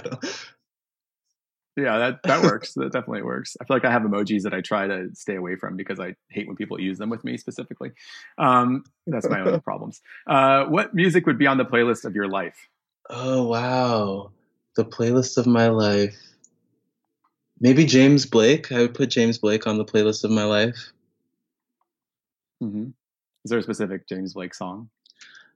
Yeah, 1.77 1.97
that 1.99 2.23
that 2.23 2.43
works. 2.43 2.73
that 2.73 2.91
definitely 2.91 3.23
works. 3.23 3.55
I 3.61 3.65
feel 3.65 3.75
like 3.75 3.85
I 3.85 3.91
have 3.91 4.01
emojis 4.01 4.43
that 4.43 4.53
I 4.53 4.61
try 4.61 4.87
to 4.87 5.09
stay 5.13 5.35
away 5.35 5.55
from 5.55 5.77
because 5.77 5.99
I 5.99 6.15
hate 6.29 6.47
when 6.47 6.55
people 6.55 6.79
use 6.79 6.97
them 6.97 7.09
with 7.09 7.23
me 7.23 7.37
specifically. 7.37 7.91
Um, 8.37 8.83
that's 9.07 9.29
my 9.29 9.41
own 9.41 9.59
problems. 9.63 10.01
Uh, 10.27 10.65
what 10.65 10.93
music 10.93 11.25
would 11.25 11.37
be 11.37 11.47
on 11.47 11.57
the 11.57 11.65
playlist 11.65 12.05
of 12.05 12.15
your 12.15 12.27
life? 12.27 12.67
Oh 13.09 13.47
wow, 13.47 14.31
the 14.75 14.85
playlist 14.85 15.37
of 15.37 15.47
my 15.47 15.67
life. 15.69 16.17
Maybe 17.59 17.85
James 17.85 18.25
Blake. 18.25 18.71
I 18.71 18.79
would 18.79 18.95
put 18.95 19.09
James 19.09 19.37
Blake 19.37 19.67
on 19.67 19.77
the 19.77 19.85
playlist 19.85 20.23
of 20.23 20.31
my 20.31 20.45
life. 20.45 20.91
Mm-hmm. 22.61 22.87
Is 23.43 23.49
there 23.49 23.59
a 23.59 23.63
specific 23.63 24.07
James 24.07 24.33
Blake 24.33 24.53
song? 24.53 24.89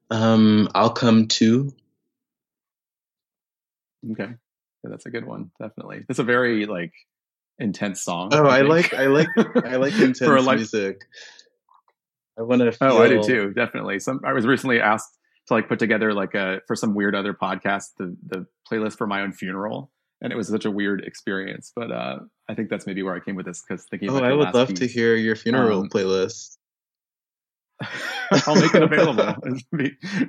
Um, 0.09 0.70
I'll 0.74 0.91
come 0.91 1.28
too. 1.28 1.74
Okay. 4.11 4.36
Yeah, 4.86 4.90
that's 4.92 5.06
a 5.06 5.10
good 5.10 5.26
one. 5.26 5.52
Definitely. 5.60 6.06
It's 6.10 6.20
a 6.20 6.24
very 6.24 6.66
like 6.68 6.94
intense 7.58 8.04
song. 8.04 8.30
Oh, 8.34 8.46
I, 8.46 8.60
I 8.60 8.62
like 8.62 8.94
I 8.94 9.08
like 9.08 9.28
I 9.38 9.78
like 9.78 9.94
intense 10.00 10.46
music. 10.46 11.02
I 12.38 12.44
want 12.44 12.62
to. 12.62 12.72
Feel... 12.72 12.92
Oh, 12.92 13.02
I 13.02 13.10
do 13.10 13.24
too. 13.24 13.54
Definitely. 13.54 14.00
Some. 14.00 14.22
I 14.24 14.34
was 14.34 14.46
recently 14.46 14.80
asked 14.80 15.18
to 15.48 15.54
like 15.54 15.68
put 15.68 15.80
together 15.80 16.14
like 16.14 16.36
a 16.36 16.62
for 16.68 16.76
some 16.76 16.94
weird 16.94 17.16
other 17.16 17.34
podcast 17.34 17.94
the 17.98 18.16
the 18.28 18.46
playlist 18.72 18.98
for 18.98 19.08
my 19.08 19.22
own 19.22 19.32
funeral, 19.32 19.92
and 20.22 20.32
it 20.32 20.36
was 20.36 20.50
such 20.50 20.66
a 20.66 20.72
weird 20.72 21.04
experience. 21.04 21.72
But 21.76 21.92
uh 21.92 22.20
I 22.48 22.54
think 22.54 22.70
that's 22.70 22.86
maybe 22.86 23.02
where 23.02 23.16
I 23.16 23.20
came 23.20 23.36
with 23.36 23.48
this 23.48 23.64
because 23.68 23.86
thinking. 23.90 24.10
Oh, 24.10 24.20
I 24.20 24.34
would 24.34 24.54
love 24.54 24.70
piece. 24.70 24.80
to 24.80 24.88
hear 24.88 25.16
your 25.16 25.36
funeral 25.36 25.82
um, 25.82 25.90
playlist. 25.90 26.58
I'll 28.48 28.56
make 28.56 28.74
it 28.74 28.84
available. 28.84 29.36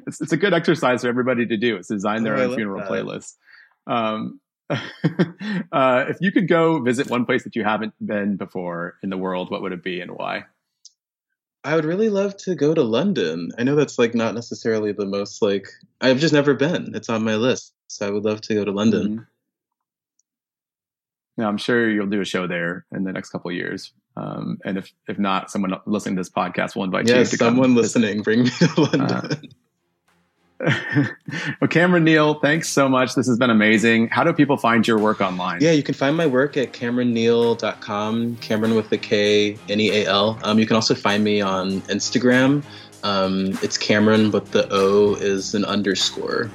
It's, 0.06 0.20
it's, 0.20 0.32
a 0.32 0.36
good 0.36 0.52
exercise 0.52 1.02
for 1.02 1.08
everybody 1.08 1.46
to 1.46 1.56
do. 1.56 1.76
It's 1.76 1.88
design 1.88 2.22
their 2.22 2.36
oh, 2.36 2.50
own 2.50 2.56
funeral 2.56 2.80
that. 2.80 2.90
playlist. 2.90 3.34
Um, 3.86 4.40
uh, 5.72 6.04
if 6.08 6.16
you 6.20 6.32
could 6.32 6.48
go 6.48 6.80
visit 6.80 7.08
one 7.08 7.24
place 7.24 7.44
that 7.44 7.54
you 7.54 7.64
haven't 7.64 7.94
been 8.04 8.36
before 8.36 8.96
in 9.02 9.10
the 9.10 9.16
world, 9.16 9.50
what 9.50 9.62
would 9.62 9.72
it 9.72 9.82
be 9.82 10.00
and 10.00 10.10
why? 10.12 10.44
I 11.64 11.74
would 11.74 11.84
really 11.84 12.10
love 12.10 12.36
to 12.38 12.54
go 12.54 12.74
to 12.74 12.82
London. 12.82 13.50
I 13.58 13.64
know 13.64 13.74
that's 13.74 13.98
like 13.98 14.14
not 14.14 14.34
necessarily 14.34 14.92
the 14.92 15.06
most 15.06 15.42
like 15.42 15.66
I've 16.00 16.20
just 16.20 16.32
never 16.32 16.54
been. 16.54 16.94
It's 16.94 17.08
on 17.08 17.24
my 17.24 17.34
list, 17.34 17.74
so 17.88 18.06
I 18.06 18.10
would 18.10 18.24
love 18.24 18.40
to 18.42 18.54
go 18.54 18.64
to 18.64 18.70
London. 18.70 19.08
Mm-hmm. 19.08 19.22
Yeah, 21.42 21.48
I'm 21.48 21.58
sure 21.58 21.90
you'll 21.90 22.06
do 22.06 22.20
a 22.20 22.24
show 22.24 22.46
there 22.46 22.86
in 22.92 23.04
the 23.04 23.12
next 23.12 23.30
couple 23.30 23.50
of 23.50 23.56
years. 23.56 23.92
Um, 24.16 24.58
and 24.64 24.78
if 24.78 24.92
if 25.08 25.18
not, 25.18 25.50
someone 25.50 25.74
listening 25.86 26.16
to 26.16 26.20
this 26.20 26.30
podcast 26.30 26.76
will 26.76 26.84
invite 26.84 27.08
yeah, 27.08 27.18
you. 27.18 27.24
to 27.24 27.36
someone 27.36 27.74
listening, 27.74 28.22
bring 28.22 28.44
me 28.44 28.50
to 28.50 28.80
London. 28.80 29.02
Uh, 29.02 29.36
well, 30.60 31.68
Kameron 31.68 32.02
Neal, 32.02 32.34
thanks 32.40 32.68
so 32.68 32.88
much. 32.88 33.14
This 33.14 33.26
has 33.26 33.38
been 33.38 33.50
amazing. 33.50 34.08
How 34.08 34.24
do 34.24 34.32
people 34.32 34.56
find 34.56 34.86
your 34.88 34.98
work 34.98 35.20
online? 35.20 35.60
Yeah, 35.60 35.72
you 35.72 35.82
can 35.82 35.94
find 35.94 36.16
my 36.16 36.26
work 36.26 36.56
at 36.56 36.72
KameronNeal.com, 36.72 38.36
Kameron 38.36 38.74
with 38.74 38.88
the 38.88 38.96
K, 38.96 39.58
N 39.68 39.80
E 39.80 39.90
A 39.90 40.06
L. 40.06 40.38
Um, 40.42 40.58
you 40.58 40.66
can 40.66 40.76
also 40.76 40.94
find 40.94 41.22
me 41.22 41.42
on 41.42 41.82
Instagram. 41.82 42.62
Um, 43.02 43.48
it's 43.62 43.76
Kameron, 43.76 44.32
but 44.32 44.52
the 44.52 44.66
O 44.70 45.14
is 45.16 45.54
an 45.54 45.64
underscore. 45.66 46.50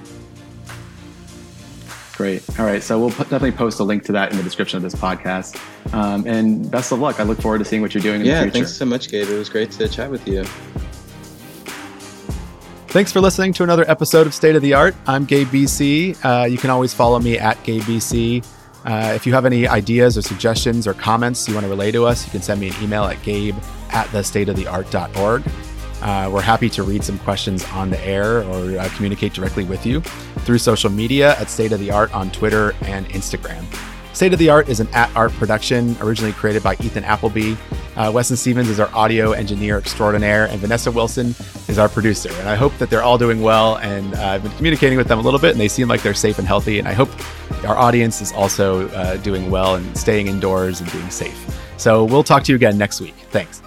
Great. 2.13 2.43
All 2.59 2.65
right. 2.65 2.83
So 2.83 2.99
we'll 2.99 3.09
definitely 3.09 3.51
post 3.51 3.79
a 3.79 3.83
link 3.83 4.03
to 4.05 4.11
that 4.11 4.31
in 4.31 4.37
the 4.37 4.43
description 4.43 4.77
of 4.77 4.83
this 4.83 4.95
podcast. 4.95 5.59
Um, 5.93 6.25
and 6.27 6.69
best 6.69 6.91
of 6.91 6.99
luck. 6.99 7.19
I 7.19 7.23
look 7.23 7.41
forward 7.41 7.59
to 7.59 7.65
seeing 7.65 7.81
what 7.81 7.93
you're 7.93 8.03
doing 8.03 8.21
in 8.21 8.27
yeah, 8.27 8.39
the 8.39 8.41
future. 8.43 8.53
thanks 8.53 8.73
so 8.73 8.85
much, 8.85 9.09
Gabe. 9.09 9.29
It 9.29 9.37
was 9.37 9.49
great 9.49 9.71
to 9.71 9.87
chat 9.87 10.11
with 10.11 10.27
you. 10.27 10.43
Thanks 12.91 13.09
for 13.09 13.21
listening 13.21 13.53
to 13.53 13.63
another 13.63 13.89
episode 13.89 14.27
of 14.27 14.33
State 14.33 14.57
of 14.57 14.61
the 14.61 14.73
Art. 14.73 14.93
I'm 15.07 15.23
Gabe 15.23 15.47
BC. 15.47 16.25
Uh, 16.25 16.45
you 16.45 16.57
can 16.57 16.69
always 16.69 16.93
follow 16.93 17.19
me 17.19 17.39
at 17.39 17.63
Gabe 17.63 17.83
BC. 17.83 18.45
Uh, 18.83 19.13
if 19.15 19.25
you 19.25 19.33
have 19.33 19.45
any 19.45 19.65
ideas 19.65 20.17
or 20.17 20.21
suggestions 20.21 20.85
or 20.85 20.93
comments 20.93 21.47
you 21.47 21.53
want 21.53 21.63
to 21.63 21.69
relay 21.69 21.91
to 21.91 22.05
us, 22.05 22.25
you 22.25 22.31
can 22.31 22.41
send 22.41 22.59
me 22.59 22.67
an 22.67 22.75
email 22.83 23.05
at 23.05 23.23
gabe 23.23 23.55
at 23.91 24.07
thestateoftheart.org. 24.07 25.43
Uh, 26.01 26.29
we're 26.33 26.41
happy 26.41 26.69
to 26.69 26.83
read 26.83 27.01
some 27.01 27.17
questions 27.19 27.63
on 27.71 27.89
the 27.89 28.05
air 28.05 28.43
or 28.43 28.77
uh, 28.77 28.89
communicate 28.97 29.31
directly 29.31 29.63
with 29.63 29.85
you 29.85 30.01
through 30.01 30.57
social 30.57 30.89
media 30.89 31.37
at 31.39 31.49
State 31.49 31.71
of 31.71 31.79
the 31.79 31.91
Art 31.91 32.13
on 32.13 32.29
Twitter 32.29 32.75
and 32.81 33.07
Instagram. 33.11 33.63
State 34.13 34.33
of 34.33 34.39
the 34.39 34.49
Art 34.49 34.67
is 34.67 34.79
an 34.79 34.87
at 34.93 35.13
art 35.15 35.31
production 35.33 35.95
originally 36.01 36.33
created 36.33 36.61
by 36.61 36.73
Ethan 36.75 37.03
Appleby. 37.03 37.55
Uh, 37.95 38.11
Weston 38.13 38.37
Stevens 38.37 38.69
is 38.69 38.79
our 38.79 38.93
audio 38.93 39.31
engineer 39.31 39.77
extraordinaire, 39.77 40.45
and 40.45 40.59
Vanessa 40.59 40.91
Wilson 40.91 41.27
is 41.67 41.79
our 41.79 41.89
producer. 41.89 42.29
And 42.39 42.49
I 42.49 42.55
hope 42.55 42.77
that 42.77 42.89
they're 42.89 43.03
all 43.03 43.17
doing 43.17 43.41
well. 43.41 43.77
And 43.77 44.13
uh, 44.15 44.27
I've 44.27 44.43
been 44.43 44.51
communicating 44.53 44.97
with 44.97 45.07
them 45.07 45.19
a 45.19 45.21
little 45.21 45.39
bit, 45.39 45.51
and 45.51 45.59
they 45.59 45.67
seem 45.67 45.87
like 45.87 46.01
they're 46.01 46.13
safe 46.13 46.39
and 46.39 46.47
healthy. 46.47 46.79
And 46.79 46.87
I 46.87 46.93
hope 46.93 47.09
our 47.65 47.77
audience 47.77 48.21
is 48.21 48.31
also 48.33 48.89
uh, 48.89 49.17
doing 49.17 49.49
well 49.49 49.75
and 49.75 49.97
staying 49.97 50.27
indoors 50.27 50.81
and 50.81 50.91
being 50.91 51.09
safe. 51.09 51.37
So 51.77 52.03
we'll 52.03 52.23
talk 52.23 52.43
to 52.43 52.51
you 52.51 52.57
again 52.57 52.77
next 52.77 53.01
week. 53.01 53.15
Thanks. 53.29 53.61